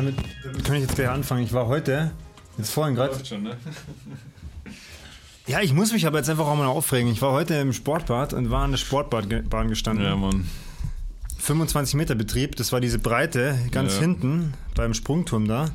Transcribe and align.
Damit, 0.00 0.14
damit 0.42 0.64
kann 0.64 0.76
ich 0.76 0.82
jetzt 0.82 0.94
gleich 0.94 1.10
anfangen. 1.10 1.44
Ich 1.44 1.52
war 1.52 1.66
heute, 1.66 2.10
jetzt 2.56 2.70
vorhin 2.72 2.94
gerade. 2.94 3.14
Ne? 3.38 3.54
Ja, 5.46 5.60
ich 5.60 5.74
muss 5.74 5.92
mich 5.92 6.06
aber 6.06 6.16
jetzt 6.16 6.30
einfach 6.30 6.46
auch 6.46 6.56
mal 6.56 6.66
aufregen. 6.66 7.12
Ich 7.12 7.20
war 7.20 7.32
heute 7.32 7.54
im 7.56 7.74
Sportbad 7.74 8.32
und 8.32 8.50
war 8.50 8.62
an 8.64 8.70
der 8.70 8.78
Sportbahn 8.78 9.68
gestanden. 9.68 10.06
Ja, 10.06 10.16
Mann. 10.16 10.48
25 11.38 11.96
Meter 11.96 12.14
Betrieb, 12.14 12.56
das 12.56 12.72
war 12.72 12.80
diese 12.80 12.98
Breite 12.98 13.58
ganz 13.72 13.94
Ja. 13.96 14.00
hinten 14.00 14.54
beim 14.74 14.94
Sprungturm 14.94 15.46
da. 15.46 15.66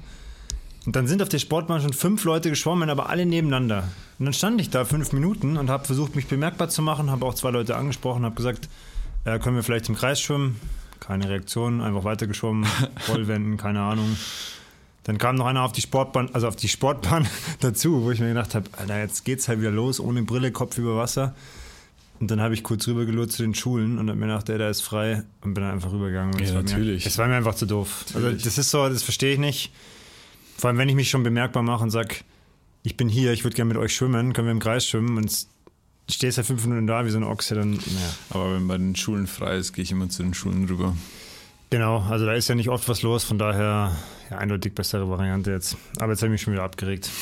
Und 0.88 0.96
dann 0.96 1.05
sind 1.05 1.21
auf 1.21 1.30
der 1.30 1.39
Sportbahn 1.39 1.82
schon 1.82 1.94
fünf 1.94 2.23
Leute 2.23 2.50
geschwommen, 2.50 2.89
aber 2.89 3.10
alle 3.10 3.28
nebeneinander. 3.28 3.89
Und 4.18 4.26
dann 4.26 4.34
stand 4.34 4.60
ich 4.60 4.71
da 4.71 4.86
fünf 4.86 5.14
Minuten 5.14 5.57
und 5.57 5.70
habe 5.70 5.86
versucht, 5.86 6.16
mich 6.16 6.26
bemerkbar 6.26 6.70
zu 6.70 6.82
machen, 6.82 7.12
habe 7.12 7.26
auch 7.27 7.35
zwei 7.35 7.52
Leute 7.52 7.76
angesprochen, 7.76 8.26
habe 8.26 8.35
gesagt, 8.35 8.70
äh, 9.26 9.38
können 9.38 9.55
wir 9.55 9.63
vielleicht 9.63 9.88
im 9.90 9.96
Kreis 9.96 10.20
schwimmen? 10.20 10.60
Keine 10.99 11.30
Reaktion, 11.30 11.81
einfach 11.81 12.04
weitergeschwommen, 12.04 12.66
Vollwenden, 12.99 13.58
keine 13.58 13.81
Ahnung. 13.81 14.16
Dann 15.04 15.18
kam 15.20 15.35
noch 15.35 15.45
einer 15.45 15.62
auf 15.62 15.71
die 15.71 15.81
Sportbahn, 15.81 16.30
also 16.34 16.48
auf 16.48 16.55
die 16.55 16.68
Sportbahn 16.68 17.27
dazu, 17.59 18.04
wo 18.04 18.12
ich 18.12 18.20
mir 18.20 18.30
gedacht 18.30 18.55
habe, 18.55 18.70
Alter, 18.77 18.99
jetzt 18.99 19.23
geht's 19.23 19.48
halt 19.48 19.59
wieder 19.59 19.71
los, 19.71 19.99
ohne 19.99 20.23
Brille, 20.23 20.52
Kopf 20.52 20.77
über 20.77 20.98
Wasser. 20.98 21.35
Und 22.20 22.31
dann 22.31 22.40
habe 22.40 22.54
ich 22.54 22.63
kurz 22.63 22.88
rübergelurrt 22.88 23.31
zu 23.31 23.44
den 23.44 23.54
Schulen 23.54 23.98
und 23.98 24.09
habe 24.09 24.18
mir 24.18 24.27
gedacht, 24.27 24.48
der 24.48 24.58
da 24.58 24.70
ist 24.70 24.81
frei 24.81 25.23
und 25.41 25.54
bin 25.54 25.63
dann 25.63 25.73
einfach 25.73 25.91
rübergegangen. 25.91 26.34
Und 26.34 26.41
Ja, 26.41 26.54
natürlich. 26.54 27.04
Mir, 27.04 27.09
es 27.09 27.18
war 27.18 27.27
mir 27.27 27.35
einfach 27.35 27.55
zu 27.55 27.66
doof. 27.66 28.05
Also 28.07 28.20
Natürlich. 28.20 28.43
das 28.43 28.57
ist 28.57 28.71
so, 28.71 28.88
das 28.88 29.04
verstehe 29.04 29.34
ich 29.34 29.40
nicht. 29.40 29.71
Vor 30.57 30.70
allem, 30.70 30.77
wenn 30.77 30.88
ich 30.88 30.96
mich 30.96 31.09
schon 31.09 31.23
bemerkbar 31.23 31.62
mache 31.62 31.84
und 31.84 31.90
sage, 31.90 32.16
ich 32.84 32.96
bin 32.96 33.09
hier, 33.09 33.34
ich 33.34 33.43
würde 33.43 33.55
gerne 33.55 33.68
mit 33.68 33.77
euch 33.77 33.93
schwimmen, 33.93 34.32
können 34.32 34.48
wir 34.48 34.54
im 34.54 34.59
Kreis 34.59 34.88
schwimmen 34.88 35.18
und 35.18 35.48
stehst 36.09 36.38
ja 36.38 36.44
fünf 36.44 36.66
Minuten 36.66 36.88
da 36.88 37.05
wie 37.05 37.09
so 37.09 37.18
ein 37.18 37.23
Ochse, 37.23 37.55
dann, 37.55 37.72
naja. 37.72 38.16
Aber 38.30 38.55
wenn 38.55 38.68
bei 38.68 38.77
den 38.77 38.96
Schulen 38.96 39.27
frei 39.27 39.57
ist, 39.57 39.74
gehe 39.74 39.84
ich 39.84 39.91
immer 39.91 40.10
zu 40.10 40.24
den 40.24 40.34
Schulen 40.34 40.66
rüber. 40.66 40.96
Genau, 41.70 41.99
also 42.10 42.26
da 42.26 42.34
ist 42.34 42.48
ja 42.48 42.55
nicht 42.55 42.70
oft 42.70 42.88
was 42.88 43.02
los, 43.02 43.24
von 43.24 43.38
daher 43.38 43.96
ja, 44.29 44.38
eindeutig 44.38 44.74
bessere 44.76 45.10
Variante 45.10 45.52
jetzt. 45.52 45.77
Aber 45.99 46.12
jetzt 46.12 46.21
habe 46.21 46.27
ich 46.27 46.34
mich 46.34 46.41
schon 46.41 46.54
wieder 46.54 46.63
abgeregt. 46.63 47.10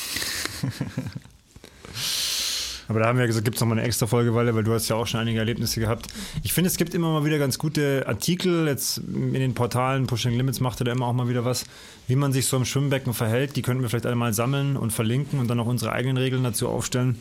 Aber 2.90 3.00
da 3.00 3.08
haben 3.08 3.18
wir 3.18 3.24
ja 3.24 3.28
gesagt, 3.28 3.46
gibt 3.46 3.56
es 3.56 3.62
nochmal 3.62 3.78
eine 3.78 3.88
extra 3.88 4.08
Folge, 4.08 4.36
weil, 4.36 4.54
weil 4.54 4.64
du 4.64 4.74
hast 4.74 4.90
ja 4.90 4.98
auch 4.98 5.08
schon 5.08 5.22
einige 5.22 5.40
Erlebnisse 5.40 5.80
gehabt. 5.80 6.08
Ich 6.44 6.52
finde, 6.52 6.70
es 6.70 6.78
gibt 6.78 6.94
immer 6.94 7.12
mal 7.12 7.26
wieder 7.26 7.40
ganz 7.40 7.58
gute 7.58 8.06
Artikel, 8.08 8.68
jetzt 8.68 8.98
in 8.98 9.34
den 9.34 9.54
Portalen, 9.54 10.06
Pushing 10.06 10.34
Limits 10.34 10.60
macht 10.60 10.82
da 10.86 10.92
immer 10.92 11.08
auch 11.08 11.14
mal 11.14 11.30
wieder 11.30 11.46
was, 11.46 11.66
wie 12.08 12.16
man 12.16 12.34
sich 12.34 12.46
so 12.46 12.58
im 12.58 12.66
Schwimmbecken 12.66 13.14
verhält. 13.14 13.56
Die 13.56 13.62
könnten 13.62 13.82
wir 13.82 13.90
vielleicht 13.90 14.06
alle 14.06 14.16
mal 14.16 14.34
sammeln 14.34 14.76
und 14.76 14.92
verlinken 14.92 15.40
und 15.40 15.48
dann 15.48 15.60
auch 15.60 15.66
unsere 15.66 15.94
eigenen 15.94 16.18
Regeln 16.18 16.44
dazu 16.44 16.68
aufstellen. 16.68 17.20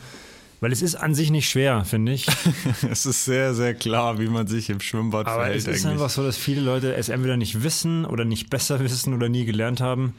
Weil 0.62 0.70
es 0.70 0.80
ist 0.80 0.94
an 0.94 1.12
sich 1.12 1.32
nicht 1.32 1.48
schwer, 1.48 1.84
finde 1.84 2.12
ich. 2.12 2.28
es 2.88 3.04
ist 3.04 3.24
sehr, 3.24 3.52
sehr 3.52 3.74
klar, 3.74 4.20
wie 4.20 4.28
man 4.28 4.46
sich 4.46 4.70
im 4.70 4.78
Schwimmbad 4.78 5.26
Aber 5.26 5.42
verhält 5.42 5.56
es 5.56 5.66
ist 5.66 5.84
eigentlich. 5.84 5.86
einfach 5.94 6.08
so, 6.08 6.22
dass 6.22 6.36
viele 6.36 6.60
Leute 6.60 6.94
es 6.94 7.08
entweder 7.08 7.36
nicht 7.36 7.64
wissen 7.64 8.04
oder 8.04 8.24
nicht 8.24 8.48
besser 8.48 8.78
wissen 8.78 9.12
oder 9.12 9.28
nie 9.28 9.44
gelernt 9.44 9.80
haben. 9.80 10.14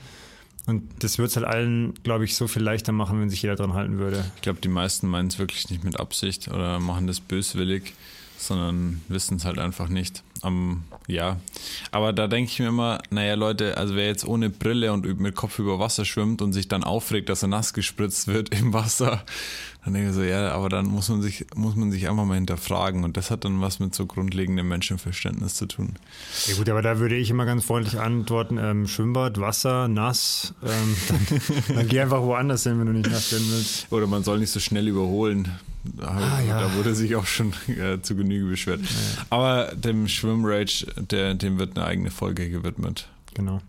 Und 0.66 0.84
das 1.00 1.18
wird 1.18 1.30
es 1.30 1.38
halt 1.38 1.46
allen, 1.46 1.94
glaube 2.04 2.26
ich, 2.26 2.36
so 2.36 2.50
viel 2.50 2.62
leichter 2.62 2.92
machen, 2.92 3.22
wenn 3.22 3.30
sich 3.30 3.42
jeder 3.42 3.56
dran 3.56 3.74
halten 3.74 4.00
würde. 4.00 4.26
Ich 4.36 4.42
glaube, 4.42 4.60
die 4.60 4.68
meisten 4.68 5.08
meinen 5.08 5.30
es 5.30 5.40
wirklich 5.40 5.70
nicht 5.70 5.86
mit 5.86 5.98
Absicht 5.98 6.50
oder 6.50 6.78
machen 6.82 7.08
das 7.08 7.22
böswillig, 7.22 7.94
sondern 8.38 9.02
wissen 9.08 9.38
es 9.38 9.46
halt 9.46 9.60
einfach 9.60 9.88
nicht. 9.88 10.24
Ähm, 10.44 10.84
ja, 11.08 11.38
aber 11.92 12.14
da 12.14 12.28
denke 12.28 12.52
ich 12.52 12.60
mir 12.60 12.68
immer, 12.68 13.00
naja 13.10 13.36
Leute, 13.36 13.78
also 13.78 13.96
wer 13.96 14.08
jetzt 14.08 14.26
ohne 14.26 14.50
Brille 14.50 14.94
und 14.94 15.20
mit 15.20 15.36
Kopf 15.36 15.60
über 15.60 15.80
Wasser 15.80 16.06
schwimmt 16.06 16.42
und 16.42 16.54
sich 16.54 16.68
dann 16.68 16.84
aufregt, 16.84 17.30
dass 17.30 17.42
er 17.42 17.50
nass 17.50 17.74
gespritzt 17.74 18.28
wird 18.28 18.54
im 18.58 18.74
Wasser, 18.74 19.24
dann 19.84 19.94
denke 19.94 20.10
ich 20.10 20.16
so, 20.16 20.24
ja, 20.24 20.52
aber 20.52 20.70
dann 20.70 20.86
muss 20.86 21.10
man 21.10 21.22
sich, 21.22 21.46
muss 21.56 21.76
man 21.76 21.92
sich 21.92 22.10
einfach 22.10 22.24
mal 22.24 22.36
hinterfragen 22.36 23.04
und 23.04 23.18
das 23.18 23.32
hat 23.32 23.44
dann 23.44 23.60
was 23.60 23.80
mit 23.80 23.94
so 23.94 24.06
grundlegendem 24.06 24.68
Menschenverständnis 24.68 25.56
zu 25.56 25.66
tun. 25.66 25.96
Ja 26.48 26.56
gut, 26.56 26.70
aber 26.70 26.82
da 26.82 27.00
würde 27.00 27.16
ich 27.16 27.30
immer 27.30 27.46
ganz 27.46 27.66
freundlich 27.66 28.00
antworten, 28.00 28.58
ähm, 28.58 28.88
Schwimmbad, 28.88 29.42
Wasser, 29.42 29.90
nass, 29.90 30.54
ähm, 30.64 30.96
dann, 31.10 31.76
dann 31.76 31.88
geh 31.90 32.00
einfach 32.00 32.22
woanders 32.22 32.64
hin, 32.64 32.80
wenn 32.80 32.88
du 32.88 32.94
nicht 32.94 33.10
nass 33.10 33.32
werden 33.34 33.48
willst. 33.50 33.92
Oder 33.92 34.08
man 34.08 34.24
soll 34.24 34.40
nicht 34.40 34.52
so 34.52 34.62
schnell 34.62 34.88
überholen. 34.88 35.52
Da, 35.84 36.08
Ah, 36.08 36.42
ja. 36.42 36.60
da 36.62 36.76
wurde 36.76 36.96
sich 36.96 37.16
auch 37.16 37.26
schon 37.26 37.54
äh, 37.68 38.02
zu 38.02 38.16
Genüge 38.16 38.46
beschwert. 38.46 38.80
Aber 39.30 39.74
dem 39.76 40.08
Schwimmrage, 40.08 40.86
der, 40.98 41.34
dem 41.34 41.60
wird 41.60 41.78
eine 41.78 41.86
eigene 41.86 42.12
Folge 42.12 42.50
gewidmet. 42.50 43.10
Genau. 43.34 43.62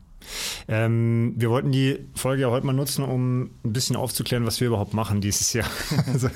Ähm, 0.69 1.35
wir 1.37 1.51
wollten 1.51 1.73
die 1.73 1.99
Folge 2.15 2.43
ja 2.43 2.51
heute 2.51 2.67
mal 2.67 2.73
nutzen, 2.73 3.05
um 3.05 3.43
ein 3.43 3.73
bisschen 3.73 3.97
aufzuklären, 3.97 4.47
was 4.47 4.61
wir 4.61 4.69
überhaupt 4.69 4.95
machen 4.95 5.21
dieses 5.21 5.53
Jahr. 5.53 5.69
also, 6.07 6.29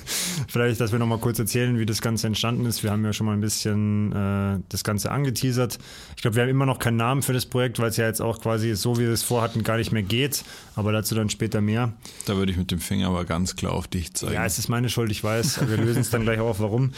vielleicht, 0.49 0.81
dass 0.81 0.93
wir 0.93 0.99
noch 0.99 1.07
mal 1.07 1.19
kurz 1.19 1.39
erzählen, 1.39 1.79
wie 1.79 1.87
das 1.87 2.01
Ganze 2.01 2.27
entstanden 2.27 2.67
ist. 2.67 2.83
Wir 2.83 2.91
haben 2.91 3.05
ja 3.05 3.13
schon 3.13 3.27
mal 3.27 3.33
ein 3.33 3.41
bisschen 3.41 4.13
äh, 4.13 4.61
das 4.69 4.85
Ganze 4.85 5.11
angeteasert. 5.11 5.79
Ich 6.17 6.23
glaube, 6.23 6.37
wir 6.37 6.43
haben 6.43 6.51
immer 6.51 6.67
noch 6.67 6.79
keinen 6.79 6.97
Namen 6.97 7.23
für 7.23 7.33
das 7.33 7.47
Projekt, 7.47 7.79
weil 7.79 7.91
es 7.91 7.97
ja 7.97 8.07
jetzt 8.07 8.21
auch 8.21 8.41
quasi 8.41 8.75
so, 8.75 8.97
wie 8.97 9.03
wir 9.03 9.13
es 9.13 9.23
vorhatten, 9.23 9.63
gar 9.63 9.77
nicht 9.77 9.93
mehr 9.93 10.03
geht. 10.03 10.45
Aber 10.75 10.93
dazu 10.93 11.15
dann 11.15 11.31
später 11.31 11.61
mehr. 11.61 11.93
Da 12.27 12.37
würde 12.37 12.53
ich 12.53 12.59
mit 12.59 12.71
dem 12.71 12.81
Finger 12.81 13.09
aber 13.09 13.25
ganz 13.25 13.57
klar 13.57 13.73
auf 13.73 13.89
dich 13.89 14.15
zeigen. 14.15 14.35
Ja, 14.35 14.45
es 14.45 14.59
ist 14.59 14.69
meine 14.69 14.89
Schuld, 14.89 15.11
ich 15.11 15.25
weiß. 15.25 15.69
Wir 15.69 15.77
lösen 15.77 16.01
es 16.01 16.11
dann 16.11 16.23
gleich 16.23 16.41
auf, 16.41 16.61
warum. 16.61 16.93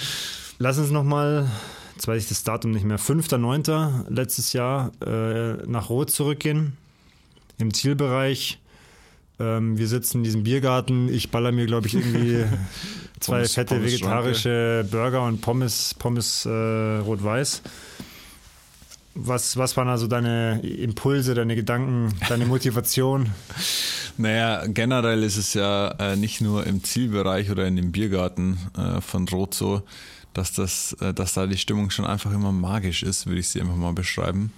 Lass 0.59 0.79
uns 0.79 0.91
noch 0.91 1.05
mal, 1.05 1.49
jetzt 2.01 2.09
weiß 2.09 2.23
ich 2.23 2.29
das 2.31 2.45
Datum 2.45 2.71
nicht 2.71 2.87
mehr, 2.87 2.99
5.9. 2.99 4.09
letztes 4.09 4.55
Jahr 4.55 4.91
äh, 5.07 5.57
nach 5.67 5.91
Rot 5.91 6.11
zurückgehen. 6.11 6.79
Im 7.59 7.75
Zielbereich. 7.75 8.59
Ähm, 9.39 9.77
wir 9.77 9.87
sitzen 9.87 10.19
in 10.19 10.25
diesem 10.25 10.43
Biergarten. 10.43 11.13
Ich 11.13 11.31
baller 11.31 11.53
mir, 11.53 11.67
glaube 11.67 11.89
ich, 11.89 11.95
irgendwie 11.95 12.47
zwei 13.21 13.41
Pommes- 13.41 13.53
fette 13.53 13.75
Pommes 13.75 13.93
vegetarische 13.93 14.89
Burger 14.91 15.25
und 15.27 15.43
Pommes, 15.43 15.95
Pommes 15.99 16.47
äh, 16.47 16.49
rot-weiß. 16.49 17.61
Was, 19.15 19.59
was 19.59 19.77
waren 19.77 19.89
also 19.89 20.07
deine 20.07 20.63
Impulse, 20.63 21.35
deine 21.35 21.55
Gedanken, 21.55 22.15
deine 22.31 22.47
Motivation? 22.47 23.29
Naja, 24.17 24.67
generell 24.67 25.23
ist 25.23 25.39
es 25.39 25.55
ja 25.55 25.93
äh, 25.93 26.15
nicht 26.15 26.43
nur 26.43 26.67
im 26.67 26.85
Zielbereich 26.85 27.51
oder 27.51 27.67
in 27.67 27.77
dem 27.77 27.91
Biergarten 27.91 28.59
äh, 28.77 29.01
von 29.01 29.27
Rot 29.29 29.55
so, 29.55 29.83
dass, 30.35 30.53
das, 30.53 30.93
äh, 31.01 31.13
dass 31.13 31.35
da 31.35 31.47
die 31.47 31.59
Stimmung 31.59 31.91
schon 31.91 32.05
einfach 32.05 32.33
immer 32.33 32.53
magisch 32.53 33.03
ist, 33.03 33.27
würde 33.27 33.41
ich 33.41 33.49
sie 33.49 33.61
einfach 33.61 33.77
mal 33.77 33.93
beschreiben. 33.93 34.53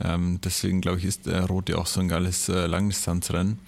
Ähm, 0.00 0.40
deswegen 0.42 0.80
glaube 0.80 0.98
ich, 0.98 1.04
ist 1.04 1.26
äh, 1.26 1.38
Rot 1.38 1.68
ja 1.68 1.76
auch 1.76 1.86
so 1.86 2.00
ein 2.00 2.08
geiles 2.08 2.48
äh, 2.48 2.66
Langdistanzrennen. 2.66 3.58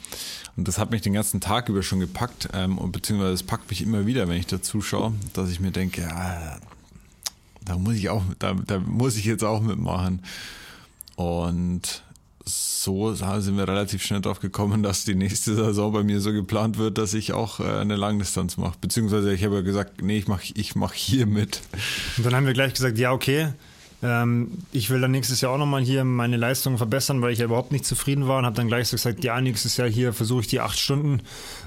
Und 0.56 0.68
das 0.68 0.78
hat 0.78 0.90
mich 0.90 1.02
den 1.02 1.12
ganzen 1.12 1.40
Tag 1.40 1.68
über 1.68 1.82
schon 1.82 2.00
gepackt, 2.00 2.48
ähm, 2.52 2.78
und 2.78 2.92
beziehungsweise 2.92 3.32
es 3.32 3.42
packt 3.42 3.68
mich 3.70 3.82
immer 3.82 4.06
wieder, 4.06 4.28
wenn 4.28 4.36
ich 4.36 4.46
da 4.46 4.62
zuschaue, 4.62 5.12
dass 5.32 5.50
ich 5.50 5.60
mir 5.60 5.70
denke, 5.70 6.02
ja, 6.02 6.58
da 7.64 7.78
muss 7.78 7.94
ich 7.94 8.08
auch, 8.08 8.22
da, 8.38 8.54
da 8.54 8.78
muss 8.78 9.16
ich 9.16 9.24
jetzt 9.24 9.44
auch 9.44 9.60
mitmachen. 9.60 10.22
Und 11.16 12.02
so 12.50 13.14
sind 13.14 13.56
wir 13.56 13.68
relativ 13.68 14.02
schnell 14.02 14.20
drauf 14.20 14.40
gekommen, 14.40 14.82
dass 14.82 15.04
die 15.04 15.14
nächste 15.14 15.54
Saison 15.54 15.92
bei 15.92 16.02
mir 16.02 16.20
so 16.20 16.32
geplant 16.32 16.78
wird, 16.78 16.98
dass 16.98 17.14
ich 17.14 17.32
auch 17.32 17.60
äh, 17.60 17.64
eine 17.64 17.96
Langdistanz 17.96 18.56
mache. 18.56 18.76
Beziehungsweise 18.80 19.32
ich 19.32 19.44
habe 19.44 19.56
ja 19.56 19.60
gesagt, 19.62 20.02
nee, 20.02 20.18
ich 20.18 20.28
mache 20.28 20.52
ich 20.54 20.74
mach 20.74 20.92
hier 20.92 21.26
mit. 21.26 21.62
Und 22.16 22.26
dann 22.26 22.34
haben 22.34 22.46
wir 22.46 22.52
gleich 22.52 22.74
gesagt, 22.74 22.98
ja, 22.98 23.12
okay. 23.12 23.48
Ähm, 24.02 24.52
ich 24.72 24.88
will 24.90 25.00
dann 25.00 25.10
nächstes 25.10 25.40
Jahr 25.40 25.52
auch 25.52 25.58
nochmal 25.58 25.82
hier 25.82 26.04
meine 26.04 26.36
Leistungen 26.36 26.78
verbessern, 26.78 27.20
weil 27.20 27.32
ich 27.32 27.38
ja 27.38 27.44
überhaupt 27.44 27.70
nicht 27.70 27.84
zufrieden 27.84 28.28
war 28.28 28.38
und 28.38 28.46
habe 28.46 28.56
dann 28.56 28.68
gleich 28.68 28.88
so 28.88 28.96
gesagt, 28.96 29.22
ja, 29.24 29.40
nächstes 29.40 29.76
Jahr 29.76 29.88
hier 29.88 30.12
versuche 30.12 30.40
ich 30.40 30.46
die 30.46 30.60
acht 30.60 30.78
Stunden 30.78 31.20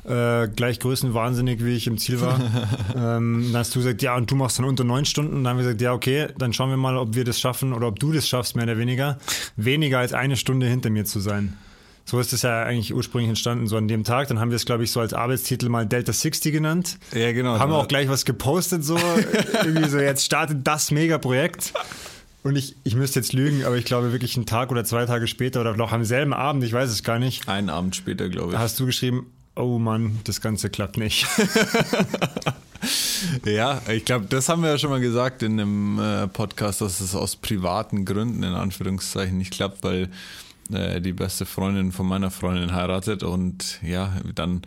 äh, 0.06 0.48
gleich 0.48 0.80
größenwahnsinnig, 0.80 1.64
wie 1.64 1.76
ich 1.76 1.88
im 1.88 1.98
Ziel 1.98 2.22
war. 2.22 2.40
ähm, 2.96 3.50
dann 3.52 3.60
hast 3.60 3.76
du 3.76 3.80
gesagt, 3.80 4.02
ja, 4.02 4.16
und 4.16 4.32
du 4.32 4.36
machst 4.36 4.58
dann 4.58 4.66
unter 4.66 4.84
neun 4.84 5.06
Stunden. 5.06 5.34
Und 5.34 5.44
dann 5.44 5.52
haben 5.52 5.58
wir 5.58 5.66
gesagt, 5.66 5.82
ja, 5.82 5.94
okay, 5.94 6.28
dann 6.38 6.54
schauen 6.54 6.70
wir 6.70 6.78
mal, 6.78 6.98
ob 6.98 7.16
wir 7.16 7.24
das 7.24 7.40
schaffen 7.40 7.74
oder 7.74 7.88
ob 7.88 8.00
du 8.00 8.12
das 8.12 8.28
schaffst, 8.28 8.56
mehr 8.56 8.66
oder 8.66 8.78
weniger, 8.78 9.20
weniger 9.56 10.00
als 10.00 10.14
eine 10.14 10.36
Stunde 10.36 10.68
hinter 10.68 10.90
mir 10.90 11.06
zu 11.06 11.20
sein. 11.20 11.56
So 12.06 12.20
ist 12.20 12.34
es 12.34 12.42
ja 12.42 12.64
eigentlich 12.64 12.94
ursprünglich 12.94 13.30
entstanden, 13.30 13.68
so 13.68 13.78
an 13.78 13.88
dem 13.88 14.04
Tag. 14.04 14.28
Dann 14.28 14.40
haben 14.40 14.52
wir 14.52 14.58
es, 14.58 14.66
glaube 14.66 14.84
ich, 14.84 14.92
so 14.92 15.00
als 15.00 15.14
Arbeitstitel 15.14 15.70
mal 15.70 15.86
Delta 15.86 16.12
60 16.12 16.52
genannt. 16.52 16.98
Ja, 17.14 17.32
genau. 17.32 17.58
Haben 17.60 17.72
wir 17.72 17.78
auch 17.78 17.88
gleich 17.88 18.10
was 18.10 18.26
gepostet, 18.26 18.84
so 18.84 18.98
irgendwie 19.64 19.88
so, 19.88 20.00
jetzt 20.00 20.26
startet 20.26 20.68
das 20.68 20.92
Megaprojekt. 20.92 21.72
Und 22.44 22.58
ich, 22.58 22.76
ich 22.84 22.96
müsste 22.96 23.20
jetzt 23.20 23.34
lügen, 23.34 23.64
aber 23.64 23.78
ich 23.78 23.86
glaube 23.86 24.12
wirklich 24.12 24.36
einen 24.36 24.46
Tag 24.46 24.70
oder 24.72 24.84
zwei 24.84 25.06
Tage 25.06 25.28
später 25.28 25.62
oder 25.62 25.76
noch 25.78 25.92
am 25.94 26.04
selben 26.04 26.34
Abend, 26.34 26.64
ich 26.64 26.74
weiß 26.74 26.90
es 26.90 27.04
gar 27.04 27.18
nicht, 27.20 27.48
Einen 27.48 27.70
Abend 27.70 27.96
später, 27.96 28.28
glaube 28.30 28.54
ich. 28.54 28.60
hast 28.60 28.80
du 28.80 28.86
geschrieben, 28.86 29.28
oh 29.56 29.80
Mann, 29.80 30.20
das 30.26 30.42
Ganze 30.42 30.70
klappt 30.70 30.98
nicht. 30.98 31.26
Ja, 33.46 33.82
ich 33.90 34.04
glaube, 34.04 34.26
das 34.26 34.50
haben 34.50 34.62
wir 34.62 34.70
ja 34.72 34.78
schon 34.78 34.90
mal 34.90 35.00
gesagt 35.00 35.42
in 35.42 35.54
einem 35.54 36.00
äh, 36.00 36.28
Podcast, 36.28 36.82
dass 36.82 37.00
es 37.00 37.16
aus 37.16 37.38
privaten 37.38 38.04
Gründen 38.04 38.44
in 38.44 38.54
Anführungszeichen 38.54 39.38
nicht 39.38 39.54
klappt, 39.54 39.84
weil 39.84 40.10
äh, 40.72 41.00
die 41.00 41.14
beste 41.14 41.46
Freundin 41.46 41.94
von 41.94 42.06
meiner 42.06 42.30
Freundin 42.32 42.74
heiratet 42.74 43.24
und 43.24 43.80
ja, 43.82 44.14
dann 44.36 44.64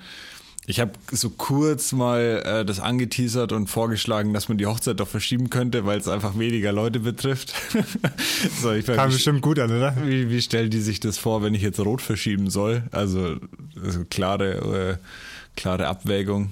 ich 0.68 0.80
habe 0.80 0.92
so 1.12 1.30
kurz 1.30 1.92
mal 1.92 2.42
äh, 2.44 2.64
das 2.64 2.80
angeteasert 2.80 3.52
und 3.52 3.68
vorgeschlagen, 3.68 4.34
dass 4.34 4.48
man 4.48 4.58
die 4.58 4.66
Hochzeit 4.66 4.98
doch 4.98 5.06
verschieben 5.06 5.48
könnte, 5.48 5.86
weil 5.86 5.98
es 5.98 6.08
einfach 6.08 6.36
weniger 6.36 6.72
Leute 6.72 7.00
betrifft. 7.00 7.54
so, 8.60 8.72
ich 8.72 8.84
Kam 8.84 9.10
bestimmt 9.10 9.42
gut 9.42 9.60
an, 9.60 9.70
oder? 9.70 9.94
wie, 10.02 10.28
wie 10.28 10.42
stellen 10.42 10.70
die 10.70 10.80
sich 10.80 10.98
das 10.98 11.18
vor, 11.18 11.42
wenn 11.42 11.54
ich 11.54 11.62
jetzt 11.62 11.78
rot 11.78 12.02
verschieben 12.02 12.50
soll? 12.50 12.82
Also, 12.90 13.36
also 13.82 14.04
klare, 14.10 14.98
äh, 14.98 15.56
klare 15.56 15.86
Abwägung. 15.86 16.50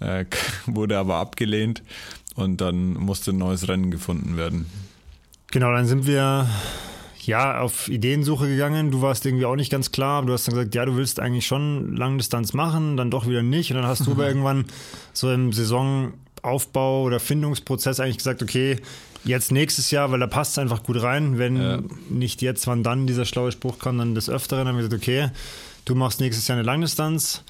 Äh, 0.00 0.26
wurde 0.66 0.98
aber 0.98 1.16
abgelehnt 1.16 1.82
und 2.34 2.60
dann 2.60 2.92
musste 2.92 3.30
ein 3.30 3.38
neues 3.38 3.68
Rennen 3.68 3.90
gefunden 3.90 4.36
werden. 4.36 4.66
Genau, 5.50 5.72
dann 5.72 5.86
sind 5.86 6.06
wir 6.06 6.46
ja, 7.26 7.60
auf 7.60 7.88
Ideensuche 7.88 8.48
gegangen. 8.48 8.90
Du 8.90 9.02
warst 9.02 9.26
irgendwie 9.26 9.46
auch 9.46 9.56
nicht 9.56 9.70
ganz 9.70 9.92
klar. 9.92 10.24
Du 10.24 10.32
hast 10.32 10.46
dann 10.46 10.54
gesagt, 10.54 10.74
ja, 10.74 10.84
du 10.84 10.96
willst 10.96 11.20
eigentlich 11.20 11.46
schon 11.46 11.96
Langdistanz 11.96 12.52
machen, 12.52 12.96
dann 12.96 13.10
doch 13.10 13.26
wieder 13.26 13.42
nicht. 13.42 13.70
Und 13.70 13.78
dann 13.78 13.86
hast 13.86 14.06
du 14.06 14.12
aber 14.12 14.26
irgendwann 14.28 14.64
so 15.12 15.30
im 15.30 15.52
Saisonaufbau 15.52 17.02
oder 17.02 17.20
Findungsprozess 17.20 18.00
eigentlich 18.00 18.18
gesagt, 18.18 18.42
okay, 18.42 18.78
jetzt 19.24 19.52
nächstes 19.52 19.90
Jahr, 19.90 20.10
weil 20.10 20.20
da 20.20 20.26
passt 20.26 20.52
es 20.52 20.58
einfach 20.58 20.82
gut 20.82 21.02
rein. 21.02 21.38
Wenn 21.38 21.56
ja. 21.56 21.80
nicht 22.08 22.42
jetzt, 22.42 22.66
wann 22.66 22.82
dann 22.82 23.06
dieser 23.06 23.24
schlaue 23.24 23.52
Spruch 23.52 23.78
kam, 23.78 23.98
dann 23.98 24.14
des 24.14 24.28
Öfteren. 24.28 24.64
Dann 24.64 24.68
haben 24.68 24.82
wir 24.82 24.88
gesagt, 24.88 25.02
okay, 25.02 25.30
du 25.84 25.94
machst 25.94 26.20
nächstes 26.20 26.48
Jahr 26.48 26.58
eine 26.58 26.66
Langdistanz. 26.66 27.44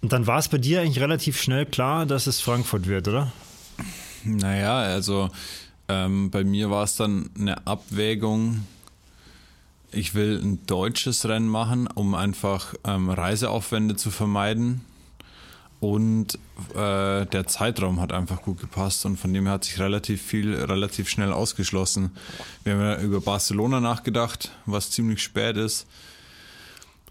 Und 0.00 0.12
dann 0.12 0.26
war 0.26 0.38
es 0.38 0.48
bei 0.48 0.58
dir 0.58 0.80
eigentlich 0.80 1.00
relativ 1.00 1.40
schnell 1.40 1.66
klar, 1.66 2.06
dass 2.06 2.26
es 2.26 2.40
Frankfurt 2.40 2.86
wird, 2.86 3.08
oder? 3.08 3.32
Naja, 4.24 4.78
also 4.78 5.30
ähm, 5.88 6.30
bei 6.30 6.44
mir 6.44 6.70
war 6.70 6.84
es 6.84 6.96
dann 6.96 7.30
eine 7.38 7.66
Abwägung. 7.66 8.64
Ich 9.90 10.14
will 10.14 10.40
ein 10.42 10.66
deutsches 10.66 11.26
Rennen 11.26 11.48
machen, 11.48 11.86
um 11.86 12.14
einfach 12.14 12.74
ähm, 12.84 13.10
Reiseaufwände 13.10 13.96
zu 13.96 14.10
vermeiden. 14.10 14.82
Und 15.80 16.34
äh, 16.74 17.24
der 17.26 17.46
Zeitraum 17.46 18.00
hat 18.00 18.12
einfach 18.12 18.42
gut 18.42 18.58
gepasst 18.60 19.06
und 19.06 19.16
von 19.16 19.32
dem 19.32 19.44
her 19.44 19.54
hat 19.54 19.64
sich 19.64 19.78
relativ 19.78 20.20
viel, 20.20 20.54
relativ 20.54 21.08
schnell 21.08 21.32
ausgeschlossen. 21.32 22.10
Wir 22.64 22.74
haben 22.74 22.80
ja 22.80 23.00
über 23.00 23.20
Barcelona 23.20 23.80
nachgedacht, 23.80 24.50
was 24.66 24.90
ziemlich 24.90 25.22
spät 25.22 25.56
ist. 25.56 25.86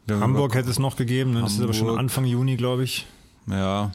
Hamburg 0.09 0.53
hätte 0.53 0.69
es 0.69 0.79
noch 0.79 0.95
gegeben, 0.97 1.33
ne? 1.33 1.41
das 1.41 1.53
ist 1.53 1.61
aber 1.61 1.73
schon 1.73 1.97
Anfang 1.97 2.25
Juni, 2.25 2.57
glaube 2.57 2.83
ich. 2.83 3.05
Ja, 3.47 3.91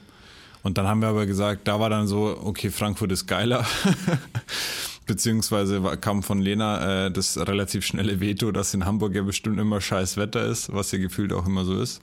und 0.62 0.78
dann 0.78 0.86
haben 0.86 1.00
wir 1.00 1.08
aber 1.08 1.26
gesagt, 1.26 1.66
da 1.68 1.80
war 1.80 1.90
dann 1.90 2.06
so, 2.06 2.38
okay, 2.42 2.70
Frankfurt 2.70 3.12
ist 3.12 3.26
geiler. 3.26 3.66
Beziehungsweise 5.06 5.80
kam 6.00 6.22
von 6.22 6.40
Lena 6.40 7.06
äh, 7.06 7.10
das 7.10 7.36
relativ 7.36 7.84
schnelle 7.84 8.20
Veto, 8.20 8.52
dass 8.52 8.72
in 8.72 8.84
Hamburg 8.84 9.14
ja 9.14 9.22
bestimmt 9.22 9.58
immer 9.58 9.80
scheiß 9.80 10.16
Wetter 10.16 10.44
ist, 10.44 10.72
was 10.72 10.92
ja 10.92 10.98
gefühlt 10.98 11.32
auch 11.32 11.46
immer 11.46 11.64
so 11.64 11.80
ist. 11.80 12.00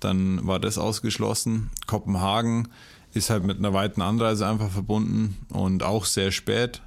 Dann 0.00 0.46
war 0.46 0.58
das 0.58 0.78
ausgeschlossen. 0.78 1.70
Kopenhagen 1.86 2.68
ist 3.14 3.30
halt 3.30 3.44
mit 3.44 3.58
einer 3.58 3.72
weiten 3.72 4.02
Anreise 4.02 4.46
einfach 4.46 4.70
verbunden 4.70 5.36
und 5.50 5.82
auch 5.82 6.04
sehr 6.04 6.32
spät. 6.32 6.82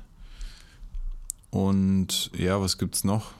Und 1.49 2.31
ja, 2.37 2.61
was 2.61 2.77
gibt's 2.77 3.03
noch? 3.03 3.31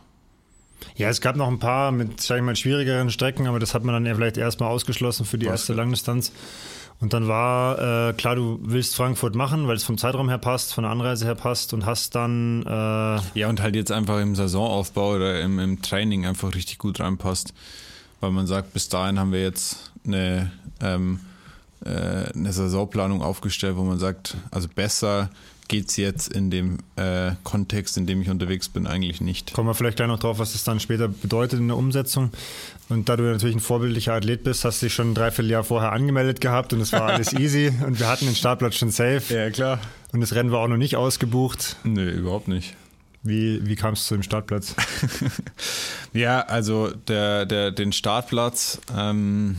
Ja, 0.96 1.10
es 1.10 1.22
gab 1.22 1.36
noch 1.36 1.48
ein 1.48 1.60
paar 1.60 1.92
mit, 1.92 2.22
sag 2.22 2.38
ich 2.38 2.44
mal, 2.44 2.56
schwierigeren 2.56 3.12
Strecken, 3.12 3.48
aber 3.48 3.60
das 3.60 3.74
hat 3.74 3.84
man 3.84 3.94
dann 3.94 4.06
ja 4.06 4.16
vielleicht 4.16 4.38
erstmal 4.38 4.70
ausgeschlossen 4.70 5.26
für 5.26 5.38
die 5.38 5.46
was 5.46 5.62
erste 5.62 5.74
Langdistanz. 5.74 6.32
Und 7.02 7.14
dann 7.14 7.28
war 7.28 8.10
äh, 8.10 8.14
klar, 8.14 8.36
du 8.36 8.60
willst 8.62 8.96
Frankfurt 8.96 9.34
machen, 9.34 9.68
weil 9.68 9.76
es 9.76 9.84
vom 9.84 9.98
Zeitraum 9.98 10.30
her 10.30 10.38
passt, 10.38 10.74
von 10.74 10.84
der 10.84 10.92
Anreise 10.92 11.26
her 11.26 11.34
passt 11.34 11.74
und 11.74 11.88
hast 11.88 12.14
dann. 12.14 12.64
Äh 12.64 13.40
ja, 13.40 13.50
und 13.50 13.60
halt 13.60 13.76
jetzt 13.76 13.92
einfach 13.92 14.20
im 14.20 14.36
Saisonaufbau 14.36 15.16
oder 15.16 15.42
im, 15.42 15.58
im 15.58 15.82
Training 15.82 16.28
einfach 16.28 16.54
richtig 16.54 16.78
gut 16.78 17.00
reinpasst. 17.00 17.56
Weil 18.20 18.30
man 18.30 18.46
sagt, 18.46 18.74
bis 18.74 18.88
dahin 18.88 19.20
haben 19.20 19.32
wir 19.32 19.42
jetzt 19.42 19.92
eine, 20.06 20.52
ähm, 20.80 21.20
äh, 21.84 21.90
eine 22.36 22.54
Saisonplanung 22.54 23.24
aufgestellt, 23.24 23.78
wo 23.78 23.84
man 23.84 23.98
sagt, 23.98 24.38
also 24.52 24.68
besser 24.68 25.32
geht 25.72 25.88
es 25.88 25.96
jetzt 25.96 26.28
in 26.28 26.52
dem 26.52 26.80
äh, 26.98 27.32
Kontext, 27.46 27.96
in 27.96 28.06
dem 28.06 28.22
ich 28.22 28.30
unterwegs 28.30 28.68
bin, 28.68 28.88
eigentlich 28.88 29.22
nicht. 29.22 29.54
Kommen 29.54 29.70
wir 29.70 29.74
vielleicht 29.74 29.96
gleich 29.96 30.10
noch 30.10 30.20
drauf, 30.20 30.38
was 30.38 30.52
das 30.52 30.66
dann 30.66 30.82
später 30.82 31.08
bedeutet 31.08 31.62
in 31.62 31.70
der 31.70 31.78
Umsetzung. 31.78 32.30
Und 32.90 33.08
da 33.08 33.16
du 33.16 33.24
natürlich 33.24 33.56
ein 33.56 33.62
vorbildlicher 33.62 34.14
Athlet 34.14 34.44
bist, 34.44 34.66
hast 34.66 34.82
du 34.82 34.88
dich 34.88 34.94
schon 34.94 35.12
ein 35.12 35.16
Dreivierteljahr 35.16 35.64
vorher 35.64 35.94
angemeldet 35.94 36.42
gehabt 36.42 36.74
und 36.74 36.82
es 36.82 36.92
war 36.92 37.04
alles 37.04 37.32
easy 37.40 37.72
und 37.88 38.02
wir 38.02 38.10
hatten 38.10 38.26
den 38.26 38.36
Startplatz 38.36 38.76
schon 38.76 38.92
safe. 38.92 39.34
Ja, 39.34 39.50
klar. 39.50 39.80
Und 40.12 40.20
das 40.20 40.36
Rennen 40.36 40.52
war 40.52 40.60
auch 40.60 40.68
noch 40.68 40.76
nicht 40.76 40.98
ausgebucht. 40.98 41.78
Nö, 41.86 42.12
überhaupt 42.12 42.50
nicht. 42.50 42.76
Wie, 43.24 43.66
wie 43.66 43.78
kam 43.78 43.94
es 43.94 44.08
zu 44.08 44.16
dem 44.16 44.24
Startplatz? 44.24 44.76
ja, 46.14 46.42
also 46.42 46.92
der, 47.08 47.46
der, 47.46 47.72
den 47.72 47.94
Startplatz, 47.94 48.82
ähm, 48.94 49.56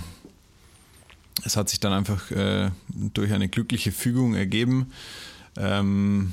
es 1.42 1.56
hat 1.56 1.70
sich 1.70 1.80
dann 1.80 1.94
einfach 1.94 2.30
äh, 2.32 2.68
durch 2.88 3.32
eine 3.32 3.48
glückliche 3.48 3.92
Fügung 3.92 4.34
ergeben 4.34 4.92
ähm, 5.56 6.32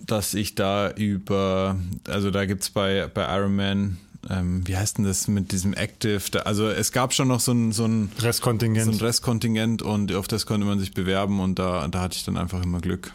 dass 0.00 0.34
ich 0.34 0.54
da 0.54 0.90
über, 0.90 1.76
also 2.08 2.30
da 2.30 2.46
gibt 2.46 2.62
es 2.62 2.70
bei, 2.70 3.08
bei 3.12 3.22
Ironman, 3.36 3.98
ähm, 4.28 4.66
wie 4.66 4.76
heißt 4.76 4.98
denn 4.98 5.04
das 5.04 5.28
mit 5.28 5.52
diesem 5.52 5.74
Active? 5.74 6.22
Da, 6.30 6.40
also 6.40 6.68
es 6.68 6.92
gab 6.92 7.14
schon 7.14 7.28
noch 7.28 7.40
so 7.40 7.52
ein, 7.52 7.72
so 7.72 7.84
ein 7.84 8.10
Restkontingent. 8.18 8.84
So 8.86 8.90
ein 8.92 9.06
Restkontingent 9.06 9.82
und 9.82 10.12
auf 10.12 10.28
das 10.28 10.46
konnte 10.46 10.66
man 10.66 10.78
sich 10.78 10.94
bewerben 10.94 11.40
und 11.40 11.58
da, 11.58 11.86
da 11.88 12.00
hatte 12.00 12.16
ich 12.16 12.24
dann 12.24 12.36
einfach 12.36 12.62
immer 12.62 12.80
Glück. 12.80 13.12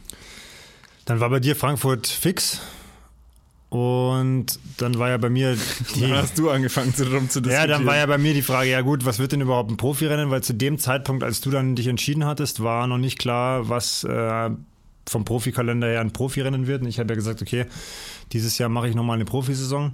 Dann 1.06 1.20
war 1.20 1.30
bei 1.30 1.40
dir 1.40 1.56
Frankfurt 1.56 2.08
fix. 2.08 2.62
Und 3.72 4.60
dann 4.80 5.00
war 5.00 5.08
ja 5.12 5.18
bei 5.18 5.30
mir 5.30 5.56
die. 5.96 6.02
Dann 6.02 6.12
hast 6.12 6.38
du 6.38 6.50
angefangen 6.50 6.94
zu 6.94 7.10
rum 7.10 7.30
zu 7.30 7.40
diskutieren. 7.40 7.70
Ja, 7.70 7.78
dann 7.78 7.86
war 7.86 7.96
ja 7.96 8.06
bei 8.06 8.18
mir 8.18 8.34
die 8.34 8.42
Frage, 8.42 8.70
ja 8.70 8.82
gut, 8.82 9.06
was 9.06 9.18
wird 9.18 9.32
denn 9.32 9.40
überhaupt 9.40 9.72
ein 9.72 9.78
Profirennen? 9.78 10.30
Weil 10.30 10.44
zu 10.44 10.54
dem 10.54 10.78
Zeitpunkt, 10.78 11.24
als 11.24 11.40
du 11.40 11.52
dann 11.52 11.78
dich 11.78 11.88
entschieden 11.88 12.26
hattest, 12.26 12.62
war 12.62 12.86
noch 12.86 12.98
nicht 12.98 13.18
klar, 13.18 13.70
was 13.70 14.04
äh, 14.04 14.50
vom 15.08 15.24
Profikalender 15.24 15.88
her 15.88 16.02
ein 16.02 16.12
Profirennen 16.12 16.68
wird. 16.68 16.82
Und 16.82 16.90
ich 16.90 17.00
habe 17.00 17.14
ja 17.14 17.16
gesagt, 17.16 17.42
okay, 17.42 17.66
dieses 18.34 18.58
Jahr 18.58 18.68
mache 18.68 18.90
ich 18.90 18.96
nochmal 18.96 19.16
eine 19.16 19.24
Profisaison. 19.24 19.94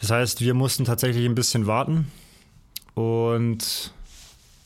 Das 0.00 0.10
heißt, 0.10 0.40
wir 0.40 0.54
mussten 0.54 0.84
tatsächlich 0.84 1.24
ein 1.24 1.36
bisschen 1.36 1.68
warten. 1.68 2.08
Und 2.94 3.92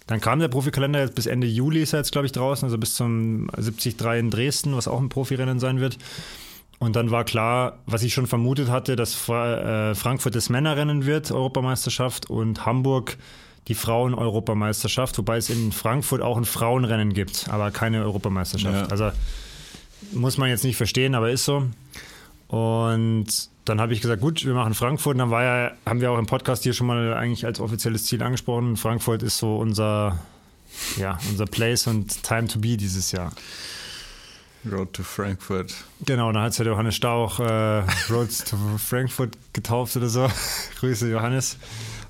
dann 0.06 0.22
kam 0.22 0.38
der 0.38 0.48
Profikalender 0.48 1.00
jetzt 1.00 1.14
bis 1.14 1.26
Ende 1.26 1.46
Juli 1.46 1.82
ist 1.82 1.92
er 1.92 1.98
jetzt, 1.98 2.12
glaube 2.12 2.24
ich, 2.24 2.32
draußen, 2.32 2.64
also 2.64 2.78
bis 2.78 2.94
zum 2.94 3.48
73 3.48 3.96
in 4.18 4.30
Dresden, 4.30 4.74
was 4.74 4.88
auch 4.88 4.98
ein 4.98 5.10
Profirennen 5.10 5.60
sein 5.60 5.78
wird. 5.78 5.98
Und 6.78 6.94
dann 6.94 7.10
war 7.10 7.24
klar, 7.24 7.78
was 7.86 8.02
ich 8.02 8.12
schon 8.12 8.26
vermutet 8.26 8.68
hatte, 8.68 8.96
dass 8.96 9.28
äh, 9.28 9.94
Frankfurt 9.94 10.34
das 10.34 10.50
Männerrennen 10.50 11.06
wird, 11.06 11.30
Europameisterschaft, 11.32 12.28
und 12.28 12.66
Hamburg 12.66 13.16
die 13.68 13.74
Frauen-Europameisterschaft, 13.74 15.18
wobei 15.18 15.38
es 15.38 15.50
in 15.50 15.72
Frankfurt 15.72 16.22
auch 16.22 16.36
ein 16.36 16.44
Frauenrennen 16.44 17.14
gibt, 17.14 17.48
aber 17.48 17.70
keine 17.70 18.02
Europameisterschaft. 18.02 18.74
Ja. 18.74 18.86
Also 18.88 19.10
muss 20.12 20.38
man 20.38 20.48
jetzt 20.48 20.64
nicht 20.64 20.76
verstehen, 20.76 21.14
aber 21.14 21.30
ist 21.30 21.44
so. 21.44 21.66
Und 22.48 23.26
dann 23.64 23.80
habe 23.80 23.92
ich 23.92 24.00
gesagt, 24.00 24.20
gut, 24.20 24.44
wir 24.44 24.54
machen 24.54 24.74
Frankfurt. 24.74 25.14
Und 25.14 25.18
dann 25.18 25.30
war 25.30 25.42
ja, 25.42 25.72
haben 25.84 26.00
wir 26.00 26.12
auch 26.12 26.18
im 26.18 26.26
Podcast 26.26 26.62
hier 26.62 26.72
schon 26.72 26.86
mal 26.86 27.14
eigentlich 27.14 27.44
als 27.44 27.58
offizielles 27.58 28.04
Ziel 28.04 28.22
angesprochen. 28.22 28.76
Frankfurt 28.76 29.24
ist 29.24 29.38
so 29.38 29.56
unser, 29.56 30.20
ja, 30.96 31.18
unser 31.28 31.46
Place 31.46 31.88
und 31.88 32.22
Time 32.22 32.46
to 32.46 32.60
be 32.60 32.76
dieses 32.76 33.10
Jahr. 33.10 33.32
Road 34.70 34.92
to 34.92 35.02
Frankfurt. 35.02 35.74
Genau, 36.04 36.30
dann 36.32 36.42
hat 36.42 36.52
es 36.52 36.58
ja 36.58 36.64
Johannes 36.64 36.94
Stauch 36.94 37.40
äh, 37.40 37.82
Road 38.10 38.28
to 38.48 38.56
Frankfurt 38.78 39.36
getauft 39.52 39.96
oder 39.96 40.08
so. 40.08 40.28
Grüße 40.80 41.10
Johannes. 41.10 41.58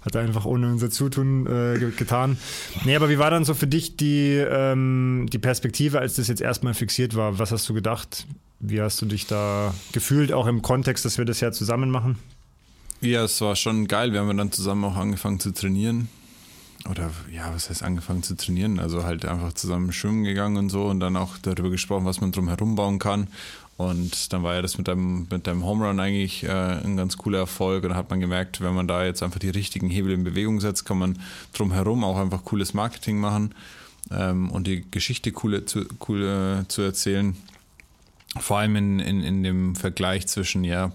Hat 0.02 0.14
er 0.14 0.20
einfach 0.20 0.44
ohne 0.44 0.68
unser 0.68 0.90
Zutun 0.90 1.46
äh, 1.46 1.78
getan. 1.96 2.38
Nee, 2.84 2.94
aber 2.94 3.08
wie 3.08 3.18
war 3.18 3.30
dann 3.30 3.44
so 3.44 3.54
für 3.54 3.66
dich 3.66 3.96
die, 3.96 4.34
ähm, 4.34 5.26
die 5.32 5.38
Perspektive, 5.38 5.98
als 5.98 6.14
das 6.16 6.28
jetzt 6.28 6.40
erstmal 6.40 6.74
fixiert 6.74 7.16
war? 7.16 7.38
Was 7.38 7.50
hast 7.50 7.68
du 7.68 7.74
gedacht? 7.74 8.26
Wie 8.60 8.80
hast 8.80 9.02
du 9.02 9.06
dich 9.06 9.26
da 9.26 9.74
gefühlt, 9.92 10.32
auch 10.32 10.46
im 10.46 10.62
Kontext, 10.62 11.04
dass 11.04 11.18
wir 11.18 11.24
das 11.24 11.40
ja 11.40 11.50
zusammen 11.50 11.90
machen? 11.90 12.18
Ja, 13.00 13.24
es 13.24 13.40
war 13.40 13.56
schon 13.56 13.88
geil. 13.88 14.12
Wir 14.12 14.20
haben 14.20 14.36
dann 14.36 14.52
zusammen 14.52 14.84
auch 14.84 14.96
angefangen 14.96 15.40
zu 15.40 15.52
trainieren 15.52 16.08
oder 16.88 17.10
ja, 17.32 17.52
was 17.54 17.70
heißt 17.70 17.82
angefangen 17.82 18.22
zu 18.22 18.36
trainieren? 18.36 18.78
Also 18.78 19.04
halt 19.04 19.24
einfach 19.24 19.52
zusammen 19.52 19.92
schwimmen 19.92 20.24
gegangen 20.24 20.56
und 20.56 20.68
so 20.68 20.84
und 20.84 21.00
dann 21.00 21.16
auch 21.16 21.38
darüber 21.38 21.70
gesprochen, 21.70 22.04
was 22.04 22.20
man 22.20 22.32
drum 22.32 22.48
herum 22.48 22.74
bauen 22.76 22.98
kann. 22.98 23.28
Und 23.76 24.32
dann 24.32 24.42
war 24.42 24.54
ja 24.54 24.62
das 24.62 24.78
mit 24.78 24.88
deinem, 24.88 25.26
mit 25.30 25.46
deinem 25.46 25.64
Home 25.64 25.86
Run 25.86 26.00
eigentlich 26.00 26.44
äh, 26.44 26.48
ein 26.48 26.96
ganz 26.96 27.18
cooler 27.18 27.40
Erfolg. 27.40 27.82
Und 27.82 27.90
dann 27.90 27.98
hat 27.98 28.08
man 28.08 28.20
gemerkt, 28.20 28.60
wenn 28.62 28.74
man 28.74 28.88
da 28.88 29.04
jetzt 29.04 29.22
einfach 29.22 29.38
die 29.38 29.50
richtigen 29.50 29.90
Hebel 29.90 30.12
in 30.12 30.24
Bewegung 30.24 30.60
setzt, 30.60 30.84
kann 30.86 30.98
man 30.98 31.18
drumherum 31.52 32.02
auch 32.04 32.16
einfach 32.16 32.44
cooles 32.44 32.72
Marketing 32.72 33.18
machen 33.18 33.54
ähm, 34.10 34.50
und 34.50 34.66
die 34.66 34.84
Geschichte 34.90 35.30
coole, 35.32 35.66
zu, 35.66 35.84
cool 36.08 36.64
zu 36.68 36.82
erzählen. 36.82 37.36
Vor 38.38 38.58
allem 38.58 38.76
in, 38.76 38.98
in, 39.00 39.22
in 39.22 39.42
dem 39.42 39.76
Vergleich 39.76 40.26
zwischen 40.26 40.64
ja 40.64 40.92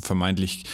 vermeintlich 0.00 0.64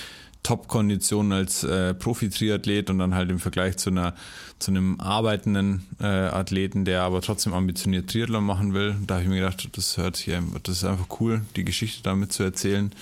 Top-Konditionen 0.47 1.33
als 1.33 1.65
äh, 1.65 1.93
Profi-Triathlet 1.93 2.88
und 2.88 3.00
dann 3.00 3.17
halt 3.17 3.31
im 3.31 3.41
Vergleich 3.41 3.79
zu 3.79 3.91
einer 3.91 4.15
zu 4.61 4.71
einem 4.71 5.00
arbeitenden 5.00 5.85
äh, 6.00 6.07
Athleten, 6.07 6.85
der 6.85 7.03
aber 7.03 7.21
trotzdem 7.21 7.53
ambitioniert 7.53 8.09
Triathlon 8.09 8.45
machen 8.45 8.73
will. 8.73 8.95
Da 9.07 9.15
habe 9.15 9.25
ich 9.25 9.29
mir 9.29 9.41
gedacht, 9.41 9.69
das 9.73 9.97
hört 9.97 10.17
sich, 10.17 10.33
das 10.62 10.76
ist 10.79 10.85
einfach 10.85 11.21
cool, 11.21 11.43
die 11.57 11.65
Geschichte 11.65 12.03
damit 12.05 12.33
zu 12.33 12.45
erzählen. 12.45 12.93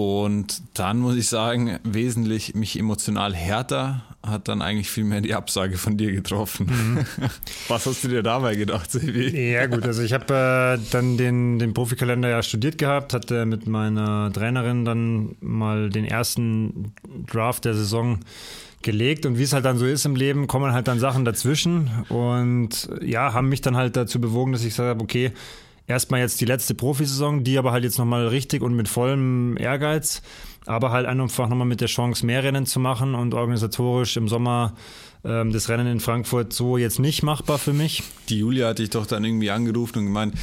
Und 0.00 0.62
dann 0.72 0.98
muss 0.98 1.14
ich 1.14 1.26
sagen, 1.26 1.78
wesentlich 1.84 2.54
mich 2.54 2.78
emotional 2.78 3.34
härter 3.34 4.02
hat 4.26 4.48
dann 4.48 4.62
eigentlich 4.62 4.88
viel 4.88 5.04
mehr 5.04 5.20
die 5.20 5.34
Absage 5.34 5.76
von 5.76 5.98
dir 5.98 6.10
getroffen. 6.12 6.66
Mhm. 6.66 7.28
Was 7.68 7.84
hast 7.84 8.02
du 8.02 8.08
dir 8.08 8.22
dabei 8.22 8.54
gedacht, 8.54 8.90
Sevi? 8.90 9.52
Ja 9.52 9.66
gut, 9.66 9.84
also 9.84 10.00
ich 10.00 10.14
habe 10.14 10.78
äh, 10.80 10.90
dann 10.90 11.18
den, 11.18 11.58
den 11.58 11.74
Profikalender 11.74 12.30
ja 12.30 12.42
studiert 12.42 12.78
gehabt, 12.78 13.12
hatte 13.12 13.44
mit 13.44 13.66
meiner 13.66 14.32
Trainerin 14.32 14.86
dann 14.86 15.36
mal 15.40 15.90
den 15.90 16.06
ersten 16.06 16.94
Draft 17.30 17.66
der 17.66 17.74
Saison 17.74 18.20
gelegt 18.80 19.26
und 19.26 19.36
wie 19.36 19.42
es 19.42 19.52
halt 19.52 19.66
dann 19.66 19.76
so 19.76 19.84
ist 19.84 20.06
im 20.06 20.16
Leben, 20.16 20.46
kommen 20.46 20.72
halt 20.72 20.88
dann 20.88 20.98
Sachen 20.98 21.26
dazwischen 21.26 21.90
und 22.08 22.88
ja, 23.02 23.34
haben 23.34 23.50
mich 23.50 23.60
dann 23.60 23.76
halt 23.76 23.96
dazu 23.96 24.18
bewogen, 24.18 24.52
dass 24.52 24.62
ich 24.62 24.70
gesagt 24.70 24.88
habe, 24.88 25.02
okay, 25.02 25.32
erstmal 25.90 26.20
jetzt 26.20 26.40
die 26.40 26.46
letzte 26.46 26.74
Profisaison, 26.74 27.44
die 27.44 27.58
aber 27.58 27.72
halt 27.72 27.84
jetzt 27.84 27.98
nochmal 27.98 28.28
richtig 28.28 28.62
und 28.62 28.74
mit 28.74 28.88
vollem 28.88 29.56
Ehrgeiz, 29.58 30.22
aber 30.70 30.92
halt 30.92 31.06
einfach 31.06 31.48
nochmal 31.48 31.66
mit 31.66 31.80
der 31.80 31.88
Chance, 31.88 32.24
mehr 32.24 32.44
Rennen 32.44 32.64
zu 32.64 32.78
machen 32.78 33.16
und 33.16 33.34
organisatorisch 33.34 34.16
im 34.16 34.28
Sommer 34.28 34.74
ähm, 35.24 35.52
das 35.52 35.68
Rennen 35.68 35.88
in 35.88 35.98
Frankfurt 35.98 36.52
so 36.52 36.78
jetzt 36.78 37.00
nicht 37.00 37.24
machbar 37.24 37.58
für 37.58 37.72
mich. 37.72 38.04
Die 38.28 38.38
Julia 38.38 38.68
hatte 38.68 38.84
ich 38.84 38.90
doch 38.90 39.04
dann 39.04 39.24
irgendwie 39.24 39.50
angerufen 39.50 39.98
und 39.98 40.04
gemeint, 40.06 40.34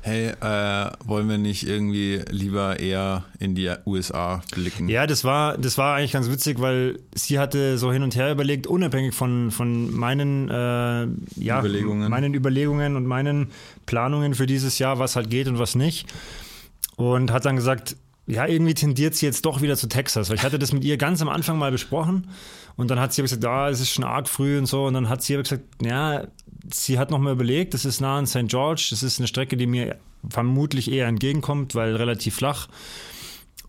hey, 0.00 0.28
äh, 0.30 0.90
wollen 1.04 1.28
wir 1.28 1.36
nicht 1.36 1.68
irgendwie 1.68 2.22
lieber 2.30 2.80
eher 2.80 3.24
in 3.38 3.54
die 3.54 3.70
USA 3.84 4.42
blicken? 4.50 4.88
Ja, 4.88 5.06
das 5.06 5.24
war, 5.24 5.58
das 5.58 5.76
war 5.76 5.96
eigentlich 5.96 6.12
ganz 6.12 6.30
witzig, 6.30 6.58
weil 6.58 6.98
sie 7.14 7.38
hatte 7.38 7.76
so 7.76 7.92
hin 7.92 8.02
und 8.02 8.16
her 8.16 8.32
überlegt, 8.32 8.66
unabhängig 8.66 9.14
von, 9.14 9.50
von 9.50 9.94
meinen, 9.94 10.48
äh, 10.48 11.06
ja, 11.36 11.60
Überlegungen. 11.60 12.10
meinen 12.10 12.32
Überlegungen 12.32 12.96
und 12.96 13.04
meinen 13.04 13.50
Planungen 13.84 14.34
für 14.34 14.46
dieses 14.46 14.78
Jahr, 14.78 14.98
was 14.98 15.16
halt 15.16 15.28
geht 15.28 15.48
und 15.48 15.58
was 15.58 15.74
nicht. 15.74 16.06
Und 16.96 17.30
hat 17.30 17.44
dann 17.44 17.56
gesagt, 17.56 17.96
ja, 18.26 18.46
irgendwie 18.46 18.74
tendiert 18.74 19.14
sie 19.14 19.26
jetzt 19.26 19.46
doch 19.46 19.62
wieder 19.62 19.76
zu 19.76 19.88
Texas, 19.88 20.28
weil 20.28 20.36
ich 20.36 20.42
hatte 20.42 20.58
das 20.58 20.72
mit 20.72 20.84
ihr 20.84 20.96
ganz 20.96 21.22
am 21.22 21.28
Anfang 21.28 21.58
mal 21.58 21.70
besprochen 21.70 22.28
und 22.76 22.90
dann 22.90 22.98
hat 22.98 23.12
sie 23.12 23.22
gesagt, 23.22 23.44
ah, 23.44 23.68
es 23.68 23.80
ist 23.80 23.90
schon 23.90 24.04
arg 24.04 24.28
früh 24.28 24.58
und 24.58 24.66
so 24.66 24.86
und 24.86 24.94
dann 24.94 25.08
hat 25.08 25.22
sie 25.22 25.34
aber 25.34 25.44
gesagt, 25.44 25.62
ja, 25.82 26.26
sie 26.72 26.98
hat 26.98 27.10
nochmal 27.10 27.32
überlegt, 27.34 27.74
das 27.74 27.84
ist 27.84 28.00
nah 28.00 28.18
an 28.18 28.26
St. 28.26 28.48
George, 28.48 28.88
das 28.90 29.02
ist 29.02 29.18
eine 29.20 29.28
Strecke, 29.28 29.56
die 29.56 29.66
mir 29.66 29.96
vermutlich 30.28 30.90
eher 30.90 31.06
entgegenkommt, 31.06 31.74
weil 31.74 31.94
relativ 31.94 32.34
flach 32.34 32.68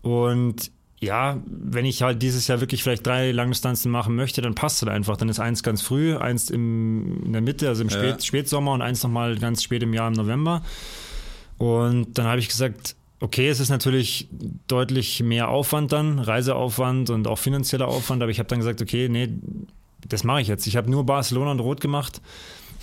und 0.02 0.70
ja, 1.00 1.40
wenn 1.46 1.84
ich 1.84 2.02
halt 2.02 2.22
dieses 2.22 2.48
Jahr 2.48 2.60
wirklich 2.60 2.82
vielleicht 2.82 3.06
drei 3.06 3.30
Langdistanzen 3.30 3.90
machen 3.90 4.16
möchte, 4.16 4.42
dann 4.42 4.56
passt 4.56 4.82
es 4.82 4.88
einfach. 4.88 5.16
Dann 5.16 5.28
ist 5.28 5.38
eins 5.38 5.62
ganz 5.62 5.80
früh, 5.80 6.16
eins 6.16 6.50
im, 6.50 7.22
in 7.24 7.32
der 7.32 7.40
Mitte, 7.40 7.68
also 7.68 7.82
im 7.82 7.90
Spät, 7.90 8.16
Ja. 8.16 8.20
Spätsommer 8.20 8.72
und 8.72 8.82
eins 8.82 9.04
nochmal 9.04 9.38
ganz 9.38 9.62
spät 9.62 9.84
im 9.84 9.94
Jahr 9.94 10.08
im 10.08 10.14
November. 10.14 10.62
Und 11.56 12.18
dann 12.18 12.26
habe 12.26 12.40
ich 12.40 12.48
gesagt, 12.48 12.96
okay, 13.20 13.48
es 13.48 13.60
ist 13.60 13.68
natürlich 13.68 14.28
deutlich 14.66 15.22
mehr 15.22 15.48
Aufwand 15.48 15.92
dann, 15.92 16.18
Reiseaufwand 16.18 17.10
und 17.10 17.26
auch 17.26 17.38
finanzieller 17.38 17.88
Aufwand, 17.88 18.22
aber 18.22 18.30
ich 18.30 18.38
habe 18.38 18.48
dann 18.48 18.60
gesagt, 18.60 18.80
okay, 18.80 19.08
nee, 19.08 19.28
das 20.08 20.24
mache 20.24 20.40
ich 20.40 20.48
jetzt. 20.48 20.66
Ich 20.66 20.76
habe 20.76 20.90
nur 20.90 21.04
Barcelona 21.04 21.50
und 21.50 21.60
Rot 21.60 21.80
gemacht 21.80 22.20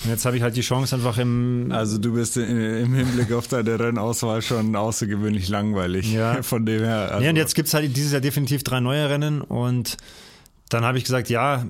und 0.04 0.10
jetzt 0.10 0.26
habe 0.26 0.36
ich 0.36 0.44
halt 0.44 0.56
die 0.56 0.62
Chance 0.62 0.96
einfach 0.96 1.18
im 1.18 1.72
Also 1.72 1.98
du 1.98 2.14
bist 2.14 2.36
im 2.38 2.94
Hinblick 2.94 3.32
auf 3.32 3.48
deine 3.48 3.80
Rennauswahl 3.80 4.42
schon 4.42 4.76
außergewöhnlich 4.76 5.48
langweilig. 5.48 6.12
Ja. 6.12 6.42
Von 6.44 6.66
dem 6.66 6.84
her. 6.84 7.12
Also, 7.12 7.24
ja, 7.24 7.30
und 7.30 7.38
jetzt 7.38 7.56
gibt 7.56 7.70
es 7.70 7.74
halt 7.74 7.96
dieses 7.96 8.12
Jahr 8.12 8.22
definitiv 8.22 8.64
drei 8.64 8.82
neue 8.82 9.10
Rennen 9.10 9.42
und 9.42 9.98
dann 10.70 10.84
habe 10.84 10.98
ich 10.98 11.06
gesagt, 11.06 11.30
ja, 11.30 11.66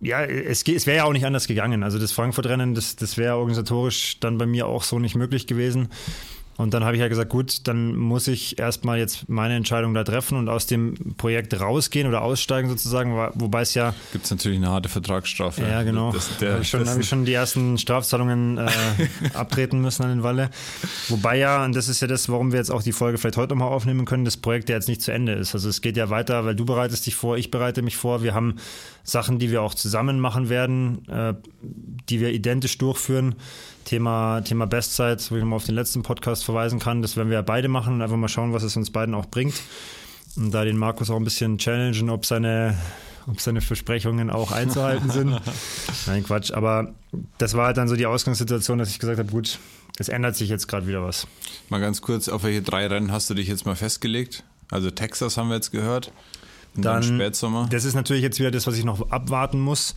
ja, 0.00 0.22
es, 0.22 0.62
es 0.62 0.86
wäre 0.86 0.98
ja 0.98 1.04
auch 1.04 1.12
nicht 1.12 1.26
anders 1.26 1.46
gegangen. 1.46 1.82
Also 1.82 1.98
das 1.98 2.12
Frankfurt-Rennen, 2.12 2.74
das, 2.74 2.96
das 2.96 3.16
wäre 3.16 3.36
organisatorisch 3.36 4.20
dann 4.20 4.38
bei 4.38 4.46
mir 4.46 4.66
auch 4.66 4.82
so 4.82 4.98
nicht 4.98 5.16
möglich 5.16 5.46
gewesen. 5.46 5.88
Und 6.58 6.74
dann 6.74 6.84
habe 6.84 6.94
ich 6.94 7.00
ja 7.00 7.08
gesagt, 7.08 7.30
gut, 7.30 7.66
dann 7.66 7.96
muss 7.96 8.28
ich 8.28 8.58
erstmal 8.58 8.98
jetzt 8.98 9.28
meine 9.28 9.56
Entscheidung 9.56 9.94
da 9.94 10.04
treffen 10.04 10.36
und 10.36 10.48
aus 10.50 10.66
dem 10.66 10.94
Projekt 11.16 11.58
rausgehen 11.58 12.06
oder 12.06 12.20
aussteigen 12.22 12.68
sozusagen, 12.68 13.16
wobei 13.34 13.62
es 13.62 13.72
ja, 13.74 13.94
gibt 14.12 14.26
es 14.26 14.30
natürlich 14.30 14.58
eine 14.58 14.68
harte 14.68 14.88
Vertragsstrafe. 14.90 15.62
ja 15.62 15.82
genau, 15.82 16.12
Das, 16.12 16.36
der, 16.38 16.52
habe 16.52 16.62
ich, 16.62 16.68
schon- 16.68 16.86
hab 16.88 16.98
ich 17.00 17.08
schon 17.08 17.24
die 17.24 17.32
ersten 17.32 17.78
Strafzahlungen 17.78 18.58
äh, 18.58 18.68
abtreten 19.34 19.80
müssen 19.80 20.02
an 20.02 20.10
den 20.10 20.22
Walle. 20.22 20.50
Wobei 21.08 21.38
ja, 21.38 21.64
und 21.64 21.74
das 21.74 21.88
ist 21.88 22.00
ja 22.02 22.06
das, 22.06 22.28
warum 22.28 22.52
wir 22.52 22.58
jetzt 22.58 22.70
auch 22.70 22.82
die 22.82 22.92
Folge 22.92 23.16
vielleicht 23.18 23.38
heute 23.38 23.54
nochmal 23.54 23.68
aufnehmen 23.72 24.04
können, 24.04 24.24
das 24.26 24.36
Projekt 24.36 24.68
ja 24.68 24.76
jetzt 24.76 24.88
nicht 24.88 25.00
zu 25.02 25.10
Ende 25.10 25.32
ist. 25.32 25.54
Also 25.54 25.68
es 25.70 25.80
geht 25.80 25.96
ja 25.96 26.10
weiter, 26.10 26.44
weil 26.44 26.54
du 26.54 26.66
bereitest 26.66 27.06
dich 27.06 27.14
vor, 27.14 27.38
ich 27.38 27.50
bereite 27.50 27.80
mich 27.82 27.96
vor. 27.96 28.22
Wir 28.22 28.34
haben 28.34 28.56
Sachen, 29.04 29.38
die 29.38 29.50
wir 29.50 29.62
auch 29.62 29.74
zusammen 29.74 30.20
machen 30.20 30.48
werden, 30.50 31.08
äh, 31.08 31.34
die 32.10 32.20
wir 32.20 32.30
identisch 32.32 32.76
durchführen. 32.78 33.34
Thema, 33.84 34.40
Thema 34.42 34.66
Bestzeit, 34.66 35.30
wo 35.30 35.34
ich 35.36 35.40
nochmal 35.42 35.56
auf 35.56 35.64
den 35.66 35.74
letzten 35.74 36.02
Podcast 36.02 36.44
verweisen 36.44 36.78
kann. 36.78 37.02
Das 37.02 37.16
werden 37.16 37.28
wir 37.28 37.36
ja 37.36 37.42
beide 37.42 37.68
machen 37.68 37.94
und 37.94 38.02
einfach 38.02 38.16
mal 38.16 38.28
schauen, 38.28 38.52
was 38.52 38.62
es 38.62 38.76
uns 38.76 38.90
beiden 38.90 39.14
auch 39.14 39.26
bringt. 39.26 39.54
Und 40.36 40.50
da 40.52 40.64
den 40.64 40.76
Markus 40.76 41.10
auch 41.10 41.16
ein 41.16 41.24
bisschen 41.24 41.58
challengen, 41.58 42.08
ob 42.08 42.24
seine, 42.24 42.76
ob 43.26 43.40
seine 43.40 43.60
Versprechungen 43.60 44.30
auch 44.30 44.50
einzuhalten 44.52 45.10
sind. 45.10 45.40
Nein, 46.06 46.24
Quatsch. 46.24 46.52
Aber 46.52 46.94
das 47.38 47.54
war 47.54 47.66
halt 47.66 47.76
dann 47.76 47.88
so 47.88 47.96
die 47.96 48.06
Ausgangssituation, 48.06 48.78
dass 48.78 48.88
ich 48.90 48.98
gesagt 48.98 49.18
habe, 49.18 49.30
gut, 49.30 49.58
es 49.98 50.08
ändert 50.08 50.36
sich 50.36 50.48
jetzt 50.48 50.68
gerade 50.68 50.86
wieder 50.86 51.04
was. 51.04 51.26
Mal 51.68 51.80
ganz 51.80 52.00
kurz, 52.00 52.28
auf 52.28 52.44
welche 52.44 52.62
drei 52.62 52.86
Rennen 52.86 53.12
hast 53.12 53.28
du 53.28 53.34
dich 53.34 53.48
jetzt 53.48 53.66
mal 53.66 53.76
festgelegt? 53.76 54.44
Also 54.70 54.90
Texas 54.90 55.36
haben 55.36 55.48
wir 55.48 55.56
jetzt 55.56 55.70
gehört. 55.70 56.12
Und 56.74 56.84
dann, 56.86 57.02
Dann- 57.02 57.16
Spätsommer. 57.16 57.68
Das 57.70 57.84
ist 57.84 57.92
natürlich 57.94 58.22
jetzt 58.22 58.38
wieder 58.38 58.50
das, 58.50 58.66
was 58.66 58.78
ich 58.78 58.84
noch 58.84 59.10
abwarten 59.10 59.60
muss, 59.60 59.94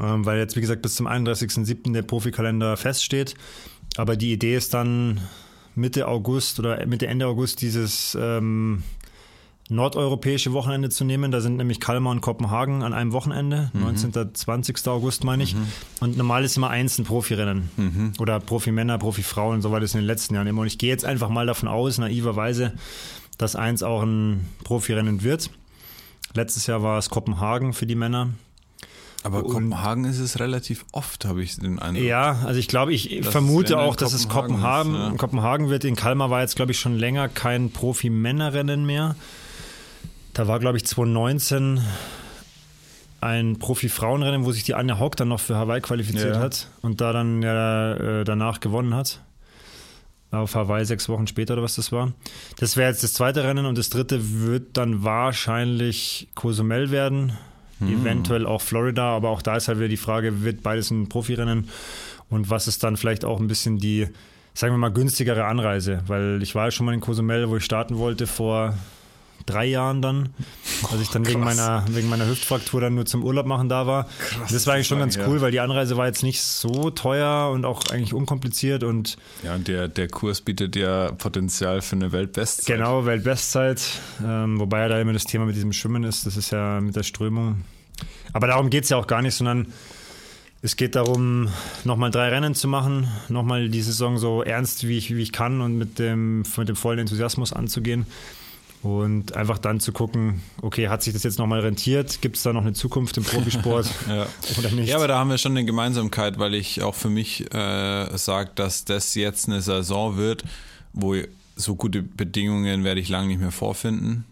ähm, 0.00 0.26
weil 0.26 0.38
jetzt, 0.38 0.56
wie 0.56 0.60
gesagt, 0.60 0.82
bis 0.82 0.94
zum 0.94 1.06
31.07. 1.06 1.92
der 1.92 2.02
Profikalender 2.02 2.76
feststeht. 2.76 3.34
Aber 3.96 4.16
die 4.16 4.32
Idee 4.32 4.56
ist 4.56 4.74
dann 4.74 5.20
Mitte 5.74 6.06
August 6.06 6.58
oder 6.58 6.84
Mitte, 6.86 7.06
Ende 7.06 7.26
August 7.26 7.62
dieses 7.62 8.16
ähm, 8.20 8.82
nordeuropäische 9.70 10.52
Wochenende 10.52 10.90
zu 10.90 11.04
nehmen. 11.04 11.30
Da 11.30 11.40
sind 11.40 11.56
nämlich 11.56 11.80
Kalmar 11.80 12.12
und 12.12 12.20
Kopenhagen 12.20 12.82
an 12.82 12.92
einem 12.92 13.12
Wochenende, 13.12 13.70
19. 13.74 14.34
20. 14.34 14.86
August 14.88 15.24
meine 15.24 15.42
ich. 15.42 15.54
Und 16.00 16.16
normal 16.16 16.44
ist 16.44 16.56
immer 16.56 16.70
eins 16.70 16.98
ein 16.98 17.04
Profirennen. 17.04 17.70
Oder 18.18 18.40
Profimänner, 18.40 18.98
Profifrauen, 18.98 19.62
so 19.62 19.70
war 19.70 19.80
das 19.80 19.94
in 19.94 20.00
den 20.00 20.06
letzten 20.06 20.34
Jahren 20.34 20.46
immer. 20.46 20.62
Und 20.62 20.66
ich 20.66 20.78
gehe 20.78 20.90
jetzt 20.90 21.04
einfach 21.04 21.28
mal 21.28 21.46
davon 21.46 21.68
aus, 21.68 21.98
naiverweise, 21.98 22.74
dass 23.38 23.56
eins 23.56 23.82
auch 23.82 24.02
ein 24.02 24.46
Profirennen 24.64 25.22
wird. 25.22 25.50
Letztes 26.34 26.66
Jahr 26.66 26.82
war 26.82 26.98
es 26.98 27.08
Kopenhagen 27.10 27.72
für 27.72 27.86
die 27.86 27.94
Männer. 27.96 28.30
Aber 29.22 29.42
Kopenhagen 29.42 30.04
ist 30.04 30.18
es 30.18 30.40
relativ 30.40 30.86
oft, 30.92 31.26
habe 31.26 31.42
ich 31.42 31.56
den 31.56 31.78
Eindruck. 31.78 32.02
Ja, 32.04 32.38
also 32.46 32.58
ich 32.58 32.68
glaube, 32.68 32.94
ich 32.94 33.20
Das 33.22 33.30
vermute 33.32 33.78
auch, 33.78 33.94
dass 33.94 34.14
es 34.14 34.28
Kopenhagen 34.28 34.92
Kopenhagen, 34.92 34.94
ist, 34.94 35.10
ja. 35.12 35.16
Kopenhagen 35.18 35.68
wird. 35.70 35.84
In 35.84 35.94
Kalmar 35.96 36.30
war 36.30 36.40
jetzt, 36.40 36.56
glaube 36.56 36.72
ich, 36.72 36.80
schon 36.80 36.96
länger 36.98 37.28
kein 37.28 37.70
Profi-Männerrennen 37.70 38.86
mehr. 38.86 39.16
Da 40.32 40.48
war, 40.48 40.58
glaube 40.58 40.78
ich, 40.78 40.86
2019 40.86 41.80
ein 43.20 43.58
Profi-Frauenrennen, 43.58 44.46
wo 44.46 44.52
sich 44.52 44.62
die 44.62 44.74
Anja 44.74 44.98
Hock 44.98 45.16
dann 45.16 45.28
noch 45.28 45.40
für 45.40 45.56
Hawaii 45.56 45.82
qualifiziert 45.82 46.36
Ja. 46.36 46.40
hat 46.40 46.68
und 46.80 47.02
da 47.02 47.12
dann 47.12 47.42
ja 47.42 47.94
äh, 48.20 48.24
danach 48.24 48.60
gewonnen 48.60 48.94
hat. 48.94 49.20
Auf 50.30 50.54
Hawaii 50.54 50.84
sechs 50.86 51.08
Wochen 51.08 51.26
später 51.26 51.54
oder 51.54 51.62
was 51.62 51.74
das 51.74 51.90
war. 51.92 52.12
Das 52.58 52.76
wäre 52.76 52.88
jetzt 52.88 53.02
das 53.02 53.12
zweite 53.14 53.44
Rennen 53.44 53.66
und 53.66 53.76
das 53.76 53.90
dritte 53.90 54.40
wird 54.40 54.76
dann 54.78 55.02
wahrscheinlich 55.04 56.28
Cozumel 56.34 56.90
werden. 56.90 57.36
Eventuell 57.88 58.46
auch 58.46 58.60
Florida, 58.60 59.04
aber 59.16 59.30
auch 59.30 59.42
da 59.42 59.56
ist 59.56 59.68
halt 59.68 59.78
wieder 59.78 59.88
die 59.88 59.96
Frage, 59.96 60.42
wird 60.42 60.62
beides 60.62 60.90
ein 60.90 61.08
Profirennen? 61.08 61.68
Und 62.28 62.50
was 62.50 62.68
ist 62.68 62.84
dann 62.84 62.96
vielleicht 62.96 63.24
auch 63.24 63.40
ein 63.40 63.48
bisschen 63.48 63.78
die, 63.78 64.08
sagen 64.54 64.74
wir 64.74 64.78
mal, 64.78 64.92
günstigere 64.92 65.44
Anreise, 65.44 66.02
weil 66.06 66.42
ich 66.42 66.54
war 66.54 66.66
ja 66.66 66.70
schon 66.70 66.86
mal 66.86 66.94
in 66.94 67.00
Cozumel, 67.00 67.48
wo 67.48 67.56
ich 67.56 67.64
starten 67.64 67.98
wollte 67.98 68.26
vor 68.26 68.74
drei 69.46 69.66
Jahren 69.66 70.02
dann, 70.02 70.30
als 70.90 71.00
ich 71.00 71.08
dann 71.08 71.26
wegen 71.26 71.42
krass. 71.42 71.56
meiner, 71.56 71.84
wegen 71.90 72.08
meiner 72.08 72.26
Hüftfraktur 72.26 72.80
dann 72.80 72.94
nur 72.94 73.06
zum 73.06 73.24
Urlaub 73.24 73.46
machen 73.46 73.68
da 73.68 73.86
war. 73.86 74.08
Krass, 74.18 74.52
das 74.52 74.66
war 74.66 74.74
eigentlich 74.74 74.86
schon 74.86 74.98
ganz 74.98 75.16
cool, 75.16 75.36
ja. 75.36 75.40
weil 75.42 75.50
die 75.50 75.60
Anreise 75.60 75.96
war 75.96 76.06
jetzt 76.06 76.22
nicht 76.22 76.42
so 76.42 76.90
teuer 76.90 77.50
und 77.50 77.64
auch 77.64 77.82
eigentlich 77.90 78.14
unkompliziert 78.14 78.84
und 78.84 79.16
Ja, 79.42 79.54
und 79.54 79.68
der, 79.68 79.88
der 79.88 80.08
Kurs 80.08 80.40
bietet 80.40 80.76
ja 80.76 81.12
Potenzial 81.12 81.82
für 81.82 81.96
eine 81.96 82.12
Weltbestzeit. 82.12 82.76
Genau, 82.76 83.06
Weltbestzeit. 83.06 83.82
Ähm, 84.24 84.60
wobei 84.60 84.80
ja 84.80 84.88
da 84.88 85.00
immer 85.00 85.12
das 85.12 85.24
Thema 85.24 85.46
mit 85.46 85.56
diesem 85.56 85.72
Schwimmen 85.72 86.04
ist. 86.04 86.26
Das 86.26 86.36
ist 86.36 86.50
ja 86.50 86.80
mit 86.80 86.96
der 86.96 87.02
Strömung. 87.02 87.64
Aber 88.32 88.46
darum 88.46 88.70
geht 88.70 88.84
es 88.84 88.90
ja 88.90 88.96
auch 88.96 89.06
gar 89.06 89.22
nicht, 89.22 89.34
sondern 89.34 89.72
es 90.62 90.76
geht 90.76 90.94
darum, 90.94 91.48
nochmal 91.84 92.10
drei 92.10 92.28
Rennen 92.28 92.54
zu 92.54 92.68
machen, 92.68 93.08
nochmal 93.28 93.70
die 93.70 93.80
Saison 93.80 94.18
so 94.18 94.42
ernst, 94.42 94.86
wie 94.86 94.98
ich, 94.98 95.14
wie 95.14 95.22
ich 95.22 95.32
kann 95.32 95.62
und 95.62 95.78
mit 95.78 95.98
dem, 95.98 96.42
mit 96.56 96.68
dem 96.68 96.76
vollen 96.76 96.98
Enthusiasmus 96.98 97.52
anzugehen. 97.52 98.04
Und 98.82 99.36
einfach 99.36 99.58
dann 99.58 99.78
zu 99.78 99.92
gucken, 99.92 100.40
okay, 100.62 100.88
hat 100.88 101.02
sich 101.02 101.12
das 101.12 101.22
jetzt 101.22 101.38
nochmal 101.38 101.60
rentiert? 101.60 102.22
Gibt 102.22 102.36
es 102.36 102.42
da 102.42 102.52
noch 102.54 102.62
eine 102.62 102.72
Zukunft 102.72 103.18
im 103.18 103.24
Profisport 103.24 103.90
Ja. 104.08 104.26
oder 104.58 104.70
nicht? 104.70 104.88
Ja, 104.88 104.96
aber 104.96 105.06
da 105.06 105.18
haben 105.18 105.28
wir 105.28 105.36
schon 105.36 105.52
eine 105.52 105.66
Gemeinsamkeit, 105.66 106.38
weil 106.38 106.54
ich 106.54 106.82
auch 106.82 106.94
für 106.94 107.10
mich 107.10 107.52
äh, 107.54 108.16
sage, 108.16 108.52
dass 108.54 108.86
das 108.86 109.14
jetzt 109.14 109.48
eine 109.48 109.60
Saison 109.60 110.16
wird, 110.16 110.44
wo 110.94 111.14
so 111.56 111.74
gute 111.74 112.02
Bedingungen 112.02 112.82
werde 112.82 113.02
ich 113.02 113.10
lange 113.10 113.28
nicht 113.28 113.40
mehr 113.40 113.52
vorfinden. 113.52 114.24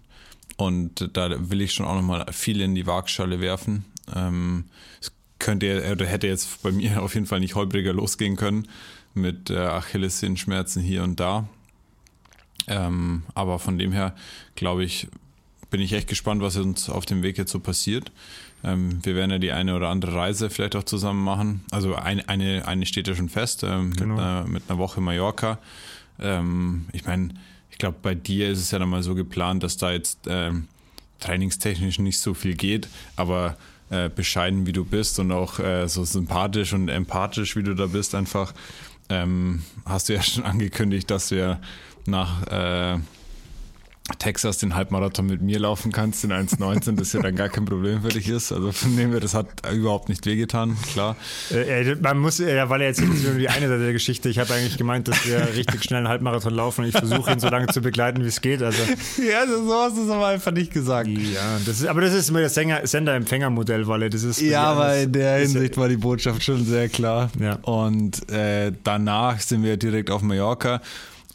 Und 0.57 1.11
da 1.13 1.51
will 1.51 1.61
ich 1.61 1.75
schon 1.75 1.85
auch 1.85 1.95
nochmal 1.95 2.25
viel 2.33 2.63
in 2.63 2.75
die 2.75 2.87
Waagschale 2.87 3.41
werfen. 3.41 3.85
Ähm, 4.17 4.65
es 5.01 5.13
könnte 5.39 5.87
oder 5.93 6.07
hätte 6.07 6.27
jetzt 6.27 6.63
bei 6.63 6.73
mir 6.73 7.03
auf 7.03 7.13
jeden 7.15 7.27
Fall 7.27 7.41
nicht 7.41 7.55
holpriger 7.55 7.93
losgehen 7.93 8.37
können 8.37 8.67
mit 9.13 9.51
äh, 9.51 9.59
Achillessehenschmerzen 9.59 10.83
hier 10.83 11.03
und 11.03 11.21
da. 11.21 11.47
Ähm, 12.69 13.23
aber 13.35 13.59
von 13.59 13.79
dem 13.79 13.93
her, 13.93 14.15
glaube 14.55 14.85
ich, 14.85 15.09
bin 15.71 15.81
ich 15.81 15.93
echt 15.93 16.09
gespannt, 16.09 16.41
was 16.43 16.57
uns 16.57 16.89
auf 16.89 17.05
dem 17.07 17.23
Weg 17.23 17.37
jetzt 17.39 17.53
so 17.53 17.61
passiert. 17.61 18.11
Ähm, 18.65 19.01
wir 19.05 19.15
werden 19.15 19.31
ja 19.31 19.39
die 19.39 19.53
eine 19.53 19.77
oder 19.77 19.89
andere 19.89 20.15
Reise 20.15 20.51
vielleicht 20.51 20.77
auch 20.77 20.85
zusammen 20.85 21.23
machen. 21.23 21.63
Also 21.71 21.95
eine, 21.95 22.29
eine, 22.29 22.67
eine 22.67 22.87
steht 22.87 23.07
ja 23.09 23.15
schon 23.15 23.29
fest, 23.29 23.63
ähm, 23.65 23.93
Genau. 23.93 24.15
mit, 24.15 24.23
einer, 24.25 24.45
mit 24.45 24.63
einer 24.69 24.79
Woche 24.79 25.01
Mallorca. 25.01 25.59
Ähm, 26.21 26.87
ich 26.93 27.05
meine, 27.05 27.29
ich 27.71 27.79
glaube, 27.79 27.99
bei 28.03 28.15
dir 28.15 28.51
ist 28.51 28.59
es 28.59 28.71
ja 28.71 28.79
dann 28.79 28.89
mal 28.89 29.03
so 29.03 29.15
geplant, 29.15 29.63
dass 29.63 29.77
da 29.77 29.93
jetzt 29.93 30.21
ähm, 30.27 30.67
trainingstechnisch 31.21 31.99
nicht 31.99 32.19
so 32.19 32.35
viel 32.35 32.55
geht, 32.55 32.89
aber 33.17 33.57
äh, 33.91 34.09
bescheiden, 34.09 34.67
wie 34.67 34.73
du 34.73 34.85
bist 34.85 35.19
und 35.19 35.33
auch 35.33 35.59
äh, 35.59 35.87
so 35.89 36.05
sympathisch 36.05 36.73
und 36.73 36.89
empathisch, 36.89 37.57
wie 37.57 37.63
du 37.63 37.75
da 37.75 37.87
bist, 37.87 38.15
einfach 38.15 38.53
ähm, 39.09 39.63
hast 39.85 40.09
du 40.09 40.15
ja 40.15 40.23
schon 40.23 40.45
angekündigt, 40.45 41.11
dass 41.11 41.31
wir 41.31 41.61
nach 42.09 42.47
äh, 42.47 42.99
Texas 44.19 44.59
den 44.59 44.75
Halbmarathon 44.75 45.27
mit 45.27 45.43
mir 45.43 45.59
laufen 45.59 45.93
kannst 45.93 46.25
in 46.25 46.33
1,19, 46.33 46.97
das 46.97 47.13
ja 47.13 47.21
dann 47.21 47.37
gar 47.37 47.51
kein 47.51 47.67
Problem 47.67 48.01
für 48.03 48.09
dich 48.09 48.29
ist. 48.29 48.53
Also 48.53 48.73
von 48.73 48.97
dem 48.97 49.11
her, 49.11 49.21
das 49.21 49.35
hat 49.35 49.49
überhaupt 49.71 50.09
nicht 50.09 50.25
wehgetan, 50.25 50.77
klar. 50.93 51.17
Äh, 51.51 51.95
man 51.97 52.19
muss, 52.19 52.39
ja, 52.39 52.71
weil 52.71 52.81
er 52.81 52.89
jetzt 52.89 53.03
nur 53.03 53.35
die 53.35 53.49
eine 53.49 53.69
Seite 53.69 53.83
der 53.83 53.93
Geschichte. 53.93 54.31
Ich 54.31 54.39
habe 54.39 54.55
eigentlich 54.55 54.79
gemeint, 54.79 55.09
dass 55.09 55.27
wir 55.27 55.55
richtig 55.55 55.85
schnell 55.85 55.99
einen 55.99 56.09
Halbmarathon 56.09 56.55
laufen 56.55 56.83
und 56.83 56.89
ich 56.89 56.97
versuche 56.97 57.31
ihn 57.31 57.41
so 57.41 57.49
lange 57.49 57.67
zu 57.67 57.83
begleiten, 57.83 58.23
wie 58.25 58.29
es 58.29 58.41
geht. 58.41 58.63
Also, 58.63 58.83
ja, 58.83 59.47
so 59.47 59.75
hast 59.75 59.97
du 59.97 60.05
es 60.05 60.11
aber 60.11 60.29
einfach 60.29 60.53
nicht 60.53 60.73
gesagt. 60.73 61.09
Ja, 61.09 61.59
das 61.67 61.81
ist, 61.81 61.87
aber 61.87 62.01
das 62.01 62.15
ist 62.15 62.31
immer 62.31 62.41
das 62.41 62.55
Sender-Empfänger-Modell, 62.55 63.87
weil 63.87 64.09
das 64.09 64.23
ist. 64.23 64.41
Ja, 64.41 64.65
aber 64.65 64.97
in 64.97 65.13
der 65.13 65.39
Hinsicht 65.39 65.77
war 65.77 65.89
die 65.89 65.99
Botschaft 65.99 66.43
schon 66.43 66.65
sehr 66.65 66.89
klar. 66.89 67.31
Ja. 67.39 67.59
Und 67.63 68.31
äh, 68.31 68.73
danach 68.85 69.39
sind 69.41 69.63
wir 69.63 69.77
direkt 69.77 70.11
auf 70.11 70.23
Mallorca. 70.23 70.81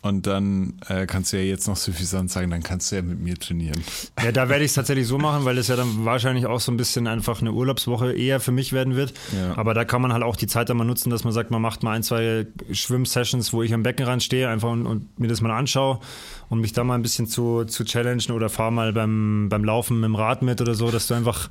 Und 0.04 0.28
dann 0.28 0.74
äh, 0.90 1.06
kannst 1.06 1.32
du 1.32 1.38
ja 1.38 1.44
jetzt 1.44 1.66
noch 1.66 1.78
so 1.78 1.94
viel 1.94 2.06
sagen, 2.06 2.28
dann 2.28 2.62
kannst 2.62 2.92
du 2.92 2.98
ja 2.98 3.02
mit 3.02 3.22
mir 3.22 3.40
trainieren. 3.40 3.82
Ja, 4.22 4.34
da 4.34 4.50
werde 4.50 4.66
ich 4.66 4.72
es 4.72 4.76
tatsächlich 4.76 5.08
so 5.08 5.18
machen, 5.18 5.46
weil 5.46 5.58
es 5.58 5.70
ja 5.70 5.78
dann 5.78 6.04
wahrscheinlich 6.04 6.46
auch 6.46 6.60
so 6.60 6.74
ein 6.74 6.78
bisschen 6.78 7.08
einfach 7.08 7.40
eine 7.40 7.54
Urlaubswoche 7.54 8.12
eher 8.12 8.42
für 8.42 8.52
mich 8.52 8.74
werden 8.74 8.98
wird. 8.98 9.14
Ja. 9.34 9.58
Aber 9.58 9.74
da 9.74 9.86
kann 9.86 10.02
man 10.02 10.12
halt 10.12 10.24
auch 10.24 10.36
die 10.36 10.48
Zeit 10.48 10.68
dann 10.68 10.76
mal 10.76 10.84
nutzen, 10.84 11.10
dass 11.10 11.24
man 11.24 11.32
sagt, 11.32 11.52
man 11.52 11.62
macht 11.62 11.84
mal 11.84 11.94
ein, 11.94 12.04
zwei 12.04 12.46
Schwimmsessions, 12.70 13.54
wo 13.54 13.64
ich 13.64 13.74
am 13.74 13.82
Beckenrand 13.82 14.22
stehe, 14.22 14.50
einfach 14.50 14.72
und, 14.72 14.86
und 14.86 15.18
mir 15.18 15.30
das 15.30 15.40
mal 15.40 15.52
anschaue 15.52 16.02
und 16.50 16.60
mich 16.60 16.74
da 16.74 16.84
mal 16.84 16.96
ein 16.96 17.02
bisschen 17.02 17.26
zu, 17.26 17.64
zu 17.64 17.86
challengen 17.86 18.36
oder 18.36 18.50
fahr 18.50 18.72
mal 18.72 18.92
beim, 18.92 19.48
beim 19.48 19.64
Laufen 19.64 20.02
mit 20.02 20.10
dem 20.10 20.16
Rad 20.16 20.42
mit 20.42 20.60
oder 20.60 20.76
so, 20.76 20.92
dass 20.92 21.08
du 21.08 21.14
einfach 21.14 21.50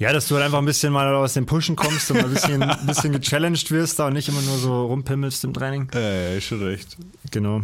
ja, 0.00 0.14
dass 0.14 0.26
du 0.28 0.34
halt 0.34 0.46
einfach 0.46 0.58
ein 0.58 0.64
bisschen 0.64 0.94
mal 0.94 1.14
aus 1.14 1.34
dem 1.34 1.44
Pushen 1.44 1.76
kommst 1.76 2.10
und 2.10 2.16
mal 2.16 2.24
ein 2.24 2.32
bisschen, 2.32 2.62
ein 2.62 2.86
bisschen 2.86 3.12
gechallenged 3.12 3.70
wirst 3.70 3.98
da 3.98 4.06
und 4.06 4.14
nicht 4.14 4.30
immer 4.30 4.40
nur 4.40 4.56
so 4.56 4.86
rumpimmelst 4.86 5.44
im 5.44 5.52
Training. 5.52 5.90
Äh, 5.94 6.34
ja, 6.34 6.40
schon 6.40 6.62
recht. 6.62 6.96
Genau. 7.30 7.60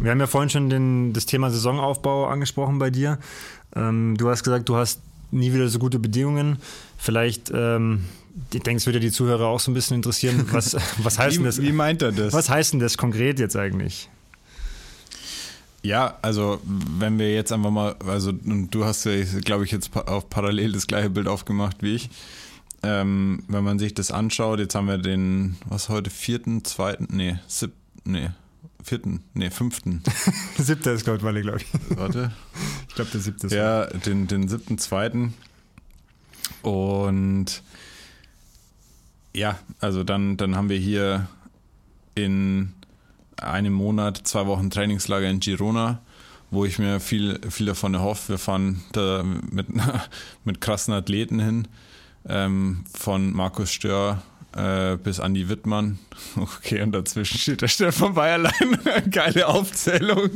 Wir 0.00 0.12
haben 0.12 0.20
ja 0.20 0.28
vorhin 0.28 0.50
schon 0.50 0.70
den, 0.70 1.12
das 1.12 1.26
Thema 1.26 1.50
Saisonaufbau 1.50 2.26
angesprochen 2.26 2.78
bei 2.78 2.90
dir. 2.90 3.18
Ähm, 3.74 4.16
du 4.16 4.30
hast 4.30 4.44
gesagt, 4.44 4.68
du 4.68 4.76
hast 4.76 5.00
nie 5.32 5.52
wieder 5.52 5.68
so 5.68 5.80
gute 5.80 5.98
Bedingungen. 5.98 6.58
Vielleicht, 6.96 7.50
ähm, 7.52 8.04
ich 8.52 8.62
denke, 8.62 8.76
es 8.76 8.86
würde 8.86 9.00
die 9.00 9.10
Zuhörer 9.10 9.46
auch 9.46 9.58
so 9.58 9.72
ein 9.72 9.74
bisschen 9.74 9.96
interessieren. 9.96 10.46
Was, 10.52 10.76
was 11.02 11.18
heißt 11.18 11.32
wie, 11.32 11.38
denn 11.38 11.44
das? 11.46 11.60
Wie 11.60 11.72
meint 11.72 12.02
er 12.02 12.12
das? 12.12 12.32
Was 12.32 12.48
heißt 12.48 12.74
denn 12.74 12.80
das 12.80 12.96
konkret 12.96 13.40
jetzt 13.40 13.56
eigentlich? 13.56 14.08
Ja, 15.84 16.16
also 16.22 16.60
wenn 16.64 17.18
wir 17.18 17.34
jetzt 17.34 17.52
einfach 17.52 17.70
mal, 17.70 17.94
also 18.06 18.32
du 18.32 18.86
hast 18.86 19.04
ja, 19.04 19.22
glaube 19.44 19.64
ich, 19.64 19.70
jetzt 19.70 19.94
auf 19.94 20.30
parallel 20.30 20.72
das 20.72 20.86
gleiche 20.86 21.10
Bild 21.10 21.28
aufgemacht 21.28 21.82
wie 21.82 21.94
ich. 21.94 22.08
Ähm, 22.82 23.44
wenn 23.48 23.64
man 23.64 23.78
sich 23.78 23.92
das 23.92 24.10
anschaut, 24.10 24.60
jetzt 24.60 24.74
haben 24.74 24.88
wir 24.88 24.96
den, 24.96 25.56
was 25.66 25.90
heute, 25.90 26.08
vierten, 26.08 26.64
zweiten, 26.64 27.08
nee, 27.14 27.38
siebten, 27.48 28.12
nee, 28.12 28.30
vierten, 28.82 29.24
nee, 29.34 29.50
fünften. 29.50 30.02
Siebter 30.56 30.94
ist 30.94 31.04
Goldwalle, 31.04 31.42
glaube 31.42 31.58
ich. 31.58 31.66
Warte. 31.98 32.32
Ich 32.88 32.94
glaube, 32.94 33.10
der 33.10 33.20
siebte 33.20 33.46
ist. 33.48 33.52
Ja, 33.52 33.84
den, 33.84 34.26
den 34.26 34.48
siebten, 34.48 34.78
zweiten. 34.78 35.34
Und 36.62 37.62
ja, 39.34 39.58
also 39.80 40.02
dann, 40.02 40.38
dann 40.38 40.56
haben 40.56 40.70
wir 40.70 40.78
hier 40.78 41.28
in 42.14 42.72
einem 43.40 43.72
Monat 43.72 44.20
zwei 44.24 44.46
Wochen 44.46 44.70
Trainingslager 44.70 45.28
in 45.28 45.40
Girona, 45.40 46.00
wo 46.50 46.64
ich 46.64 46.78
mir 46.78 47.00
viel, 47.00 47.40
viel 47.50 47.66
davon 47.66 47.94
erhoffe. 47.94 48.30
Wir 48.30 48.38
fahren 48.38 48.82
da 48.92 49.22
mit, 49.22 49.68
mit 50.44 50.60
krassen 50.60 50.94
Athleten 50.94 51.40
hin, 51.40 51.68
ähm, 52.28 52.84
von 52.92 53.32
Markus 53.32 53.72
Stör 53.72 54.22
äh, 54.56 54.96
bis 54.96 55.20
Andi 55.20 55.48
Wittmann. 55.48 55.98
Okay, 56.36 56.82
und 56.82 56.92
dazwischen 56.92 57.38
steht 57.38 57.62
der 57.62 57.68
Stefan 57.68 58.14
Bayerlein. 58.14 58.78
Geile 59.10 59.48
Aufzählung. 59.48 60.30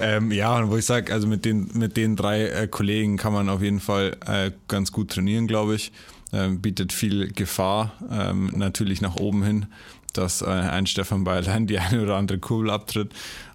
Ähm, 0.00 0.30
ja, 0.30 0.56
und 0.56 0.70
wo 0.70 0.76
ich 0.76 0.84
sage, 0.84 1.12
also 1.12 1.26
mit 1.26 1.44
den, 1.44 1.70
mit 1.74 1.96
den 1.96 2.16
drei 2.16 2.46
äh, 2.46 2.68
Kollegen 2.68 3.16
kann 3.16 3.32
man 3.32 3.48
auf 3.48 3.62
jeden 3.62 3.80
Fall 3.80 4.16
äh, 4.26 4.50
ganz 4.68 4.92
gut 4.92 5.10
trainieren, 5.10 5.46
glaube 5.46 5.74
ich. 5.74 5.92
Ähm, 6.32 6.60
bietet 6.60 6.92
viel 6.92 7.32
Gefahr, 7.32 7.92
ähm, 8.10 8.52
natürlich 8.54 9.00
nach 9.00 9.16
oben 9.16 9.42
hin 9.42 9.66
dass 10.12 10.42
äh, 10.42 10.46
ein 10.46 10.86
Stefan 10.86 11.24
Bayerlein 11.24 11.66
die 11.66 11.78
eine 11.78 12.02
oder 12.02 12.16
andere 12.16 12.38
Kurbel 12.38 12.70
abtritt. 12.70 13.12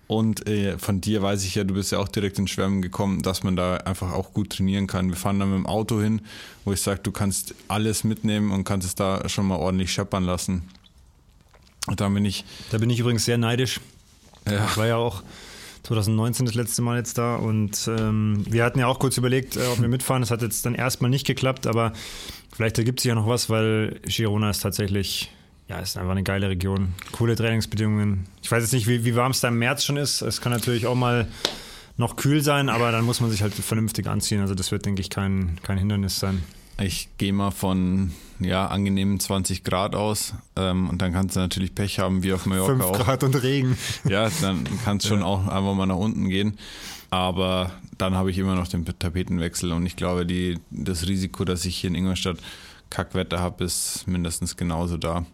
Und 0.08 0.48
äh, 0.48 0.78
von 0.78 1.02
dir 1.02 1.22
weiß 1.24 1.44
ich 1.46 1.56
ja, 1.56 1.64
du 1.64 1.74
bist 1.74 1.92
ja 1.92 1.98
auch 1.98 2.08
direkt 2.08 2.38
ins 2.38 2.52
Schwärmen 2.52 2.82
gekommen, 2.82 3.24
dass 3.24 3.44
man 3.44 3.56
da 3.56 3.78
einfach 3.78 4.12
auch 4.12 4.34
gut 4.34 4.52
trainieren 4.52 4.86
kann. 4.86 5.10
Wir 5.10 5.16
fahren 5.16 5.40
dann 5.40 5.50
mit 5.50 5.58
dem 5.58 5.66
Auto 5.66 6.00
hin, 6.00 6.22
wo 6.64 6.74
ich 6.74 6.82
sage, 6.82 7.00
du 7.02 7.12
kannst 7.12 7.56
alles 7.68 8.04
mitnehmen 8.04 8.52
und 8.52 8.66
kannst 8.66 8.88
es 8.88 8.94
da 8.94 9.28
schon 9.28 9.48
mal 9.48 9.56
ordentlich 9.56 9.92
scheppern 9.92 10.24
lassen. 10.24 10.64
Und 11.88 12.02
dann 12.02 12.14
bin 12.14 12.26
ich. 12.26 12.46
Da 12.70 12.78
bin 12.78 12.90
ich 12.90 13.00
übrigens 13.00 13.26
sehr 13.26 13.38
neidisch. 13.38 13.80
Ja. 14.48 14.66
Ich 14.66 14.78
war 14.78 14.86
ja 14.86 14.98
auch 14.98 15.24
2019 15.84 16.46
das 16.46 16.56
letzte 16.56 16.82
Mal 16.82 16.98
jetzt 16.98 17.18
da 17.18 17.36
und 17.36 17.88
ähm, 17.88 18.44
wir 18.48 18.64
hatten 18.64 18.80
ja 18.80 18.88
auch 18.88 19.00
kurz 19.00 19.18
überlegt, 19.18 19.56
äh, 19.56 19.66
ob 19.72 19.82
wir 19.82 19.88
mitfahren. 19.88 20.22
Das 20.22 20.32
hat 20.32 20.42
jetzt 20.42 20.66
dann 20.66 20.76
erstmal 20.76 21.10
nicht 21.10 21.26
geklappt, 21.26 21.68
aber 21.68 21.94
vielleicht 22.54 22.78
ergibt 22.78 23.00
sich 23.00 23.10
ja 23.10 23.16
noch 23.16 23.28
was, 23.28 23.50
weil 23.50 24.00
Girona 24.06 24.50
ist 24.50 24.62
tatsächlich 24.62 25.32
ja, 25.68 25.80
ist 25.80 25.98
einfach 25.98 26.12
eine 26.12 26.24
geile 26.24 26.50
Region. 26.50 26.94
Coole 27.12 27.36
Trainingsbedingungen. 27.36 28.28
Ich 28.42 28.52
weiß 28.52 28.62
jetzt 28.62 28.74
nicht, 28.74 28.88
wie, 28.88 29.04
wie 29.04 29.16
warm 29.16 29.32
es 29.32 29.40
da 29.40 29.48
im 29.48 29.58
März 29.58 29.84
schon 29.84 29.98
ist. 29.98 30.22
Es 30.22 30.42
kann 30.42 30.52
natürlich 30.52 30.86
auch 30.86 30.96
mal 30.96 31.28
noch 31.98 32.18
kühl 32.18 32.42
sein, 32.42 32.70
aber 32.70 32.92
dann 32.92 33.06
muss 33.06 33.22
man 33.22 33.32
sich 33.32 33.42
halt 33.42 33.54
vernünftig 33.54 34.08
anziehen. 34.08 34.42
Also 34.42 34.54
das 34.54 34.72
wird, 34.72 34.86
denke 34.86 35.02
ich, 35.02 35.10
kein, 35.10 35.58
kein 35.64 35.78
Hindernis 35.78 36.20
sein. 36.20 36.44
Ich 36.78 37.08
gehe 37.18 37.32
mal 37.32 37.52
von 37.52 38.12
ja, 38.40 38.68
angenehmen 38.68 39.20
20 39.20 39.64
Grad 39.64 39.96
aus 39.96 40.34
ähm, 40.58 40.90
und 40.90 41.02
dann 41.02 41.14
kannst 41.14 41.38
du 41.38 41.40
natürlich 41.40 41.74
Pech 41.74 42.00
haben, 42.00 42.22
wie 42.22 42.34
auf 42.34 42.46
Mallorca 42.46 42.74
5 42.74 42.84
auch. 42.84 43.00
Grad 43.00 43.24
und 43.24 43.42
Regen. 43.42 43.78
Ja, 44.10 44.30
dann 44.42 44.66
kann 44.84 44.98
es 44.98 45.08
schon 45.08 45.20
ja. 45.20 45.26
auch 45.26 45.48
einfach 45.48 45.74
mal 45.74 45.86
nach 45.86 45.96
unten 45.96 46.30
gehen. 46.30 46.58
Aber 47.12 47.72
dann 47.98 48.14
habe 48.16 48.30
ich 48.30 48.38
immer 48.38 48.56
noch 48.56 48.68
den 48.68 48.84
Tapetenwechsel 48.86 49.72
und 49.72 49.86
ich 49.86 49.96
glaube, 49.96 50.26
die, 50.26 50.60
das 50.70 51.08
Risiko, 51.08 51.46
dass 51.46 51.64
ich 51.64 51.78
hier 51.78 51.88
in 51.90 51.96
Ingolstadt 51.96 52.38
Kackwetter 52.90 53.40
habe, 53.40 53.64
ist 53.64 54.08
mindestens 54.08 54.58
genauso 54.58 54.98
da. 54.98 55.26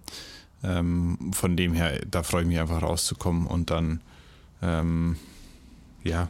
Ähm, 0.64 1.32
von 1.34 1.58
dem 1.58 1.74
her, 1.74 2.02
da 2.10 2.24
freue 2.24 2.44
ich 2.44 2.48
mich 2.48 2.60
einfach 2.60 2.82
rauszukommen 2.82 3.48
und 3.48 3.70
dann, 3.72 4.02
ähm, 4.62 5.18
ja, 6.04 6.30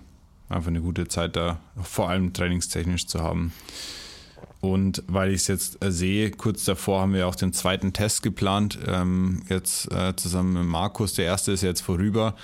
einfach 0.50 0.70
eine 0.70 0.82
gute 0.82 1.08
Zeit 1.08 1.36
da, 1.36 1.60
vor 1.82 2.10
allem 2.10 2.34
trainingstechnisch 2.34 3.08
zu 3.08 3.22
haben. 3.22 3.54
Und 4.62 5.04
weil 5.08 5.32
ich 5.32 5.42
es 5.42 5.48
jetzt 5.48 5.84
äh, 5.84 5.92
sehe, 5.92 6.32
kurz 6.32 6.66
davor 6.66 7.02
haben 7.02 7.14
wir 7.14 7.28
auch 7.28 7.36
den 7.36 7.52
zweiten 7.52 7.94
Test 7.94 8.22
geplant, 8.22 8.78
ähm, 8.86 9.42
jetzt 9.50 9.92
äh, 9.92 10.16
zusammen 10.16 10.54
mit 10.54 10.66
Markus. 10.66 11.14
Der 11.14 11.26
erste 11.26 11.52
ist 11.52 11.64
jetzt 11.64 11.82
vorüber. 11.82 12.36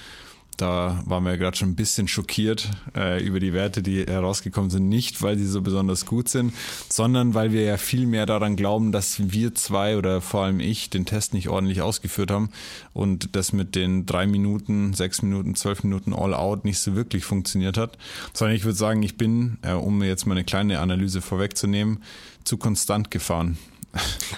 Da 0.57 1.03
waren 1.05 1.23
wir 1.23 1.37
gerade 1.37 1.55
schon 1.55 1.69
ein 1.69 1.75
bisschen 1.75 2.07
schockiert 2.07 2.69
äh, 2.95 3.23
über 3.23 3.39
die 3.39 3.53
Werte, 3.53 3.83
die 3.83 4.03
herausgekommen 4.05 4.71
sind. 4.71 4.89
Nicht, 4.89 5.21
weil 5.21 5.37
sie 5.37 5.45
so 5.45 5.61
besonders 5.61 6.07
gut 6.07 6.29
sind, 6.29 6.51
sondern 6.89 7.35
weil 7.35 7.51
wir 7.51 7.61
ja 7.61 7.77
viel 7.77 8.07
mehr 8.07 8.25
daran 8.25 8.55
glauben, 8.55 8.91
dass 8.91 9.31
wir 9.31 9.53
zwei 9.53 9.97
oder 9.97 10.19
vor 10.19 10.43
allem 10.43 10.59
ich 10.59 10.89
den 10.89 11.05
Test 11.05 11.35
nicht 11.35 11.47
ordentlich 11.47 11.83
ausgeführt 11.83 12.31
haben 12.31 12.49
und 12.93 13.35
das 13.35 13.53
mit 13.53 13.75
den 13.75 14.07
drei 14.07 14.25
Minuten, 14.25 14.95
sechs 14.95 15.21
Minuten, 15.21 15.53
zwölf 15.53 15.83
Minuten 15.83 16.11
All-Out 16.11 16.65
nicht 16.65 16.79
so 16.79 16.95
wirklich 16.95 17.23
funktioniert 17.23 17.77
hat. 17.77 17.95
Sondern 18.33 18.55
ich 18.55 18.63
würde 18.63 18.77
sagen, 18.77 19.03
ich 19.03 19.15
bin, 19.15 19.59
äh, 19.61 19.73
um 19.73 20.01
jetzt 20.01 20.25
mal 20.25 20.33
eine 20.33 20.43
kleine 20.43 20.79
Analyse 20.79 21.21
vorwegzunehmen, 21.21 22.03
zu 22.43 22.57
konstant 22.57 23.11
gefahren. 23.11 23.59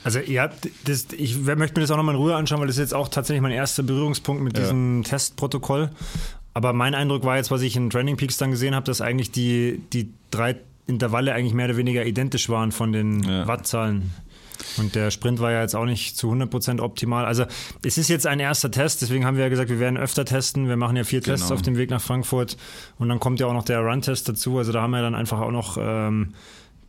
Also 0.04 0.20
ja, 0.20 0.50
das, 0.86 1.08
ich 1.18 1.38
möchte 1.38 1.80
mir 1.80 1.82
das 1.82 1.92
auch 1.92 1.98
nochmal 1.98 2.16
in 2.16 2.22
Ruhe 2.22 2.36
anschauen, 2.36 2.60
weil 2.60 2.68
das 2.68 2.78
ist 2.78 2.82
jetzt 2.82 2.94
auch 2.94 3.10
tatsächlich 3.10 3.42
mein 3.42 3.52
erster 3.52 3.84
Berührungspunkt 3.84 4.42
mit 4.42 4.58
ja. 4.58 4.64
diesem 4.64 5.04
Testprotokoll. 5.04 5.90
Aber 6.54 6.74
mein 6.74 6.96
Eindruck 6.96 7.24
war 7.24 7.38
jetzt, 7.38 7.52
was 7.52 7.62
ich 7.62 7.76
in 7.76 7.90
Training 7.90 8.18
Peaks 8.18 8.38
dann 8.38 8.52
gesehen 8.52 8.76
habe, 8.76 8.86
dass 8.86 9.02
eigentlich 9.02 9.32
die, 9.32 9.82
die 9.94 10.12
drei 10.32 10.56
Intervalle 10.88 11.34
eigentlich 11.34 11.54
mehr 11.54 11.68
oder 11.68 11.78
weniger 11.78 12.06
identisch 12.06 12.50
waren 12.50 12.72
von 12.72 12.92
den 12.92 13.24
ja. 13.24 13.48
Wattzahlen. 13.48 14.12
Und 14.78 14.96
der 14.96 15.12
Sprint 15.12 15.40
war 15.40 15.52
ja 15.52 15.62
jetzt 15.62 15.76
auch 15.76 15.86
nicht 15.86 16.18
zu 16.18 16.32
100% 16.32 16.82
optimal. 16.82 17.26
Also 17.26 17.46
es 17.86 17.98
ist 17.98 18.10
jetzt 18.10 18.28
ein 18.28 18.40
erster 18.40 18.72
Test, 18.72 19.02
deswegen 19.02 19.26
haben 19.26 19.38
wir 19.38 19.44
ja 19.44 19.50
gesagt, 19.50 19.70
wir 19.70 19.80
werden 19.80 19.98
öfter 19.98 20.26
testen. 20.26 20.68
Wir 20.68 20.78
machen 20.78 20.98
ja 20.98 21.04
vier 21.04 21.22
genau. 21.22 21.36
Tests 21.36 21.52
auf 21.52 21.62
dem 21.62 21.78
Weg 21.78 21.90
nach 21.90 22.02
Frankfurt 22.02 22.58
und 22.98 23.10
dann 23.10 23.20
kommt 23.20 23.40
ja 23.40 23.48
auch 23.48 23.54
noch 23.54 23.64
der 23.64 23.80
Run-Test 23.80 24.28
dazu. 24.28 24.58
Also 24.58 24.72
da 24.72 24.82
haben 24.82 24.92
wir 24.92 25.02
dann 25.02 25.16
einfach 25.16 25.40
auch 25.40 25.52
noch 25.52 25.78
ähm, 25.80 26.34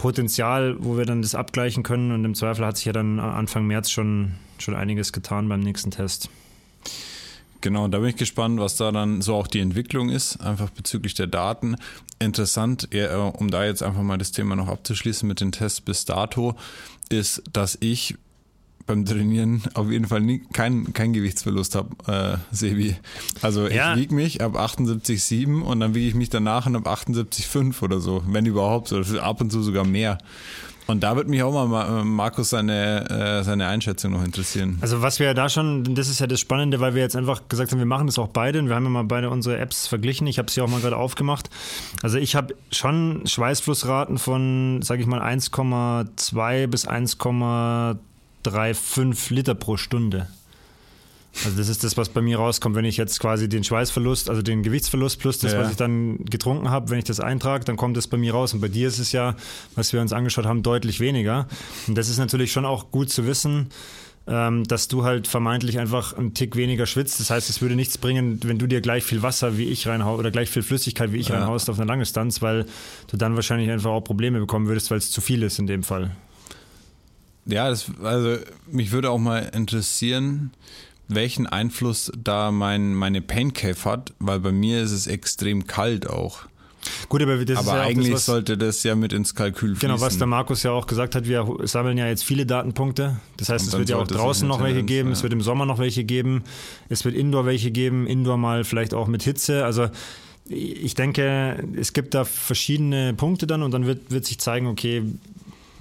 Potenzial, 0.01 0.77
wo 0.79 0.97
wir 0.97 1.05
dann 1.05 1.21
das 1.21 1.35
abgleichen 1.35 1.83
können. 1.83 2.11
Und 2.13 2.25
im 2.25 2.35
Zweifel 2.35 2.65
hat 2.65 2.79
sich 2.79 2.87
ja 2.87 2.93
dann 2.93 3.21
Anfang 3.21 3.67
März 3.67 3.91
schon, 3.91 4.33
schon 4.59 4.75
einiges 4.75 5.13
getan 5.13 5.47
beim 5.51 5.61
nächsten 5.61 5.91
Test. 5.91 6.31
Genau, 7.61 7.87
da 7.87 7.99
bin 7.99 8.09
ich 8.09 8.17
gespannt, 8.17 8.59
was 8.59 8.77
da 8.77 8.93
dann 8.93 9.21
so 9.21 9.35
auch 9.35 9.47
die 9.47 9.61
Entwicklung 9.61 10.09
ist, 10.09 10.41
einfach 10.41 10.71
bezüglich 10.71 11.13
der 11.13 11.27
Daten. 11.27 11.77
Interessant, 12.19 12.89
um 13.35 13.51
da 13.51 13.67
jetzt 13.67 13.83
einfach 13.83 14.01
mal 14.01 14.17
das 14.17 14.33
Thema 14.33 14.57
noch 14.57 14.69
abzuschließen 14.69 15.29
mit 15.29 15.43
den 15.43 15.53
Tests 15.53 15.83
bis 15.83 16.07
dato, 16.07 16.55
ist, 17.11 17.43
dass 17.53 17.77
ich 17.81 18.17
beim 18.91 19.05
Trainieren 19.05 19.63
auf 19.75 19.89
jeden 19.89 20.07
Fall 20.07 20.21
nie, 20.21 20.43
kein, 20.53 20.93
kein 20.93 21.13
Gewichtsverlust 21.13 21.77
habe, 21.77 21.91
äh, 22.09 22.55
Sebi. 22.55 22.97
Also 23.41 23.69
ja. 23.69 23.95
ich 23.95 24.01
wiege 24.01 24.15
mich 24.15 24.43
ab 24.43 24.57
78,7 24.57 25.63
und 25.63 25.79
dann 25.79 25.95
wiege 25.95 26.09
ich 26.09 26.15
mich 26.15 26.29
danach 26.29 26.67
ab 26.67 26.89
78,5 26.89 27.83
oder 27.83 28.01
so, 28.01 28.25
wenn 28.27 28.47
überhaupt, 28.47 28.93
oder 28.93 29.23
ab 29.23 29.41
und 29.41 29.53
zu 29.53 29.63
sogar 29.63 29.85
mehr. 29.85 30.19
Und 30.89 31.05
da 31.05 31.15
würde 31.15 31.31
mich 31.31 31.41
auch 31.45 31.53
mal 31.53 32.05
Markus 32.05 32.51
seine, 32.51 33.09
äh, 33.09 33.45
seine 33.45 33.69
Einschätzung 33.69 34.11
noch 34.11 34.25
interessieren. 34.25 34.79
Also 34.81 35.03
was 35.03 35.21
wir 35.21 35.35
da 35.35 35.49
schon, 35.49 35.95
das 35.95 36.09
ist 36.09 36.19
ja 36.19 36.27
das 36.27 36.41
Spannende, 36.41 36.81
weil 36.81 36.97
wir 36.97 37.03
jetzt 37.03 37.15
einfach 37.15 37.43
gesagt 37.49 37.71
haben, 37.71 37.79
wir 37.79 37.87
machen 37.87 38.09
das 38.09 38.19
auch 38.19 38.27
beide 38.27 38.59
und 38.59 38.67
wir 38.67 38.75
haben 38.75 38.83
ja 38.85 38.91
mal 38.91 39.05
beide 39.05 39.31
unsere 39.31 39.57
Apps 39.59 39.87
verglichen. 39.87 40.27
Ich 40.27 40.39
habe 40.39 40.51
sie 40.51 40.61
auch 40.61 40.69
mal 40.69 40.81
gerade 40.81 40.97
aufgemacht. 40.97 41.49
Also 42.03 42.19
ich 42.19 42.35
habe 42.35 42.57
schon 42.73 43.23
Schweißflussraten 43.25 44.19
von, 44.19 44.83
sage 44.83 45.03
ich 45.03 45.07
mal, 45.07 45.21
1,2 45.21 46.67
bis 46.67 46.89
1,35 48.45 49.35
Liter 49.35 49.55
pro 49.55 49.77
Stunde. 49.77 50.29
Also 51.45 51.57
das 51.57 51.69
ist 51.69 51.85
das, 51.85 51.97
was 51.97 52.09
bei 52.09 52.21
mir 52.21 52.39
rauskommt, 52.39 52.75
wenn 52.75 52.85
ich 52.85 52.97
jetzt 52.97 53.21
quasi 53.21 53.49
den 53.49 53.63
Schweißverlust, 53.63 54.29
also 54.29 54.43
den 54.43 54.63
Gewichtsverlust 54.63 55.21
plus 55.21 55.39
das, 55.39 55.53
ja. 55.53 55.61
was 55.61 55.71
ich 55.71 55.77
dann 55.77 56.25
getrunken 56.25 56.71
habe, 56.71 56.91
wenn 56.91 56.99
ich 56.99 57.05
das 57.05 57.21
eintrage, 57.21 57.65
dann 57.65 57.77
kommt 57.77 57.97
das 57.97 58.09
bei 58.09 58.17
mir 58.17 58.33
raus. 58.33 58.53
Und 58.53 58.61
bei 58.61 58.69
dir 58.69 58.89
ist 58.89 58.99
es 58.99 59.13
ja, 59.13 59.37
was 59.75 59.93
wir 59.93 60.01
uns 60.01 60.13
angeschaut 60.13 60.45
haben, 60.45 60.63
deutlich 60.63 60.99
weniger. 61.01 61.47
Und 61.87 61.97
das 61.97 62.09
ist 62.09 62.19
natürlich 62.19 62.53
schon 62.53 62.67
auch 62.67 62.91
gut 62.91 63.11
zu 63.11 63.27
wissen, 63.27 63.69
ähm, 64.27 64.65
dass 64.65 64.89
du 64.89 65.05
halt 65.05 65.29
vermeintlich 65.29 65.79
einfach 65.79 66.17
einen 66.17 66.35
Tick 66.35 66.57
weniger 66.57 66.87
schwitzt. 66.87 67.21
Das 67.21 67.31
heißt, 67.31 67.49
es 67.49 67.63
würde 67.63 67.77
nichts 67.77 67.97
bringen, 67.97 68.41
wenn 68.43 68.59
du 68.59 68.67
dir 68.67 68.81
gleich 68.81 69.05
viel 69.05 69.23
Wasser 69.23 69.57
wie 69.57 69.65
ich 69.65 69.87
reinhaust 69.87 70.19
oder 70.19 70.31
gleich 70.31 70.51
viel 70.51 70.63
Flüssigkeit 70.63 71.13
wie 71.13 71.19
ich 71.19 71.29
ja. 71.29 71.37
reinhaust 71.37 71.71
auf 71.71 71.79
eine 71.79 71.87
lange 71.87 72.03
Distanz, 72.03 72.43
weil 72.43 72.67
du 73.09 73.17
dann 73.17 73.37
wahrscheinlich 73.37 73.71
einfach 73.71 73.91
auch 73.91 74.03
Probleme 74.03 74.41
bekommen 74.41 74.67
würdest, 74.67 74.91
weil 74.91 74.99
es 74.99 75.11
zu 75.11 75.21
viel 75.21 75.43
ist 75.43 75.59
in 75.59 75.67
dem 75.67 75.85
Fall. 75.85 76.11
Ja, 77.51 77.69
das, 77.69 77.87
also 78.03 78.37
mich 78.71 78.93
würde 78.93 79.11
auch 79.11 79.19
mal 79.19 79.51
interessieren, 79.55 80.53
welchen 81.09 81.47
Einfluss 81.47 82.13
da 82.17 82.51
mein, 82.51 82.95
meine 82.95 83.21
Pain 83.21 83.53
Cave 83.53 83.85
hat, 83.85 84.13
weil 84.19 84.41
bei 84.41 84.53
mir 84.53 84.83
ist 84.83 84.93
es 84.93 85.07
extrem 85.07 85.67
kalt 85.67 86.09
auch. 86.09 86.47
Gut, 87.09 87.23
aber, 87.23 87.45
das 87.45 87.59
aber 87.59 87.67
ist 87.67 87.75
ja 87.75 87.83
eigentlich 87.83 88.13
das, 88.13 88.27
sollte 88.27 88.57
das 88.57 88.83
ja 88.85 88.95
mit 88.95 89.13
ins 89.13 89.35
Kalkül 89.35 89.75
fließen. 89.75 89.89
Genau, 89.89 90.01
was 90.01 90.17
der 90.17 90.27
Markus 90.27 90.63
ja 90.63 90.71
auch 90.71 90.87
gesagt 90.87 91.15
hat, 91.15 91.27
wir 91.27 91.47
sammeln 91.65 91.99
ja 91.99 92.07
jetzt 92.07 92.25
viele 92.25 92.47
Datenpunkte. 92.47 93.21
Das 93.37 93.51
heißt, 93.51 93.67
es 93.67 93.77
wird 93.77 93.91
ja 93.91 93.97
auch 93.97 94.07
draußen 94.07 94.49
noch 94.49 94.63
welche 94.63 94.83
geben, 94.83 95.11
ja. 95.11 95.13
es 95.13 95.23
wird 95.23 95.33
im 95.33 95.43
Sommer 95.43 95.67
noch 95.67 95.79
welche 95.79 96.05
geben, 96.05 96.43
es 96.89 97.05
wird 97.05 97.15
Indoor 97.15 97.45
welche 97.45 97.71
geben, 97.71 98.07
Indoor 98.07 98.39
mal 98.39 98.65
vielleicht 98.65 98.95
auch 98.95 99.09
mit 99.09 99.23
Hitze. 99.23 99.65
Also 99.65 99.89
ich 100.49 100.95
denke, 100.95 101.63
es 101.77 101.93
gibt 101.93 102.15
da 102.15 102.25
verschiedene 102.25 103.15
Punkte 103.15 103.47
dann 103.47 103.63
und 103.63 103.73
dann 103.73 103.87
wird, 103.87 104.11
wird 104.11 104.25
sich 104.25 104.39
zeigen, 104.41 104.67
okay, 104.67 105.03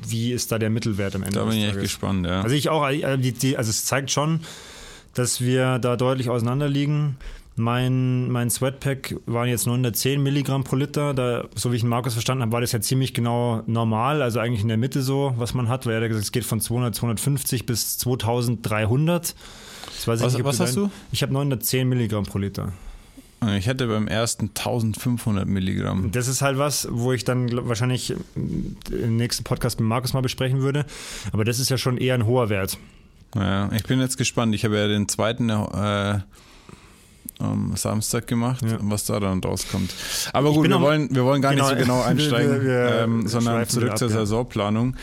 wie 0.07 0.31
ist 0.31 0.51
da 0.51 0.59
der 0.59 0.69
Mittelwert 0.69 1.15
am 1.15 1.23
Ende. 1.23 1.39
Da 1.39 1.45
bin 1.45 1.57
ich 1.57 1.65
echt 1.65 1.79
gespannt, 1.79 2.25
ja. 2.25 2.41
Also 2.41 2.55
ich 2.55 2.69
auch, 2.69 2.83
also 2.83 3.29
es 3.55 3.85
zeigt 3.85 4.11
schon, 4.11 4.41
dass 5.13 5.41
wir 5.41 5.79
da 5.79 5.95
deutlich 5.95 6.29
auseinander 6.29 6.67
liegen. 6.67 7.17
Mein, 7.55 8.31
mein 8.31 8.49
Sweatpack 8.49 9.15
waren 9.25 9.49
jetzt 9.49 9.67
910 9.67 10.23
Milligramm 10.23 10.63
pro 10.63 10.77
Liter. 10.77 11.13
Da, 11.13 11.45
so 11.55 11.71
wie 11.71 11.75
ich 11.75 11.81
den 11.81 11.89
Markus 11.89 12.13
verstanden 12.13 12.41
habe, 12.41 12.53
war 12.53 12.61
das 12.61 12.71
ja 12.71 12.79
ziemlich 12.79 13.13
genau 13.13 13.63
normal, 13.65 14.21
also 14.21 14.39
eigentlich 14.39 14.61
in 14.61 14.69
der 14.69 14.77
Mitte 14.77 15.01
so, 15.01 15.33
was 15.37 15.53
man 15.53 15.67
hat, 15.67 15.85
weil 15.85 15.95
er 15.95 16.01
hat 16.01 16.07
gesagt, 16.07 16.23
es 16.23 16.31
geht 16.31 16.45
von 16.45 16.61
200, 16.61 16.95
250 16.95 17.65
bis 17.65 17.97
2300. 17.97 19.35
was, 20.05 20.21
nicht, 20.21 20.43
was 20.45 20.59
hast 20.61 20.77
du? 20.77 20.89
Ich 21.11 21.21
habe 21.21 21.33
910 21.33 21.89
Milligramm 21.89 22.23
pro 22.23 22.37
Liter. 22.37 22.71
Ich 23.57 23.67
hätte 23.67 23.87
beim 23.87 24.07
ersten 24.07 24.47
1500 24.49 25.47
Milligramm. 25.47 26.11
Das 26.11 26.27
ist 26.27 26.41
halt 26.41 26.57
was, 26.57 26.87
wo 26.91 27.13
ich 27.13 27.23
dann 27.23 27.49
wahrscheinlich 27.67 28.13
im 28.35 29.15
nächsten 29.15 29.45
Podcast 29.45 29.79
mit 29.79 29.87
Markus 29.87 30.13
mal 30.13 30.21
besprechen 30.21 30.61
würde. 30.61 30.85
Aber 31.31 31.45
das 31.45 31.59
ist 31.59 31.69
ja 31.69 31.77
schon 31.77 31.97
eher 31.97 32.15
ein 32.15 32.25
hoher 32.25 32.49
Wert. 32.49 32.77
Ja, 33.35 33.71
ich 33.71 33.83
bin 33.83 33.99
jetzt 34.01 34.17
gespannt. 34.17 34.53
Ich 34.55 34.65
habe 34.65 34.77
ja 34.77 34.87
den 34.87 35.07
zweiten 35.07 35.49
äh, 35.49 36.19
am 37.39 37.75
Samstag 37.75 38.27
gemacht, 38.27 38.61
ja. 38.63 38.77
was 38.81 39.05
da 39.05 39.19
dann 39.19 39.39
rauskommt. 39.41 39.93
Aber 40.33 40.51
gut, 40.51 40.67
wir 40.67 40.81
wollen, 40.81 41.13
wir 41.15 41.23
wollen 41.23 41.41
gar 41.41 41.53
genau, 41.53 41.69
nicht 41.69 41.79
so 41.79 41.85
genau 41.85 42.01
einsteigen, 42.05 42.61
wir, 42.61 42.63
wir 42.63 43.01
ähm, 43.03 43.27
sondern 43.27 43.67
zurück 43.67 43.91
ab, 43.91 43.97
zur 43.97 44.09
ja. 44.09 44.15
Saisonplanung, 44.15 44.95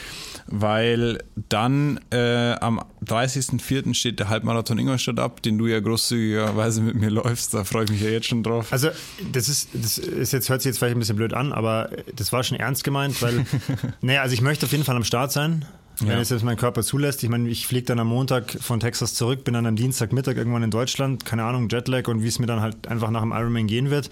weil 0.49 1.23
dann 1.49 2.01
äh, 2.11 2.53
am 2.61 2.81
30.04. 3.05 3.95
steht 3.95 4.21
der 4.21 4.29
Halbmarathon 4.29 4.79
Ingolstadt 4.79 5.19
ab, 5.19 5.43
den 5.43 5.59
du 5.59 5.67
ja 5.67 5.81
großzügigerweise 5.81 6.81
mit 6.83 6.95
mir 6.95 7.11
läufst. 7.11 7.55
Da 7.55 7.65
freue 7.65 7.85
ich 7.85 7.91
mich 7.91 8.01
ja 8.01 8.11
jetzt 8.11 8.27
schon 8.27 8.43
drauf. 8.43 8.73
Also, 8.73 8.91
das 9.33 9.49
ist, 9.49 9.71
das 9.73 9.99
ist 9.99 10.33
jetzt, 10.33 10.49
hört 10.49 10.63
sich 10.63 10.71
jetzt 10.71 10.79
vielleicht 10.79 10.97
ein 10.97 11.01
bisschen 11.01 11.17
blöd 11.17 11.35
an, 11.35 11.53
aber 11.53 11.91
das 12.15 12.33
war 12.33 12.43
schon 12.43 12.59
ernst 12.59 12.85
gemeint, 12.85 13.21
weil, 13.23 13.45
naja, 14.01 14.23
also 14.23 14.35
ich 14.35 14.41
möchte 14.41 14.67
auf 14.67 14.73
jeden 14.73 14.85
Fall 14.85 14.97
am 14.97 15.05
Start 15.05 15.33
sein. 15.33 15.65
Wenn 15.99 16.11
ja. 16.11 16.21
es 16.21 16.29
jetzt 16.29 16.45
mein 16.45 16.59
Körper 16.59 16.83
zulässt. 16.83 17.23
Ich 17.25 17.31
meine, 17.31 17.49
ich 17.49 17.67
fliege 17.67 17.87
dann 17.87 17.99
am 17.99 18.09
Montag 18.09 18.59
von 18.61 18.81
Texas 18.81 19.15
zurück, 19.15 19.45
bin 19.45 19.55
dann 19.55 19.65
am 19.65 19.77
Dienstagmittag 19.77 20.37
irgendwann 20.37 20.63
in 20.63 20.71
Deutschland, 20.71 21.25
keine 21.25 21.45
Ahnung, 21.45 21.71
Jetlag 21.71 22.07
und 22.09 22.23
wie 22.23 22.29
es 22.29 22.39
mir 22.39 22.47
dann 22.47 22.61
halt 22.61 22.87
einfach 22.87 23.11
nach 23.11 23.23
dem 23.23 23.33
Ironman 23.33 23.67
gehen 23.67 23.89
wird. 23.89 24.11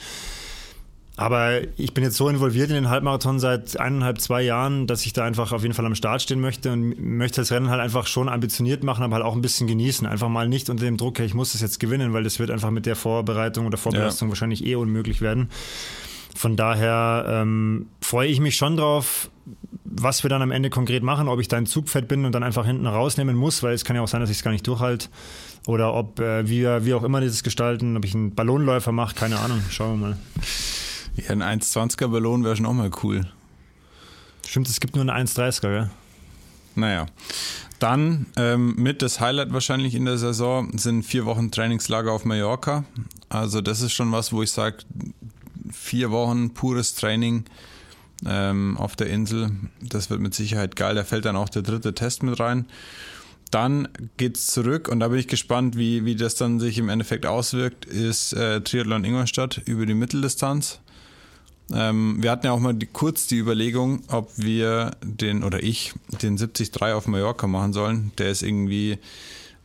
Aber 1.16 1.60
ich 1.76 1.94
bin 1.94 2.02
jetzt 2.02 2.16
so 2.16 2.28
involviert 2.28 2.70
in 2.70 2.74
den 2.74 2.90
Halbmarathon 2.90 3.38
seit 3.38 3.78
eineinhalb, 3.78 4.20
zwei 4.20 4.42
Jahren, 4.42 4.88
dass 4.88 5.06
ich 5.06 5.12
da 5.12 5.24
einfach 5.24 5.52
auf 5.52 5.62
jeden 5.62 5.74
Fall 5.74 5.86
am 5.86 5.94
Start 5.94 6.22
stehen 6.22 6.40
möchte 6.40 6.72
und 6.72 6.98
möchte 6.98 7.40
das 7.40 7.52
Rennen 7.52 7.70
halt 7.70 7.80
einfach 7.80 8.08
schon 8.08 8.28
ambitioniert 8.28 8.82
machen, 8.82 9.04
aber 9.04 9.16
halt 9.16 9.24
auch 9.24 9.36
ein 9.36 9.42
bisschen 9.42 9.68
genießen. 9.68 10.08
Einfach 10.08 10.28
mal 10.28 10.48
nicht 10.48 10.70
unter 10.70 10.84
dem 10.84 10.96
Druck, 10.96 11.20
ich 11.20 11.34
muss 11.34 11.52
das 11.52 11.60
jetzt 11.60 11.78
gewinnen, 11.78 12.12
weil 12.12 12.24
das 12.24 12.40
wird 12.40 12.50
einfach 12.50 12.70
mit 12.72 12.84
der 12.84 12.96
Vorbereitung 12.96 13.66
oder 13.66 13.78
Vorbelastung 13.78 14.28
ja. 14.28 14.30
wahrscheinlich 14.30 14.66
eh 14.66 14.74
unmöglich 14.74 15.20
werden. 15.20 15.50
Von 16.34 16.56
daher 16.56 17.26
ähm, 17.28 17.86
freue 18.00 18.26
ich 18.26 18.40
mich 18.40 18.56
schon 18.56 18.76
drauf, 18.76 19.30
was 19.84 20.24
wir 20.24 20.30
dann 20.30 20.42
am 20.42 20.50
Ende 20.50 20.68
konkret 20.68 21.04
machen, 21.04 21.28
ob 21.28 21.38
ich 21.38 21.46
da 21.46 21.56
ein 21.56 21.66
Zugfett 21.66 22.08
bin 22.08 22.24
und 22.24 22.32
dann 22.32 22.42
einfach 22.42 22.66
hinten 22.66 22.88
rausnehmen 22.88 23.36
muss, 23.36 23.62
weil 23.62 23.74
es 23.74 23.84
kann 23.84 23.94
ja 23.94 24.02
auch 24.02 24.08
sein, 24.08 24.20
dass 24.20 24.30
ich 24.30 24.38
es 24.38 24.42
gar 24.42 24.50
nicht 24.50 24.66
durchhalte. 24.66 25.06
Oder 25.68 25.94
ob 25.94 26.18
äh, 26.18 26.48
wir, 26.48 26.84
wie 26.84 26.94
auch 26.94 27.04
immer 27.04 27.20
dieses 27.20 27.44
gestalten, 27.44 27.96
ob 27.96 28.04
ich 28.04 28.16
einen 28.16 28.34
Ballonläufer 28.34 28.90
mache, 28.90 29.14
keine 29.14 29.38
Ahnung. 29.38 29.62
Schauen 29.70 30.00
wir 30.00 30.08
mal. 30.08 30.16
Ja, 31.16 31.30
ein 31.30 31.42
1,20er 31.42 32.08
Ballon 32.08 32.44
wäre 32.44 32.56
schon 32.56 32.66
auch 32.66 32.72
mal 32.72 32.90
cool. 33.02 33.26
Stimmt, 34.46 34.68
es 34.68 34.80
gibt 34.80 34.96
nur 34.96 35.08
einen 35.08 35.26
1,30er, 35.26 35.60
gell? 35.60 35.90
Naja. 36.74 37.06
Dann 37.78 38.26
ähm, 38.36 38.74
mit 38.76 39.02
das 39.02 39.20
Highlight 39.20 39.52
wahrscheinlich 39.52 39.94
in 39.94 40.04
der 40.04 40.18
Saison 40.18 40.76
sind 40.78 41.02
vier 41.02 41.26
Wochen 41.26 41.50
Trainingslager 41.50 42.12
auf 42.12 42.24
Mallorca. 42.24 42.84
Also 43.28 43.60
das 43.60 43.80
ist 43.80 43.92
schon 43.92 44.10
was, 44.12 44.32
wo 44.32 44.42
ich 44.42 44.52
sage, 44.52 44.78
vier 45.70 46.10
Wochen 46.10 46.54
pures 46.54 46.94
Training 46.94 47.44
ähm, 48.26 48.76
auf 48.78 48.96
der 48.96 49.08
Insel. 49.08 49.50
Das 49.80 50.08
wird 50.10 50.20
mit 50.20 50.34
Sicherheit 50.34 50.76
geil. 50.76 50.94
Da 50.94 51.04
fällt 51.04 51.24
dann 51.24 51.36
auch 51.36 51.48
der 51.48 51.62
dritte 51.62 51.94
Test 51.94 52.22
mit 52.22 52.38
rein. 52.40 52.66
Dann 53.50 53.88
geht 54.16 54.36
es 54.36 54.46
zurück 54.46 54.88
und 54.88 55.00
da 55.00 55.08
bin 55.08 55.18
ich 55.18 55.28
gespannt, 55.28 55.76
wie, 55.76 56.04
wie 56.04 56.16
das 56.16 56.34
dann 56.34 56.58
sich 56.58 56.78
im 56.78 56.88
Endeffekt 56.88 57.26
auswirkt, 57.26 57.84
ist 57.84 58.32
äh, 58.32 58.60
Triathlon 58.62 59.04
Ingolstadt 59.04 59.60
über 59.66 59.86
die 59.86 59.94
Mitteldistanz. 59.94 60.80
Ähm, 61.72 62.22
wir 62.22 62.30
hatten 62.30 62.46
ja 62.46 62.52
auch 62.52 62.60
mal 62.60 62.74
die, 62.74 62.86
kurz 62.86 63.26
die 63.26 63.38
Überlegung, 63.38 64.02
ob 64.08 64.30
wir 64.36 64.92
den, 65.02 65.42
oder 65.44 65.62
ich, 65.62 65.94
den 66.22 66.36
73 66.36 66.82
auf 66.94 67.06
Mallorca 67.06 67.46
machen 67.46 67.72
sollen. 67.72 68.12
Der 68.18 68.30
ist 68.30 68.42
irgendwie 68.42 68.98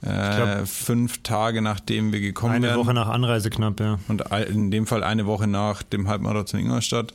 äh, 0.01 0.35
glaub, 0.35 0.67
fünf 0.67 1.23
Tage 1.23 1.61
nachdem 1.61 2.13
wir 2.13 2.21
gekommen 2.21 2.53
sind. 2.53 2.63
Eine 2.63 2.67
werden. 2.67 2.85
Woche 2.85 2.93
nach 2.93 3.09
Anreise 3.09 3.49
knapp, 3.49 3.79
ja. 3.79 3.99
Und 4.07 4.23
in 4.49 4.71
dem 4.71 4.87
Fall 4.87 5.03
eine 5.03 5.25
Woche 5.25 5.47
nach 5.47 5.83
dem 5.83 6.07
Halbmarathon 6.07 6.59
Ingolstadt. 6.61 7.13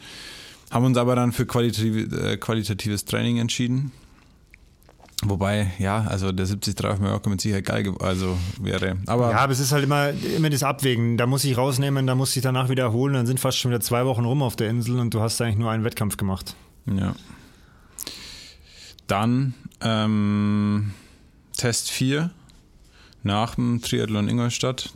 Haben 0.71 0.87
uns 0.87 0.99
aber 0.99 1.17
dann 1.17 1.33
für 1.33 1.47
qualitativ, 1.47 2.13
äh, 2.13 2.37
qualitatives 2.37 3.05
Training 3.05 3.39
entschieden. 3.39 3.93
Wobei, 5.27 5.73
ja, 5.79 6.05
also 6.09 6.33
der 6.33 6.47
73 6.47 6.85
auf 6.85 6.99
Mallorca 6.99 7.31
mit 7.31 7.41
Sicherheit 7.41 7.65
geil 7.65 7.95
also 8.01 8.37
wäre. 8.61 8.97
Aber 9.07 9.31
ja, 9.31 9.39
aber 9.39 9.53
es 9.53 9.61
ist 9.61 9.73
halt 9.73 9.85
immer, 9.85 10.11
immer 10.11 10.51
das 10.51 10.63
Abwägen. 10.63 11.17
Da 11.17 11.27
muss 11.27 11.45
ich 11.45 11.57
rausnehmen, 11.57 12.07
da 12.07 12.15
muss 12.15 12.37
ich 12.37 12.43
danach 12.43 12.69
wieder 12.69 12.85
erholen. 12.85 13.15
Dann 13.15 13.27
sind 13.27 13.41
fast 13.41 13.59
schon 13.59 13.71
wieder 13.71 13.81
zwei 13.81 14.05
Wochen 14.05 14.25
rum 14.25 14.43
auf 14.43 14.57
der 14.57 14.69
Insel 14.69 14.99
und 14.99 15.15
du 15.15 15.21
hast 15.21 15.41
eigentlich 15.41 15.57
nur 15.57 15.71
einen 15.71 15.85
Wettkampf 15.85 16.17
gemacht. 16.17 16.55
Ja. 16.87 17.15
Dann 19.07 19.55
ähm, 19.81 20.93
Test 21.57 21.91
4 21.91 22.31
nach 23.23 23.55
dem 23.55 23.81
Triathlon 23.81 24.29
Ingolstadt. 24.29 24.93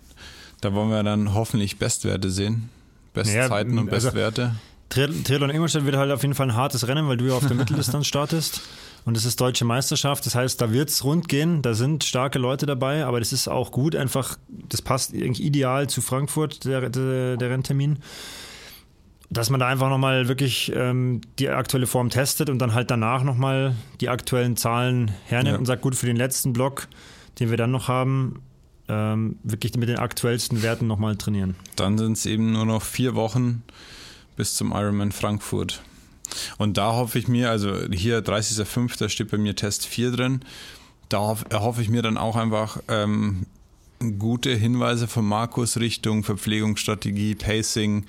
Da 0.61 0.75
wollen 0.75 0.91
wir 0.91 1.03
dann 1.03 1.35
hoffentlich 1.35 1.79
Bestwerte 1.79 2.31
sehen. 2.31 2.69
Bestzeiten 3.15 3.75
ja, 3.75 3.81
und 3.81 3.93
also 3.93 4.09
Bestwerte. 4.09 4.57
Triathlon 4.91 5.51
Ingolstadt 5.51 5.85
wird 5.85 5.97
halt 5.97 6.11
auf 6.11 6.23
jeden 6.23 6.35
Fall 6.35 6.49
ein 6.49 6.57
hartes 6.57 6.89
Rennen, 6.89 7.09
weil 7.09 7.17
du 7.17 7.27
ja 7.27 7.35
auf 7.35 7.47
der 7.47 7.57
Mitteldistanz 7.57 8.07
startest. 8.07 8.63
Und 9.05 9.17
es 9.17 9.25
ist 9.25 9.41
deutsche 9.41 9.65
Meisterschaft, 9.65 10.27
das 10.27 10.35
heißt, 10.35 10.61
da 10.61 10.73
wird 10.73 10.91
es 10.91 11.03
rund 11.05 11.29
gehen, 11.29 11.63
da 11.63 11.75
sind 11.75 12.05
starke 12.05 12.39
Leute 12.39 12.67
dabei, 12.67 13.05
aber 13.05 13.21
das 13.21 13.33
ist 13.33 13.49
auch 13.49 13.71
gut, 13.71 13.97
einfach, 13.97 14.39
das 14.49 14.83
passt 14.83 15.15
irgendwie 15.15 15.45
ideal 15.45 15.89
zu 15.89 16.03
Frankfurt, 16.03 16.65
der, 16.65 16.91
der, 16.91 17.37
der 17.37 17.51
Renntermin. 17.51 17.99
Dass 19.31 19.51
man 19.51 19.61
da 19.61 19.69
einfach 19.69 19.91
nochmal 19.91 20.29
wirklich 20.29 20.73
ähm, 20.75 21.21
die 21.39 21.51
aktuelle 21.51 21.87
Form 21.87 22.09
testet 22.09 22.49
und 22.49 22.59
dann 22.59 22.73
halt 22.73 22.91
danach 22.91 23.23
nochmal 23.25 23.75
die 24.01 24.09
aktuellen 24.09 24.57
Zahlen 24.57 25.11
hernimmt 25.27 25.55
ja. 25.55 25.59
und 25.59 25.67
sagt, 25.67 25.83
gut, 25.83 25.95
für 25.95 26.07
den 26.07 26.17
letzten 26.17 26.55
Block 26.55 26.89
den 27.39 27.51
wir 27.51 27.57
dann 27.57 27.71
noch 27.71 27.89
haben, 27.89 28.43
ähm, 28.89 29.37
wirklich 29.43 29.75
mit 29.77 29.89
den 29.89 29.99
aktuellsten 29.99 30.63
Werten 30.63 30.87
nochmal 30.87 31.17
trainieren. 31.17 31.57
Dann 31.77 31.99
sind 31.99 32.13
es 32.13 32.27
eben 32.27 32.53
nur 32.53 32.65
noch 32.65 32.83
vier 32.83 33.15
Wochen 33.15 33.63
bis 34.37 34.55
zum 34.55 34.73
Ironman 34.73 35.13
Frankfurt. 35.13 35.83
Und 36.59 36.77
da 36.77 36.93
hoffe 36.93 37.19
ich 37.19 37.29
mir, 37.29 37.51
also 37.51 37.75
hier 37.91 38.23
30.05. 38.23 39.09
steht 39.09 39.31
bei 39.31 39.39
mir 39.39 39.57
Test 39.57 39.87
4 39.87 40.13
drin, 40.13 40.41
da 41.09 41.37
erhoffe 41.49 41.81
ich 41.83 41.89
mir 41.89 42.03
dann 42.03 42.19
auch 42.19 42.37
einfach 42.37 42.79
ähm, 42.89 43.47
gute 44.19 44.51
Hinweise 44.55 45.09
von 45.09 45.25
Markus 45.25 45.79
Richtung 45.79 46.23
Verpflegungsstrategie, 46.25 47.35
Pacing, 47.35 48.05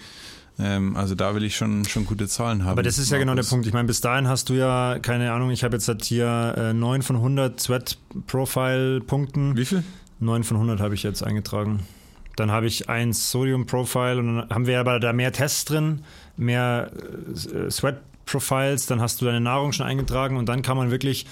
Ähm, 0.59 0.97
also 0.97 1.15
da 1.15 1.35
will 1.35 1.43
ich 1.43 1.55
schon, 1.55 1.85
schon 1.85 2.05
gute 2.05 2.27
Zahlen 2.27 2.65
haben. 2.65 2.71
Aber 2.71 2.83
das 2.83 2.97
ist 2.97 3.11
ja 3.11 3.17
genau 3.17 3.33
der 3.33 3.43
Punkt. 3.43 3.65
Ich 3.65 3.73
meine, 3.73 3.87
bis 3.87 4.01
dahin 4.01 4.27
hast 4.27 4.49
du 4.49 4.55
ja, 4.55 4.99
keine 4.99 5.31
Ahnung, 5.31 5.51
ich 5.51 5.63
habe 5.63 5.77
jetzt 5.77 5.87
halt 5.87 6.03
hier 6.03 6.53
äh, 6.57 6.73
9 6.73 7.01
von 7.01 7.15
100 7.15 7.59
Sweat-Profile-Punkten. 7.59 9.55
Wie 9.55 9.65
viel? 9.65 9.83
9 10.19 10.43
von 10.43 10.57
100 10.57 10.81
habe 10.81 10.95
ich 10.95 11.03
jetzt 11.03 11.23
eingetragen. 11.23 11.79
Dann 12.35 12.51
habe 12.51 12.67
ich 12.67 12.89
ein 12.89 13.13
Sodium-Profile 13.13 14.17
und 14.17 14.35
dann 14.35 14.49
haben 14.49 14.67
wir 14.67 14.81
aber 14.81 14.99
da 14.99 15.13
mehr 15.13 15.31
Tests 15.31 15.63
drin, 15.63 16.03
mehr 16.35 16.91
äh, 17.53 17.69
Sweat-Profiles, 18.29 18.85
dann 18.85 19.01
hast 19.01 19.21
du 19.21 19.25
deine 19.25 19.41
Nahrung 19.41 19.71
schon 19.71 19.85
eingetragen 19.85 20.37
und 20.37 20.47
dann 20.47 20.61
kann 20.61 20.77
man 20.77 20.91
wirklich 20.91 21.25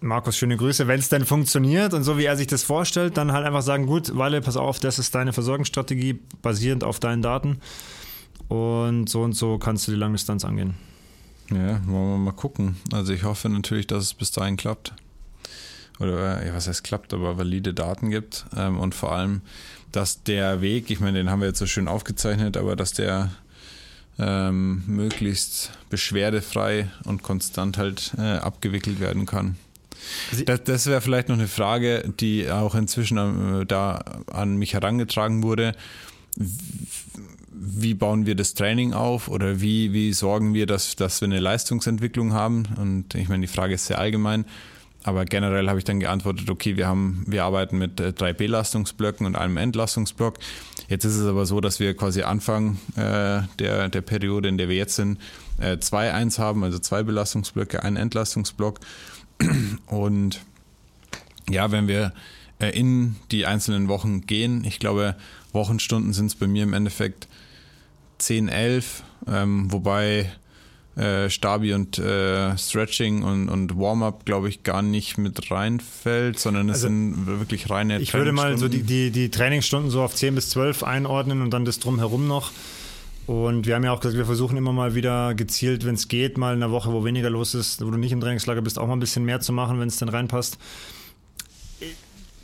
Markus, 0.00 0.36
schöne 0.36 0.56
Grüße. 0.56 0.88
Wenn 0.88 0.98
es 0.98 1.08
denn 1.08 1.24
funktioniert 1.24 1.94
und 1.94 2.02
so 2.02 2.18
wie 2.18 2.24
er 2.24 2.36
sich 2.36 2.48
das 2.48 2.64
vorstellt, 2.64 3.16
dann 3.16 3.32
halt 3.32 3.46
einfach 3.46 3.62
sagen, 3.62 3.86
gut, 3.86 4.16
Walle, 4.16 4.40
pass 4.40 4.56
auf, 4.56 4.80
das 4.80 4.98
ist 4.98 5.14
deine 5.14 5.32
Versorgungsstrategie, 5.32 6.18
basierend 6.42 6.82
auf 6.82 6.98
deinen 6.98 7.22
Daten. 7.22 7.58
Und 8.48 9.08
so 9.08 9.22
und 9.22 9.34
so 9.34 9.58
kannst 9.58 9.86
du 9.86 9.92
die 9.92 9.98
Langdistanz 9.98 10.44
angehen. 10.44 10.74
Ja, 11.50 11.80
wollen 11.86 12.10
wir 12.10 12.18
mal 12.18 12.32
gucken. 12.32 12.76
Also 12.92 13.12
ich 13.12 13.22
hoffe 13.22 13.48
natürlich, 13.48 13.86
dass 13.86 14.02
es 14.02 14.14
bis 14.14 14.32
dahin 14.32 14.56
klappt. 14.56 14.92
Oder 16.00 16.44
ja, 16.44 16.54
was 16.54 16.66
heißt 16.66 16.82
klappt, 16.82 17.14
aber 17.14 17.38
valide 17.38 17.72
Daten 17.72 18.10
gibt. 18.10 18.46
Ähm, 18.56 18.80
und 18.80 18.94
vor 18.94 19.12
allem, 19.12 19.42
dass 19.92 20.24
der 20.24 20.60
Weg, 20.62 20.90
ich 20.90 20.98
meine, 20.98 21.18
den 21.18 21.30
haben 21.30 21.40
wir 21.40 21.48
jetzt 21.48 21.58
so 21.58 21.66
schön 21.66 21.86
aufgezeichnet, 21.86 22.56
aber 22.56 22.74
dass 22.74 22.92
der 22.92 23.30
ähm, 24.18 24.82
möglichst 24.86 25.72
beschwerdefrei 25.90 26.90
und 27.04 27.22
konstant 27.22 27.78
halt 27.78 28.12
äh, 28.18 28.36
abgewickelt 28.36 29.00
werden 29.00 29.26
kann. 29.26 29.56
Das, 30.44 30.64
das 30.64 30.86
wäre 30.86 31.00
vielleicht 31.00 31.28
noch 31.28 31.38
eine 31.38 31.48
Frage, 31.48 32.12
die 32.20 32.50
auch 32.50 32.74
inzwischen 32.74 33.60
äh, 33.62 33.66
da 33.66 34.02
an 34.30 34.56
mich 34.56 34.74
herangetragen 34.74 35.42
wurde. 35.42 35.74
Wie 37.54 37.94
bauen 37.94 38.26
wir 38.26 38.34
das 38.34 38.54
Training 38.54 38.92
auf 38.92 39.28
oder 39.28 39.60
wie, 39.60 39.92
wie 39.92 40.12
sorgen 40.12 40.54
wir, 40.54 40.66
dass, 40.66 40.96
dass 40.96 41.20
wir 41.20 41.26
eine 41.26 41.40
Leistungsentwicklung 41.40 42.32
haben? 42.32 42.64
Und 42.76 43.14
ich 43.14 43.28
meine, 43.28 43.46
die 43.46 43.52
Frage 43.52 43.74
ist 43.74 43.86
sehr 43.86 43.98
allgemein. 43.98 44.44
Aber 45.04 45.24
generell 45.24 45.68
habe 45.68 45.78
ich 45.78 45.84
dann 45.84 46.00
geantwortet, 46.00 46.48
okay, 46.48 46.76
wir 46.76 46.86
haben, 46.86 47.24
wir 47.26 47.44
arbeiten 47.44 47.78
mit 47.78 47.98
äh, 47.98 48.12
drei 48.12 48.32
Belastungsblöcken 48.32 49.26
und 49.26 49.36
einem 49.36 49.56
Entlastungsblock. 49.56 50.38
Jetzt 50.88 51.04
ist 51.04 51.16
es 51.16 51.26
aber 51.26 51.44
so, 51.46 51.60
dass 51.60 51.80
wir 51.80 51.96
quasi 51.96 52.22
Anfang 52.22 52.78
äh, 52.96 53.42
der, 53.58 53.88
der 53.88 54.00
Periode, 54.00 54.48
in 54.48 54.58
der 54.58 54.68
wir 54.68 54.76
jetzt 54.76 54.96
sind, 54.96 55.18
äh, 55.58 55.78
zwei 55.78 56.12
eins 56.12 56.38
haben, 56.38 56.62
also 56.62 56.78
zwei 56.78 57.02
Belastungsblöcke, 57.02 57.82
einen 57.82 57.96
Entlastungsblock. 57.96 58.80
Und 59.86 60.40
ja, 61.48 61.72
wenn 61.72 61.88
wir 61.88 62.12
äh, 62.60 62.70
in 62.78 63.16
die 63.32 63.46
einzelnen 63.46 63.88
Wochen 63.88 64.22
gehen, 64.22 64.64
ich 64.64 64.78
glaube, 64.78 65.16
Wochenstunden 65.52 66.12
sind 66.12 66.26
es 66.26 66.34
bei 66.34 66.46
mir 66.46 66.62
im 66.62 66.74
Endeffekt 66.74 67.28
10, 68.18 68.48
11, 68.48 69.02
ähm, 69.26 69.72
wobei 69.72 70.30
äh, 70.96 71.30
Stabi 71.30 71.72
und 71.72 71.98
äh, 71.98 72.56
Stretching 72.58 73.22
und, 73.22 73.48
und 73.48 73.78
Warm-up, 73.78 74.24
glaube 74.24 74.48
ich, 74.48 74.62
gar 74.62 74.82
nicht 74.82 75.18
mit 75.18 75.50
reinfällt, 75.50 76.38
sondern 76.38 76.68
es 76.68 76.76
also, 76.76 76.88
sind 76.88 77.26
wirklich 77.26 77.70
reine 77.70 77.98
Ich 78.00 78.12
würde 78.12 78.32
mal 78.32 78.58
so 78.58 78.68
die, 78.68 78.82
die, 78.82 79.10
die 79.10 79.30
Trainingsstunden 79.30 79.90
so 79.90 80.02
auf 80.02 80.14
10 80.14 80.34
bis 80.34 80.50
12 80.50 80.82
einordnen 80.82 81.40
und 81.42 81.50
dann 81.50 81.64
das 81.64 81.78
drumherum 81.78 82.28
noch. 82.28 82.52
Und 83.26 83.66
wir 83.66 83.76
haben 83.76 83.84
ja 83.84 83.92
auch 83.92 84.00
gesagt, 84.00 84.18
wir 84.18 84.26
versuchen 84.26 84.56
immer 84.56 84.72
mal 84.72 84.94
wieder 84.94 85.34
gezielt, 85.34 85.86
wenn 85.86 85.94
es 85.94 86.08
geht, 86.08 86.36
mal 86.36 86.54
in 86.54 86.62
einer 86.62 86.72
Woche, 86.72 86.92
wo 86.92 87.04
weniger 87.04 87.30
los 87.30 87.54
ist, 87.54 87.84
wo 87.84 87.90
du 87.90 87.96
nicht 87.96 88.12
im 88.12 88.20
Trainingslager 88.20 88.62
bist, 88.62 88.78
auch 88.78 88.86
mal 88.86 88.94
ein 88.94 89.00
bisschen 89.00 89.24
mehr 89.24 89.40
zu 89.40 89.52
machen, 89.52 89.78
wenn 89.78 89.88
es 89.88 89.96
dann 89.96 90.08
reinpasst. 90.08 90.58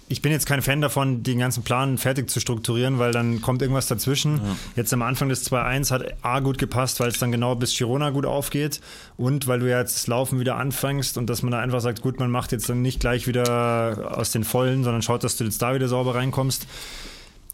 Ich 0.08 0.22
bin 0.22 0.32
jetzt 0.32 0.46
kein 0.46 0.62
Fan 0.62 0.80
davon, 0.80 1.22
den 1.22 1.38
ganzen 1.38 1.62
Plan 1.62 1.98
fertig 1.98 2.30
zu 2.30 2.40
strukturieren, 2.40 2.98
weil 2.98 3.12
dann 3.12 3.42
kommt 3.42 3.60
irgendwas 3.60 3.86
dazwischen. 3.86 4.36
Ja. 4.36 4.56
Jetzt 4.76 4.92
am 4.92 5.02
Anfang 5.02 5.28
des 5.28 5.50
2.1 5.50 5.90
hat 5.90 6.14
A 6.22 6.40
gut 6.40 6.58
gepasst, 6.58 7.00
weil 7.00 7.08
es 7.08 7.18
dann 7.18 7.30
genau 7.30 7.54
bis 7.54 7.76
Girona 7.76 8.10
gut 8.10 8.24
aufgeht 8.24 8.80
und 9.16 9.46
weil 9.46 9.60
du 9.60 9.70
ja 9.70 9.78
jetzt 9.80 9.96
das 9.96 10.06
Laufen 10.06 10.40
wieder 10.40 10.56
anfängst 10.56 11.18
und 11.18 11.28
dass 11.28 11.42
man 11.42 11.52
da 11.52 11.58
einfach 11.58 11.80
sagt, 11.80 12.00
gut, 12.00 12.18
man 12.18 12.30
macht 12.30 12.52
jetzt 12.52 12.68
dann 12.68 12.80
nicht 12.80 13.00
gleich 13.00 13.26
wieder 13.26 14.16
aus 14.16 14.30
den 14.30 14.44
Vollen, 14.44 14.84
sondern 14.84 15.02
schaut, 15.02 15.24
dass 15.24 15.36
du 15.36 15.44
jetzt 15.44 15.60
da 15.60 15.74
wieder 15.74 15.88
sauber 15.88 16.14
reinkommst. 16.14 16.66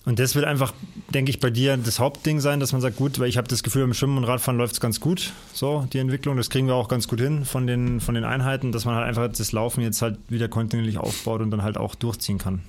Und 0.06 0.18
das 0.18 0.34
wird 0.34 0.44
einfach, 0.44 0.74
denke 1.14 1.30
ich, 1.30 1.40
bei 1.40 1.48
dir 1.48 1.76
das 1.78 1.98
Hauptding 1.98 2.40
sein, 2.40 2.60
dass 2.60 2.72
man 2.72 2.82
sagt, 2.82 2.96
gut, 2.96 3.18
weil 3.18 3.28
ich 3.28 3.38
habe 3.38 3.48
das 3.48 3.62
Gefühl, 3.62 3.84
im 3.84 3.94
Schwimmen 3.94 4.18
und 4.18 4.24
Radfahren 4.24 4.58
läuft 4.58 4.74
es 4.74 4.80
ganz 4.80 5.00
gut, 5.00 5.32
so 5.54 5.88
die 5.92 5.98
Entwicklung. 5.98 6.36
Das 6.36 6.50
kriegen 6.50 6.66
wir 6.66 6.74
auch 6.74 6.88
ganz 6.88 7.08
gut 7.08 7.20
hin 7.20 7.46
von 7.46 7.66
den, 7.66 8.00
von 8.00 8.14
den 8.14 8.24
Einheiten, 8.24 8.70
dass 8.70 8.84
man 8.84 8.96
halt 8.96 9.06
einfach 9.06 9.28
das 9.28 9.52
Laufen 9.52 9.80
jetzt 9.80 10.02
halt 10.02 10.18
wieder 10.28 10.48
kontinuierlich 10.48 10.98
aufbaut 10.98 11.40
und 11.40 11.50
dann 11.50 11.62
halt 11.62 11.78
auch 11.78 11.94
durchziehen 11.94 12.36
kann. 12.36 12.60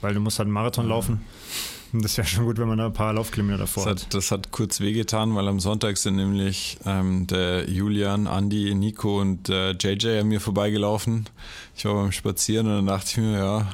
Weil 0.00 0.14
du 0.14 0.20
musst 0.20 0.38
halt 0.38 0.46
einen 0.46 0.54
Marathon 0.54 0.86
ja. 0.86 0.94
laufen. 0.94 1.20
Und 1.92 2.04
das 2.04 2.16
wäre 2.16 2.26
schon 2.26 2.44
gut, 2.44 2.58
wenn 2.58 2.68
man 2.68 2.78
da 2.78 2.86
ein 2.86 2.92
paar 2.92 3.12
Laufkilometer 3.12 3.58
davor 3.58 3.84
das 3.84 3.90
hat. 3.90 4.02
hat. 4.04 4.14
Das 4.14 4.30
hat 4.30 4.50
kurz 4.50 4.80
wehgetan, 4.80 5.34
weil 5.34 5.48
am 5.48 5.58
Sonntag 5.60 5.96
sind 5.96 6.16
nämlich 6.16 6.78
ähm, 6.84 7.26
der 7.26 7.68
Julian, 7.68 8.26
Andi, 8.26 8.74
Nico 8.74 9.20
und 9.20 9.48
äh, 9.48 9.72
JJ 9.72 10.20
an 10.20 10.28
mir 10.28 10.40
vorbeigelaufen. 10.40 11.28
Ich 11.76 11.84
war 11.86 11.94
beim 11.94 12.12
Spazieren 12.12 12.66
und 12.66 12.74
dann 12.76 12.86
dachte 12.86 13.10
ich 13.10 13.16
mir, 13.18 13.38
ja, 13.38 13.68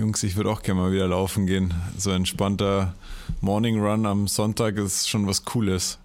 Jungs, 0.00 0.22
ich 0.22 0.34
würde 0.36 0.48
auch 0.48 0.62
gerne 0.62 0.80
mal 0.80 0.92
wieder 0.92 1.06
laufen 1.06 1.46
gehen. 1.46 1.74
So 1.98 2.08
ein 2.08 2.16
entspannter 2.16 2.94
Morning 3.42 3.78
Run 3.78 4.06
am 4.06 4.28
Sonntag 4.28 4.78
ist 4.78 5.10
schon 5.10 5.26
was 5.26 5.44
Cooles. 5.44 5.98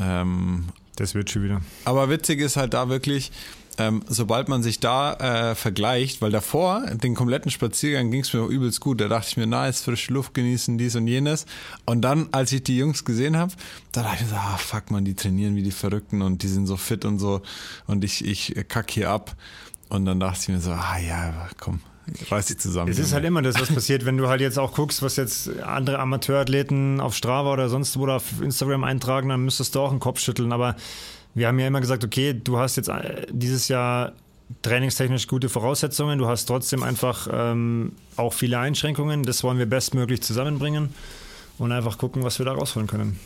Ähm, 0.00 0.64
das 0.96 1.14
wird 1.14 1.30
schon 1.30 1.44
wieder. 1.44 1.60
Aber 1.84 2.10
witzig 2.10 2.40
ist 2.40 2.56
halt 2.56 2.74
da 2.74 2.88
wirklich, 2.88 3.30
ähm, 3.78 4.02
sobald 4.08 4.48
man 4.48 4.64
sich 4.64 4.80
da 4.80 5.50
äh, 5.50 5.54
vergleicht, 5.54 6.20
weil 6.22 6.32
davor, 6.32 6.84
den 6.92 7.14
kompletten 7.14 7.52
Spaziergang 7.52 8.10
ging 8.10 8.22
es 8.22 8.32
mir 8.32 8.42
auch 8.42 8.48
übelst 8.48 8.80
gut. 8.80 9.00
Da 9.00 9.06
dachte 9.06 9.28
ich 9.30 9.36
mir, 9.36 9.46
nice, 9.46 9.80
frische 9.80 10.12
Luft 10.12 10.34
genießen, 10.34 10.76
dies 10.76 10.96
und 10.96 11.06
jenes. 11.06 11.46
Und 11.86 12.02
dann, 12.02 12.30
als 12.32 12.50
ich 12.50 12.64
die 12.64 12.78
Jungs 12.78 13.04
gesehen 13.04 13.36
habe, 13.36 13.52
da 13.92 14.02
dachte 14.02 14.16
ich 14.16 14.22
mir 14.22 14.28
so, 14.30 14.34
ah, 14.34 14.56
fuck 14.56 14.90
man, 14.90 15.04
die 15.04 15.14
trainieren 15.14 15.54
wie 15.54 15.62
die 15.62 15.70
Verrückten 15.70 16.20
und 16.20 16.42
die 16.42 16.48
sind 16.48 16.66
so 16.66 16.76
fit 16.76 17.04
und 17.04 17.20
so. 17.20 17.42
Und 17.86 18.02
ich, 18.02 18.24
ich 18.24 18.56
kack 18.66 18.90
hier 18.90 19.08
ab. 19.10 19.36
Und 19.88 20.04
dann 20.04 20.18
dachte 20.18 20.40
ich 20.42 20.48
mir 20.48 20.60
so, 20.60 20.72
ah 20.72 20.98
ja, 20.98 21.48
komm, 21.58 21.80
reiß 22.30 22.46
dich 22.46 22.58
zusammen. 22.58 22.90
Es 22.90 22.98
ist 22.98 23.12
halt 23.12 23.24
immer 23.24 23.42
das, 23.42 23.60
was 23.60 23.72
passiert, 23.72 24.04
wenn 24.04 24.16
du 24.16 24.28
halt 24.28 24.40
jetzt 24.40 24.58
auch 24.58 24.74
guckst, 24.74 25.02
was 25.02 25.16
jetzt 25.16 25.60
andere 25.60 25.98
Amateurathleten 25.98 27.00
auf 27.00 27.14
Strava 27.14 27.52
oder 27.52 27.68
sonst 27.68 27.98
wo 27.98 28.02
oder 28.02 28.16
auf 28.16 28.40
Instagram 28.40 28.84
eintragen, 28.84 29.28
dann 29.28 29.44
müsstest 29.44 29.74
du 29.74 29.80
auch 29.80 29.90
einen 29.90 30.00
Kopf 30.00 30.20
schütteln. 30.20 30.52
Aber 30.52 30.76
wir 31.34 31.48
haben 31.48 31.58
ja 31.58 31.66
immer 31.66 31.80
gesagt, 31.80 32.04
okay, 32.04 32.34
du 32.34 32.58
hast 32.58 32.76
jetzt 32.76 32.88
äh, 32.88 33.26
dieses 33.30 33.68
Jahr 33.68 34.12
trainingstechnisch 34.62 35.28
gute 35.28 35.48
Voraussetzungen, 35.48 36.18
du 36.18 36.26
hast 36.26 36.46
trotzdem 36.46 36.82
einfach 36.82 37.28
ähm, 37.32 37.92
auch 38.16 38.32
viele 38.32 38.58
Einschränkungen. 38.58 39.22
Das 39.22 39.44
wollen 39.44 39.58
wir 39.58 39.66
bestmöglich 39.66 40.22
zusammenbringen 40.22 40.90
und 41.58 41.72
einfach 41.72 41.98
gucken, 41.98 42.24
was 42.24 42.38
wir 42.38 42.46
da 42.46 42.52
rausholen 42.52 42.88
können. 42.88 43.18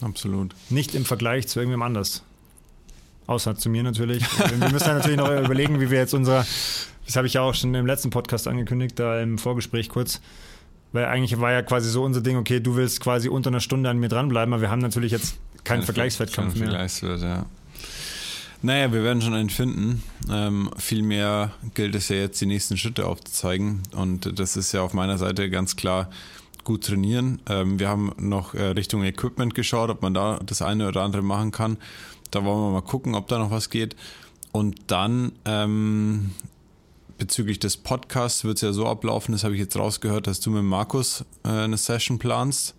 Absolut. 0.00 0.54
Nicht 0.70 0.94
im 0.94 1.04
Vergleich 1.04 1.48
zu 1.48 1.60
irgendwem 1.60 1.82
anders. 1.82 2.22
Außer 3.26 3.56
zu 3.56 3.68
mir 3.68 3.82
natürlich. 3.82 4.22
wir 4.38 4.70
müssen 4.70 4.86
ja 4.86 4.94
natürlich 4.94 5.16
noch 5.16 5.30
überlegen, 5.30 5.80
wie 5.80 5.90
wir 5.90 5.98
jetzt 5.98 6.14
unser 6.14 6.46
das 7.06 7.16
habe 7.16 7.26
ich 7.26 7.34
ja 7.34 7.42
auch 7.42 7.54
schon 7.54 7.74
im 7.74 7.86
letzten 7.86 8.10
Podcast 8.10 8.48
angekündigt, 8.48 8.98
da 8.98 9.20
im 9.20 9.38
Vorgespräch 9.38 9.88
kurz. 9.88 10.20
Weil 10.92 11.06
eigentlich 11.06 11.38
war 11.40 11.52
ja 11.52 11.62
quasi 11.62 11.90
so 11.90 12.04
unser 12.04 12.20
Ding, 12.20 12.36
okay, 12.36 12.60
du 12.60 12.76
willst 12.76 13.00
quasi 13.00 13.28
unter 13.28 13.50
einer 13.50 13.60
Stunde 13.60 13.90
an 13.90 13.98
mir 13.98 14.08
dranbleiben, 14.08 14.52
aber 14.54 14.62
wir 14.62 14.70
haben 14.70 14.80
natürlich 14.80 15.12
jetzt 15.12 15.36
keinen 15.64 15.82
Vergleichswettkampf 15.82 16.54
mehr. 16.54 16.68
Vergleichswert, 16.68 17.22
ja. 17.22 17.46
Naja, 18.62 18.92
wir 18.92 19.02
werden 19.02 19.20
schon 19.20 19.34
einen 19.34 19.50
finden. 19.50 20.02
Ähm, 20.30 20.70
vielmehr 20.78 21.52
gilt 21.74 21.94
es 21.94 22.08
ja 22.08 22.16
jetzt, 22.16 22.40
die 22.40 22.46
nächsten 22.46 22.76
Schritte 22.76 23.06
aufzuzeigen. 23.06 23.82
Und 23.94 24.38
das 24.38 24.56
ist 24.56 24.72
ja 24.72 24.82
auf 24.82 24.94
meiner 24.94 25.18
Seite 25.18 25.50
ganz 25.50 25.76
klar 25.76 26.10
gut 26.64 26.84
trainieren. 26.84 27.40
Ähm, 27.48 27.78
wir 27.78 27.88
haben 27.88 28.12
noch 28.18 28.54
äh, 28.54 28.62
Richtung 28.68 29.04
Equipment 29.04 29.54
geschaut, 29.54 29.90
ob 29.90 30.02
man 30.02 30.14
da 30.14 30.40
das 30.44 30.62
eine 30.62 30.88
oder 30.88 31.02
andere 31.02 31.22
machen 31.22 31.52
kann. 31.52 31.76
Da 32.30 32.44
wollen 32.44 32.60
wir 32.60 32.72
mal 32.72 32.82
gucken, 32.82 33.14
ob 33.14 33.28
da 33.28 33.38
noch 33.38 33.50
was 33.50 33.70
geht. 33.70 33.94
Und 34.52 34.90
dann 34.90 35.32
ähm, 35.44 36.32
bezüglich 37.18 37.58
des 37.58 37.76
Podcasts 37.76 38.44
wird 38.44 38.56
es 38.56 38.62
ja 38.62 38.72
so 38.72 38.86
ablaufen, 38.86 39.32
das 39.32 39.44
habe 39.44 39.54
ich 39.54 39.60
jetzt 39.60 39.76
rausgehört, 39.76 40.26
dass 40.26 40.40
du 40.40 40.50
mit 40.50 40.64
Markus 40.64 41.24
äh, 41.44 41.48
eine 41.48 41.76
Session 41.76 42.18
planst. 42.18 42.74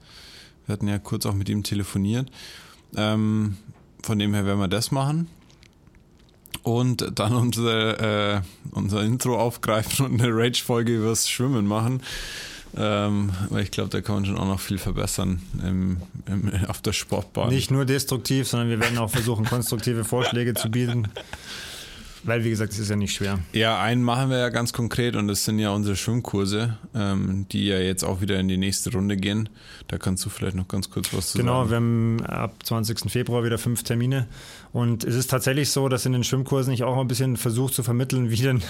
Wir 0.66 0.74
hatten 0.74 0.88
ja 0.88 1.00
kurz 1.00 1.26
auch 1.26 1.34
mit 1.34 1.50
ihm 1.50 1.64
telefoniert. 1.64 2.30
Ähm, 2.96 3.58
von 4.04 4.20
dem 4.20 4.34
her 4.34 4.46
werden 4.46 4.60
wir 4.60 4.68
das 4.68 4.92
machen. 4.92 5.28
Und 6.64 7.20
dann 7.20 7.34
unsere, 7.34 8.44
äh, 8.44 8.68
unser 8.72 9.04
Intro 9.04 9.40
aufgreifen 9.40 10.06
und 10.06 10.22
eine 10.22 10.34
Rage-Folge 10.34 10.98
übers 10.98 11.30
Schwimmen 11.30 11.66
machen. 11.66 12.02
Ähm, 12.76 13.32
weil 13.50 13.64
ich 13.64 13.72
glaube, 13.72 13.90
da 13.90 14.02
kann 14.02 14.16
man 14.16 14.26
schon 14.26 14.38
auch 14.38 14.46
noch 14.46 14.60
viel 14.60 14.78
verbessern 14.78 15.42
im, 15.64 15.98
im, 16.28 16.52
auf 16.68 16.82
der 16.82 16.94
Sportbahn. 16.94 17.50
Nicht 17.50 17.72
nur 17.72 17.86
destruktiv, 17.86 18.48
sondern 18.48 18.70
wir 18.70 18.80
werden 18.80 18.98
auch 18.98 19.10
versuchen, 19.10 19.46
konstruktive 19.46 20.04
Vorschläge 20.04 20.54
zu 20.54 20.70
bieten. 20.70 21.08
Weil, 22.24 22.44
wie 22.44 22.50
gesagt, 22.50 22.74
es 22.74 22.80
ist 22.80 22.90
ja 22.90 22.96
nicht 22.96 23.14
schwer. 23.14 23.40
Ja, 23.54 23.80
einen 23.82 24.04
machen 24.04 24.30
wir 24.30 24.38
ja 24.38 24.50
ganz 24.50 24.74
konkret 24.74 25.16
und 25.16 25.28
das 25.28 25.46
sind 25.46 25.60
ja 25.60 25.72
unsere 25.72 25.96
Schwimmkurse, 25.96 26.78
ähm, 26.94 27.46
die 27.52 27.68
ja 27.68 27.80
jetzt 27.80 28.04
auch 28.04 28.22
wieder 28.22 28.40
in 28.40 28.48
die 28.48 28.58
nächste 28.58 28.92
Runde 28.92 29.18
gehen. 29.18 29.50
Da 29.88 29.98
kannst 29.98 30.26
du 30.26 30.30
vielleicht 30.30 30.56
noch 30.56 30.68
ganz 30.68 30.90
kurz 30.90 31.14
was 31.14 31.32
zu 31.32 31.38
genau, 31.38 31.66
sagen. 31.66 32.18
Genau, 32.18 32.30
wir 32.30 32.38
haben 32.38 32.44
ab 32.44 32.56
20. 32.64 33.12
Februar 33.12 33.44
wieder 33.44 33.58
fünf 33.58 33.84
Termine. 33.84 34.28
Und 34.74 35.04
es 35.06 35.16
ist 35.16 35.32
tatsächlich 35.32 35.72
so, 35.72 35.90
dass 35.90 36.06
in 36.06 36.12
den 36.12 36.24
Schwimmkursen 36.24 36.74
ich 36.74 36.84
auch 36.84 36.96
mal 36.96 37.02
ein 37.02 37.08
bisschen 37.08 37.38
versuche 37.38 37.74
zu 37.74 37.84
vermitteln, 37.84 38.30
wie, 38.30 38.36
denn, 38.36 38.62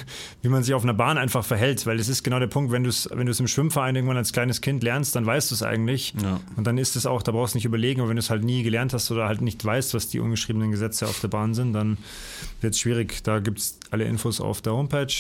wie 0.42 0.50
man 0.50 0.64
sich 0.64 0.74
auf 0.74 0.84
einer 0.84 0.94
Bahn 0.94 1.18
einfach 1.18 1.44
verhält. 1.44 1.86
Weil 1.86 2.00
es 2.00 2.08
ist 2.08 2.24
genau 2.24 2.40
der 2.40 2.48
Punkt, 2.48 2.72
wenn 2.72 2.84
du 2.84 2.90
es 2.90 3.10
wenn 3.12 3.28
im 3.28 3.48
Schwimmverein 3.48 3.96
irgendwann 3.96 4.18
als 4.18 4.32
kleines 4.32 4.62
Kind 4.62 4.84
lernst, 4.84 5.16
dann 5.16 5.26
weißt 5.26 5.52
du 5.52 5.56
es 5.56 5.64
eigentlich. 5.64 6.14
Ja. 6.22 6.40
Und 6.56 6.66
dann 6.66 6.78
ist 6.78 6.96
es 6.96 7.06
auch, 7.06 7.24
da 7.24 7.32
brauchst 7.32 7.56
du 7.56 7.58
nicht 7.58 7.66
überlegen. 7.66 8.02
Aber 8.02 8.10
wenn 8.10 8.16
du 8.16 8.22
es 8.22 8.30
halt 8.30 8.44
nie 8.44 8.64
gelernt 8.64 8.94
hast 8.94 9.12
oder 9.12 9.28
halt 9.28 9.42
nicht 9.42 9.64
weißt, 9.64 9.94
was 9.96 10.08
die 10.08 10.20
ungeschriebenen 10.20 10.72
Gesetze 10.72 11.08
auf 11.08 11.20
der 11.20 11.28
Bahn 11.28 11.54
sind, 11.54 11.74
dann 11.74 11.98
wird 12.62 12.74
es 12.74 12.80
schwierig. 12.80 13.24
Da 13.24 13.37
gibt 13.40 13.60
es 13.60 13.80
alle 13.92 14.06
Infos 14.06 14.42
auf 14.42 14.62
der 14.62 14.74
Homepage 14.74 15.14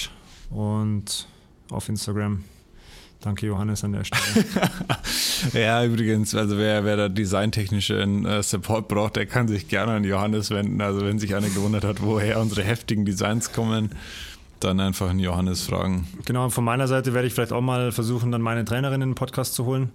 und 0.50 1.28
auf 1.72 1.90
Instagram. 1.90 2.44
Danke, 3.22 3.48
Johannes, 3.48 3.84
an 3.84 3.94
der 3.94 4.04
Stelle. 4.04 4.46
ja, 5.54 5.84
übrigens, 5.84 6.36
also 6.36 6.58
wer, 6.58 6.86
wer 6.86 6.98
da 6.98 7.10
designtechnischen 7.10 8.26
äh, 8.26 8.44
Support 8.44 8.88
braucht, 8.88 9.16
der 9.16 9.26
kann 9.26 9.48
sich 9.48 9.68
gerne 9.68 9.94
an 9.94 10.04
Johannes 10.04 10.52
wenden. 10.52 10.82
Also 10.82 11.04
wenn 11.04 11.18
sich 11.18 11.34
einer 11.36 11.50
gewundert 11.50 11.84
hat, 11.84 12.02
woher 12.02 12.40
unsere 12.40 12.64
heftigen 12.64 13.06
Designs 13.06 13.52
kommen, 13.52 13.90
dann 14.60 14.80
einfach 14.80 15.10
einen 15.10 15.20
Johannes 15.20 15.64
fragen. 15.64 16.08
Genau, 16.26 16.50
von 16.50 16.64
meiner 16.64 16.88
Seite 16.88 17.14
werde 17.14 17.28
ich 17.28 17.34
vielleicht 17.34 17.54
auch 17.54 17.62
mal 17.62 17.92
versuchen, 17.92 18.32
dann 18.32 18.42
meine 18.42 18.66
Trainerin 18.66 19.02
in 19.02 19.10
den 19.10 19.16
Podcast 19.16 19.56
zu 19.56 19.66
holen, 19.66 19.90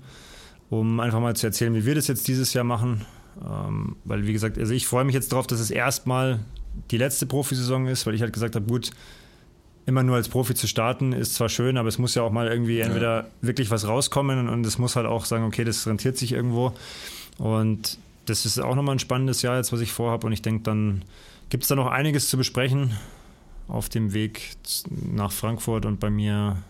um 0.69 0.99
einfach 0.99 1.21
mal 1.21 1.37
zu 1.37 1.47
erzählen, 1.47 1.75
wie 1.75 1.87
wir 1.87 1.95
das 1.95 2.09
jetzt 2.09 2.27
dieses 2.27 2.53
Jahr 2.55 2.65
machen. 2.65 3.07
Ähm, 3.45 3.97
weil, 4.05 4.27
wie 4.27 4.33
gesagt, 4.33 4.59
also 4.59 4.75
ich 4.75 4.87
freue 4.87 5.05
mich 5.05 5.15
jetzt 5.15 5.33
darauf, 5.33 5.47
dass 5.47 5.61
es 5.61 5.71
erstmal 5.71 6.41
die 6.91 6.99
letzte 6.99 7.27
Profisaison 7.27 7.87
ist, 7.87 8.07
weil 8.07 8.15
ich 8.15 8.23
halt 8.23 8.33
gesagt 8.33 8.55
habe, 8.55 8.67
gut, 8.67 8.91
immer 9.87 10.03
nur 10.03 10.17
als 10.17 10.29
Profi 10.29 10.55
zu 10.55 10.69
starten 10.69 11.13
ist 11.13 11.35
zwar 11.35 11.49
schön, 11.49 11.77
aber 11.77 11.89
es 11.89 11.99
muss 11.99 12.15
ja 12.15 12.23
auch 12.23 12.31
mal 12.31 12.49
irgendwie 12.49 12.81
entweder 12.81 13.23
ja. 13.23 13.27
wirklich 13.41 13.71
was 13.71 13.87
rauskommen 13.87 14.49
und 14.49 14.65
es 14.65 14.79
muss 14.79 14.97
halt 14.97 15.07
auch 15.07 15.25
sagen, 15.25 15.45
okay, 15.45 15.65
das 15.65 15.87
rentiert 15.87 16.17
sich 16.17 16.33
irgendwo. 16.33 16.73
Und 17.39 17.99
das 18.27 18.47
ist 18.47 18.61
auch 18.61 18.75
nochmal 18.75 18.97
ein 18.97 19.01
spannendes 19.01 19.43
Jahr 19.43 19.57
jetzt, 19.57 19.73
was 19.73 19.81
ich 19.81 19.93
vorhabe. 19.93 20.27
Und 20.27 20.33
ich 20.33 20.43
denke, 20.43 20.63
dann 20.63 21.03
gibt 21.49 21.65
es 21.65 21.69
da 21.69 21.75
noch 21.75 21.89
einiges 21.89 22.29
zu 22.29 22.37
besprechen 22.37 22.97
auf 23.69 23.89
dem 23.89 24.13
Weg 24.13 24.57
nach 25.13 25.33
Frankfurt 25.33 25.87
und 25.87 25.99
bei 25.99 26.11
mir 26.11 26.63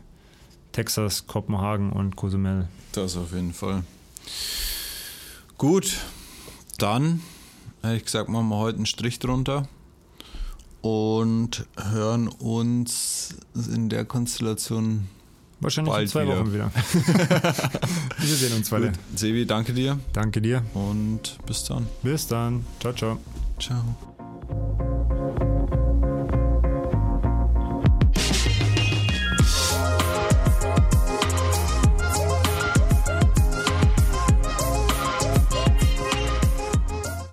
Texas, 0.72 1.26
Kopenhagen 1.26 1.92
und 1.92 2.16
Cozumel. 2.16 2.68
Das 2.92 3.16
auf 3.16 3.32
jeden 3.32 3.52
Fall. 3.52 3.82
Gut, 5.58 5.98
dann 6.78 7.20
hätte 7.82 7.96
ich 7.96 8.04
gesagt, 8.04 8.28
machen 8.28 8.48
wir 8.48 8.56
heute 8.56 8.76
einen 8.76 8.86
Strich 8.86 9.18
drunter 9.18 9.68
und 10.82 11.64
hören 11.80 12.28
uns 12.28 13.36
in 13.54 13.88
der 13.88 14.04
Konstellation 14.04 15.08
wahrscheinlich 15.60 15.92
bald 15.92 16.02
in 16.04 16.08
zwei 16.08 16.24
wieder. 16.26 16.40
Wochen 16.40 16.52
wieder. 16.52 16.70
Wir 18.18 18.36
sehen 18.36 18.56
uns 18.56 18.70
weiter. 18.70 18.92
Sebi, 19.14 19.46
danke 19.46 19.72
dir. 19.72 19.98
Danke 20.12 20.42
dir. 20.42 20.62
Und 20.74 21.38
bis 21.46 21.64
dann. 21.64 21.86
Bis 22.02 22.26
dann. 22.26 22.66
Ciao, 22.80 22.92
ciao. 22.92 23.18
Ciao. 23.58 24.91